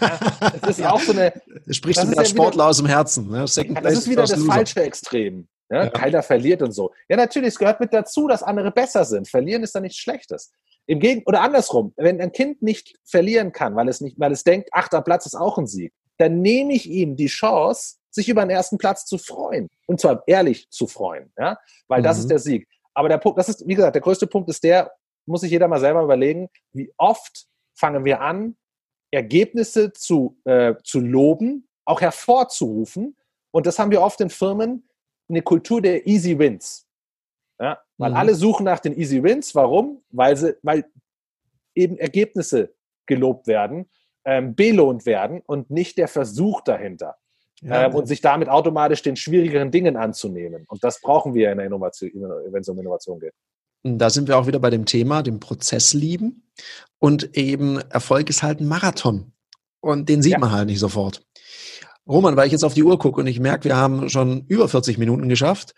Ja, 0.00 0.50
das 0.62 0.78
ist 0.78 0.86
auch 0.86 1.00
so 1.00 1.12
eine. 1.12 1.34
Sprichst 1.68 2.02
du 2.02 2.06
mit 2.08 2.18
als 2.18 2.30
Sportler 2.30 2.64
wieder, 2.64 2.68
aus 2.70 2.76
dem 2.78 2.86
Herzen. 2.86 3.28
Ne? 3.28 3.44
Ja, 3.44 3.80
das 3.82 3.92
ist 3.92 4.08
wieder 4.08 4.24
das 4.24 4.42
falsche 4.42 4.82
Extrem. 4.82 5.46
Ja? 5.70 5.84
ja? 5.84 5.90
Keiner 5.90 6.22
verliert 6.22 6.62
und 6.62 6.72
so. 6.72 6.92
Ja, 7.10 7.16
natürlich, 7.16 7.48
es 7.48 7.58
gehört 7.58 7.78
mit 7.78 7.92
dazu, 7.92 8.26
dass 8.26 8.42
andere 8.42 8.70
besser 8.72 9.04
sind. 9.04 9.28
Verlieren 9.28 9.62
ist 9.62 9.74
da 9.74 9.80
nichts 9.80 9.98
Schlechtes. 9.98 10.50
Im 10.86 10.98
Gegen 10.98 11.22
oder 11.26 11.42
andersrum, 11.42 11.92
wenn 11.98 12.22
ein 12.22 12.32
Kind 12.32 12.62
nicht 12.62 12.96
verlieren 13.04 13.52
kann, 13.52 13.76
weil 13.76 13.88
es 13.88 14.00
nicht, 14.00 14.18
weil 14.18 14.32
es 14.32 14.44
denkt, 14.44 14.70
achter 14.72 15.02
Platz 15.02 15.26
ist 15.26 15.34
auch 15.34 15.58
ein 15.58 15.66
Sieg, 15.66 15.92
dann 16.16 16.40
nehme 16.40 16.72
ich 16.72 16.88
ihm 16.88 17.16
die 17.16 17.26
Chance, 17.26 17.96
sich 18.10 18.30
über 18.30 18.40
den 18.40 18.50
ersten 18.50 18.78
Platz 18.78 19.04
zu 19.04 19.18
freuen. 19.18 19.68
Und 19.86 20.00
zwar 20.00 20.22
ehrlich 20.26 20.70
zu 20.70 20.86
freuen, 20.86 21.30
ja, 21.36 21.58
weil 21.86 22.00
mhm. 22.00 22.04
das 22.04 22.18
ist 22.18 22.24
mhm. 22.24 22.30
der 22.30 22.38
Sieg. 22.38 22.68
Aber 22.94 23.10
der 23.10 23.18
Punkt, 23.18 23.38
das 23.38 23.50
ist, 23.50 23.66
wie 23.66 23.74
gesagt, 23.74 23.94
der 23.94 24.00
größte 24.00 24.26
Punkt 24.26 24.48
ist 24.48 24.64
der, 24.64 24.90
muss 25.26 25.42
sich 25.42 25.50
jeder 25.50 25.68
mal 25.68 25.80
selber 25.80 26.02
überlegen, 26.02 26.48
wie 26.72 26.92
oft 26.96 27.46
fangen 27.74 28.04
wir 28.04 28.20
an, 28.20 28.56
Ergebnisse 29.10 29.92
zu, 29.92 30.38
äh, 30.44 30.74
zu 30.82 31.00
loben, 31.00 31.68
auch 31.84 32.00
hervorzurufen. 32.00 33.16
Und 33.50 33.66
das 33.66 33.78
haben 33.78 33.90
wir 33.90 34.02
oft 34.02 34.20
in 34.20 34.30
Firmen, 34.30 34.88
eine 35.28 35.42
Kultur 35.42 35.80
der 35.80 36.06
Easy 36.06 36.38
Wins. 36.38 36.86
Ja? 37.60 37.78
Weil 37.98 38.10
mhm. 38.10 38.16
alle 38.16 38.34
suchen 38.34 38.64
nach 38.64 38.80
den 38.80 38.98
Easy 38.98 39.22
Wins. 39.22 39.54
Warum? 39.54 40.02
Weil, 40.10 40.36
sie, 40.36 40.56
weil 40.62 40.84
eben 41.74 41.98
Ergebnisse 41.98 42.74
gelobt 43.06 43.46
werden, 43.46 43.88
ähm, 44.24 44.54
belohnt 44.54 45.06
werden 45.06 45.42
und 45.46 45.70
nicht 45.70 45.98
der 45.98 46.08
Versuch 46.08 46.60
dahinter. 46.62 47.16
Ja, 47.62 47.86
ähm, 47.86 47.94
und 47.94 48.06
sich 48.06 48.20
damit 48.20 48.50
automatisch 48.50 49.00
den 49.00 49.16
schwierigeren 49.16 49.70
Dingen 49.70 49.96
anzunehmen. 49.96 50.66
Und 50.68 50.84
das 50.84 51.00
brauchen 51.00 51.32
wir 51.32 51.50
in 51.50 51.56
der 51.56 51.66
Innovation, 51.66 52.12
wenn 52.50 52.60
es 52.60 52.68
um 52.68 52.78
Innovation 52.78 53.18
geht 53.18 53.32
da 53.86 54.10
sind 54.10 54.28
wir 54.28 54.38
auch 54.38 54.46
wieder 54.46 54.58
bei 54.58 54.70
dem 54.70 54.84
Thema, 54.84 55.22
dem 55.22 55.40
Prozess 55.40 55.94
lieben. 55.94 56.48
Und 56.98 57.36
eben 57.36 57.78
Erfolg 57.90 58.30
ist 58.30 58.42
halt 58.42 58.60
ein 58.60 58.68
Marathon. 58.68 59.32
Und 59.80 60.08
den 60.08 60.22
sieht 60.22 60.32
ja. 60.32 60.38
man 60.38 60.52
halt 60.52 60.66
nicht 60.66 60.80
sofort. 60.80 61.22
Roman, 62.08 62.36
weil 62.36 62.46
ich 62.46 62.52
jetzt 62.52 62.64
auf 62.64 62.74
die 62.74 62.84
Uhr 62.84 62.98
gucke 62.98 63.20
und 63.20 63.26
ich 63.26 63.40
merke, 63.40 63.64
wir 63.64 63.76
haben 63.76 64.08
schon 64.08 64.44
über 64.46 64.68
40 64.68 64.96
Minuten 64.98 65.28
geschafft. 65.28 65.74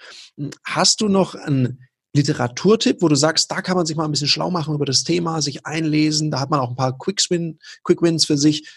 Hast 0.65 1.01
du 1.01 1.09
noch 1.09 1.35
einen 1.35 1.89
Literaturtipp, 2.15 3.01
wo 3.01 3.09
du 3.09 3.15
sagst, 3.15 3.51
da 3.51 3.63
kann 3.63 3.77
man 3.77 3.87
sich 3.87 3.97
mal 3.97 4.05
ein 4.05 4.11
bisschen 4.11 4.29
schlau 4.29 4.51
machen 4.51 4.75
über 4.75 4.85
das 4.85 5.05
Thema, 5.05 5.41
sich 5.41 5.67
einlesen, 5.67 6.31
da 6.31 6.41
hat 6.41 6.51
man 6.51 6.61
auch 6.61 6.71
ein 6.71 6.77
paar 6.77 6.97
Quick-Wins 6.99 7.59
Quick 7.85 8.27
für 8.27 8.37
sich 8.37 8.69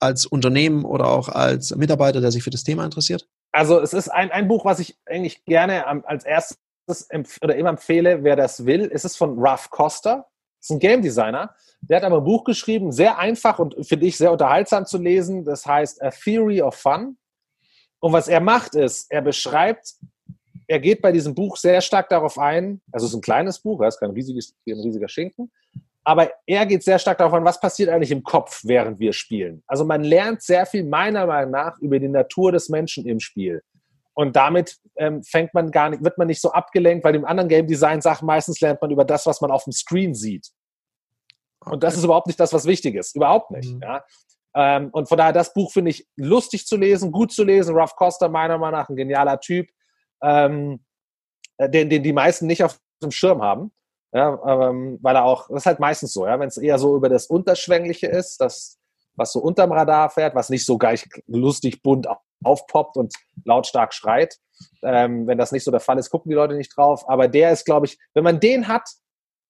als 0.00 0.26
Unternehmen 0.26 0.84
oder 0.84 1.08
auch 1.08 1.28
als 1.28 1.74
Mitarbeiter, 1.74 2.20
der 2.20 2.30
sich 2.30 2.42
für 2.42 2.50
das 2.50 2.64
Thema 2.64 2.84
interessiert? 2.84 3.26
Also 3.52 3.80
es 3.80 3.92
ist 3.92 4.08
ein, 4.08 4.30
ein 4.30 4.48
Buch, 4.48 4.64
was 4.64 4.78
ich 4.78 4.96
eigentlich 5.06 5.44
gerne 5.44 5.86
als 6.06 6.24
erstes 6.24 6.58
es 6.88 7.08
oder 7.42 7.56
immer 7.56 7.70
empfehle, 7.70 8.24
wer 8.24 8.36
das 8.36 8.66
will, 8.66 8.84
ist 8.86 9.04
es 9.04 9.16
von 9.16 9.36
Ralph 9.38 9.70
Coster. 9.70 10.26
Das 10.60 10.70
ist 10.70 10.70
ein 10.70 10.78
Game 10.80 11.02
Designer. 11.02 11.54
Der 11.80 11.98
hat 11.98 12.04
aber 12.04 12.18
ein 12.18 12.24
Buch 12.24 12.44
geschrieben, 12.44 12.90
sehr 12.90 13.18
einfach 13.18 13.58
und 13.58 13.86
finde 13.86 14.06
ich 14.06 14.16
sehr 14.16 14.32
unterhaltsam 14.32 14.86
zu 14.86 14.98
lesen. 14.98 15.44
Das 15.44 15.64
heißt 15.66 16.02
A 16.02 16.10
Theory 16.10 16.62
of 16.62 16.74
Fun. 16.74 17.16
Und 18.00 18.12
was 18.12 18.28
er 18.28 18.40
macht, 18.40 18.74
ist, 18.74 19.10
er 19.10 19.22
beschreibt, 19.22 19.94
er 20.66 20.80
geht 20.80 21.00
bei 21.00 21.12
diesem 21.12 21.34
Buch 21.34 21.56
sehr 21.56 21.80
stark 21.80 22.08
darauf 22.10 22.38
ein, 22.38 22.80
also 22.92 23.06
es 23.06 23.12
ist 23.12 23.18
ein 23.18 23.22
kleines 23.22 23.58
Buch, 23.58 23.80
es 23.82 23.94
ist 23.94 24.00
kein, 24.00 24.10
riesiges, 24.10 24.54
ein 24.66 24.80
riesiger 24.80 25.08
Schinken, 25.08 25.50
aber 26.04 26.30
er 26.46 26.66
geht 26.66 26.84
sehr 26.84 26.98
stark 26.98 27.18
darauf 27.18 27.32
an, 27.34 27.44
was 27.44 27.60
passiert 27.60 27.88
eigentlich 27.88 28.10
im 28.10 28.22
Kopf, 28.22 28.60
während 28.64 28.98
wir 28.98 29.12
spielen. 29.12 29.62
Also 29.66 29.84
man 29.84 30.04
lernt 30.04 30.42
sehr 30.42 30.64
viel 30.66 30.84
meiner 30.84 31.26
Meinung 31.26 31.52
nach 31.52 31.78
über 31.80 31.98
die 31.98 32.08
Natur 32.08 32.52
des 32.52 32.68
Menschen 32.68 33.06
im 33.06 33.18
Spiel. 33.18 33.62
Und 34.18 34.34
damit 34.34 34.78
ähm, 34.96 35.22
fängt 35.22 35.54
man 35.54 35.70
gar 35.70 35.90
nicht, 35.90 36.02
wird 36.02 36.18
man 36.18 36.26
nicht 36.26 36.40
so 36.40 36.50
abgelenkt, 36.50 37.04
weil 37.04 37.14
im 37.14 37.24
anderen 37.24 37.48
Game 37.48 37.68
Design 37.68 38.00
Sachen 38.00 38.26
meistens 38.26 38.60
lernt 38.60 38.82
man 38.82 38.90
über 38.90 39.04
das, 39.04 39.26
was 39.26 39.40
man 39.40 39.52
auf 39.52 39.62
dem 39.62 39.72
Screen 39.72 40.12
sieht. 40.12 40.48
Und 41.64 41.84
das 41.84 41.96
ist 41.96 42.02
überhaupt 42.02 42.26
nicht 42.26 42.40
das, 42.40 42.52
was 42.52 42.64
wichtig 42.64 42.96
ist. 42.96 43.14
Überhaupt 43.14 43.52
nicht. 43.52 43.72
Mhm. 43.72 43.80
Ja. 43.80 44.04
Ähm, 44.56 44.90
und 44.90 45.08
von 45.08 45.18
daher, 45.18 45.32
das 45.32 45.52
Buch 45.52 45.70
finde 45.70 45.92
ich 45.92 46.08
lustig 46.16 46.66
zu 46.66 46.76
lesen, 46.76 47.12
gut 47.12 47.30
zu 47.30 47.44
lesen. 47.44 47.76
Ralph 47.76 47.94
Costa, 47.94 48.26
meiner 48.26 48.58
Meinung 48.58 48.80
nach, 48.80 48.88
ein 48.88 48.96
genialer 48.96 49.38
Typ, 49.38 49.68
ähm, 50.20 50.84
äh, 51.58 51.70
den, 51.70 51.88
den 51.88 52.02
die 52.02 52.12
meisten 52.12 52.48
nicht 52.48 52.64
auf 52.64 52.80
dem 53.00 53.12
Schirm 53.12 53.40
haben. 53.40 53.70
Ja, 54.12 54.68
ähm, 54.68 54.98
weil 55.00 55.14
er 55.14 55.26
auch, 55.26 55.46
das 55.46 55.58
ist 55.58 55.66
halt 55.66 55.78
meistens 55.78 56.12
so, 56.12 56.26
ja, 56.26 56.40
wenn 56.40 56.48
es 56.48 56.56
eher 56.56 56.80
so 56.80 56.96
über 56.96 57.08
das 57.08 57.26
Unterschwängliche 57.28 58.08
ist, 58.08 58.40
das, 58.40 58.80
was 59.14 59.30
so 59.30 59.38
unterm 59.38 59.70
Radar 59.70 60.10
fährt, 60.10 60.34
was 60.34 60.50
nicht 60.50 60.66
so 60.66 60.76
gleich 60.76 61.08
lustig 61.28 61.84
bunt 61.84 62.08
aufpoppt 62.44 62.96
und 62.96 63.14
lautstark 63.44 63.94
schreit. 63.94 64.36
Ähm, 64.82 65.26
wenn 65.26 65.38
das 65.38 65.52
nicht 65.52 65.64
so 65.64 65.70
der 65.70 65.80
Fall 65.80 65.98
ist, 65.98 66.10
gucken 66.10 66.30
die 66.30 66.34
Leute 66.34 66.54
nicht 66.54 66.76
drauf. 66.76 67.08
Aber 67.08 67.28
der 67.28 67.52
ist, 67.52 67.64
glaube 67.64 67.86
ich, 67.86 67.98
wenn 68.14 68.24
man 68.24 68.40
den 68.40 68.68
hat, 68.68 68.88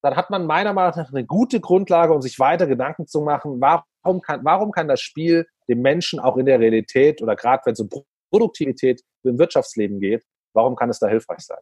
dann 0.03 0.17
hat 0.17 0.31
man 0.31 0.47
meiner 0.47 0.73
Meinung 0.73 0.97
nach 0.97 1.11
eine 1.11 1.25
gute 1.25 1.61
Grundlage, 1.61 2.13
um 2.13 2.23
sich 2.23 2.39
weiter 2.39 2.67
Gedanken 2.67 3.07
zu 3.07 3.21
machen, 3.21 3.61
warum 3.61 4.21
kann, 4.21 4.45
warum 4.45 4.71
kann 4.71 4.89
das 4.89 5.01
Spiel 5.01 5.47
dem 5.69 5.81
Menschen 5.81 6.21
auch 6.21 6.37
in 6.37 6.47
der 6.47 6.61
Realität 6.61 7.21
oder 7.21 7.37
gerade 7.37 7.63
wenn 7.65 7.73
es 7.73 7.81
um 7.81 7.89
Produktivität 8.31 9.03
im 9.25 9.39
Wirtschaftsleben 9.39 10.01
geht, 10.01 10.25
warum 10.55 10.77
kann 10.77 10.91
es 10.91 10.99
da 10.99 11.09
hilfreich 11.09 11.41
sein? 11.41 11.59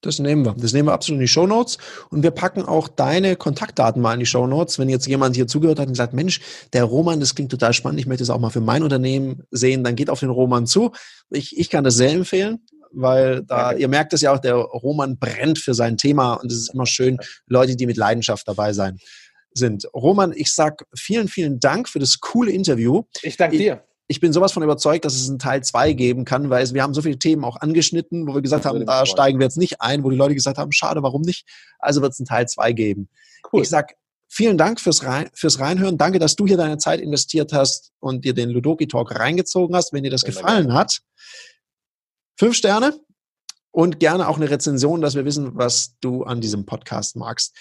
Das 0.00 0.20
nehmen 0.20 0.44
wir. 0.44 0.54
Das 0.56 0.72
nehmen 0.72 0.88
wir 0.88 0.92
absolut 0.92 1.18
in 1.18 1.22
die 1.22 1.28
Show 1.28 1.46
Notes. 1.46 1.78
Und 2.10 2.22
wir 2.22 2.30
packen 2.30 2.62
auch 2.62 2.86
deine 2.86 3.34
Kontaktdaten 3.34 4.00
mal 4.00 4.14
in 4.14 4.20
die 4.20 4.26
Show 4.26 4.46
Notes. 4.46 4.78
Wenn 4.78 4.88
jetzt 4.88 5.06
jemand 5.06 5.34
hier 5.34 5.48
zugehört 5.48 5.80
hat 5.80 5.88
und 5.88 5.96
sagt, 5.96 6.12
Mensch, 6.12 6.40
der 6.72 6.84
Roman, 6.84 7.18
das 7.18 7.34
klingt 7.34 7.50
total 7.50 7.72
spannend, 7.72 7.98
ich 7.98 8.06
möchte 8.06 8.22
es 8.22 8.30
auch 8.30 8.38
mal 8.38 8.50
für 8.50 8.60
mein 8.60 8.84
Unternehmen 8.84 9.42
sehen, 9.50 9.82
dann 9.82 9.96
geht 9.96 10.10
auf 10.10 10.20
den 10.20 10.30
Roman 10.30 10.66
zu. 10.66 10.92
Ich, 11.30 11.58
ich 11.58 11.68
kann 11.68 11.84
das 11.84 11.96
sehr 11.96 12.12
empfehlen 12.12 12.60
weil 12.90 13.42
da, 13.44 13.72
ihr 13.72 13.88
merkt 13.88 14.12
es 14.12 14.22
ja 14.22 14.32
auch, 14.32 14.38
der 14.38 14.54
Roman 14.54 15.18
brennt 15.18 15.58
für 15.58 15.74
sein 15.74 15.96
Thema 15.96 16.34
und 16.34 16.50
es 16.50 16.58
ist 16.58 16.74
immer 16.74 16.86
schön, 16.86 17.18
Leute, 17.46 17.76
die 17.76 17.86
mit 17.86 17.96
Leidenschaft 17.96 18.46
dabei 18.48 18.72
sein 18.72 18.98
sind. 19.52 19.86
Roman, 19.94 20.32
ich 20.34 20.52
sag 20.52 20.84
vielen, 20.96 21.28
vielen 21.28 21.60
Dank 21.60 21.88
für 21.88 21.98
das 21.98 22.20
coole 22.20 22.50
Interview. 22.50 23.02
Ich 23.22 23.36
danke 23.36 23.58
dir. 23.58 23.87
Ich 24.10 24.20
bin 24.20 24.32
sowas 24.32 24.52
von 24.52 24.62
überzeugt, 24.62 25.04
dass 25.04 25.14
es 25.14 25.28
einen 25.28 25.38
Teil 25.38 25.62
2 25.62 25.92
geben 25.92 26.24
kann, 26.24 26.48
weil 26.48 26.72
wir 26.72 26.82
haben 26.82 26.94
so 26.94 27.02
viele 27.02 27.18
Themen 27.18 27.44
auch 27.44 27.60
angeschnitten, 27.60 28.26
wo 28.26 28.34
wir 28.34 28.40
gesagt 28.40 28.64
haben, 28.64 28.84
da 28.86 29.04
steigen 29.04 29.38
wir 29.38 29.44
jetzt 29.44 29.58
nicht 29.58 29.80
ein, 29.80 30.02
wo 30.02 30.10
die 30.10 30.16
Leute 30.16 30.34
gesagt 30.34 30.56
haben, 30.56 30.72
schade, 30.72 31.02
warum 31.02 31.22
nicht? 31.22 31.46
Also 31.78 32.00
wird 32.00 32.12
es 32.12 32.20
einen 32.20 32.26
Teil 32.26 32.48
2 32.48 32.72
geben. 32.72 33.08
Cool. 33.52 33.62
Ich 33.62 33.68
sag 33.68 33.94
vielen 34.26 34.56
Dank 34.56 34.80
fürs, 34.80 35.04
Rein, 35.04 35.28
fürs 35.34 35.60
Reinhören. 35.60 35.98
Danke, 35.98 36.18
dass 36.18 36.36
du 36.36 36.46
hier 36.46 36.56
deine 36.56 36.78
Zeit 36.78 37.00
investiert 37.00 37.52
hast 37.52 37.92
und 38.00 38.24
dir 38.24 38.32
den 38.32 38.50
Ludoki 38.50 38.88
Talk 38.88 39.14
reingezogen 39.14 39.76
hast. 39.76 39.92
Wenn 39.92 40.04
dir 40.04 40.10
das 40.10 40.22
gefallen 40.22 40.72
hat, 40.72 41.02
Fünf 42.38 42.54
Sterne 42.54 42.94
und 43.72 43.98
gerne 43.98 44.28
auch 44.28 44.36
eine 44.36 44.48
Rezension, 44.48 45.00
dass 45.00 45.16
wir 45.16 45.24
wissen, 45.24 45.56
was 45.56 45.98
du 46.00 46.22
an 46.22 46.40
diesem 46.40 46.66
Podcast 46.66 47.16
magst. 47.16 47.56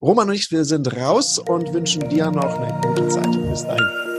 Roman 0.00 0.28
und 0.28 0.36
ich, 0.36 0.52
wir 0.52 0.64
sind 0.64 0.96
raus 0.96 1.38
und 1.40 1.74
wünschen 1.74 2.08
dir 2.08 2.30
noch 2.30 2.60
eine 2.60 2.80
gute 2.80 3.08
Zeit. 3.08 3.32
Bis 3.50 3.64
dahin. 3.64 4.09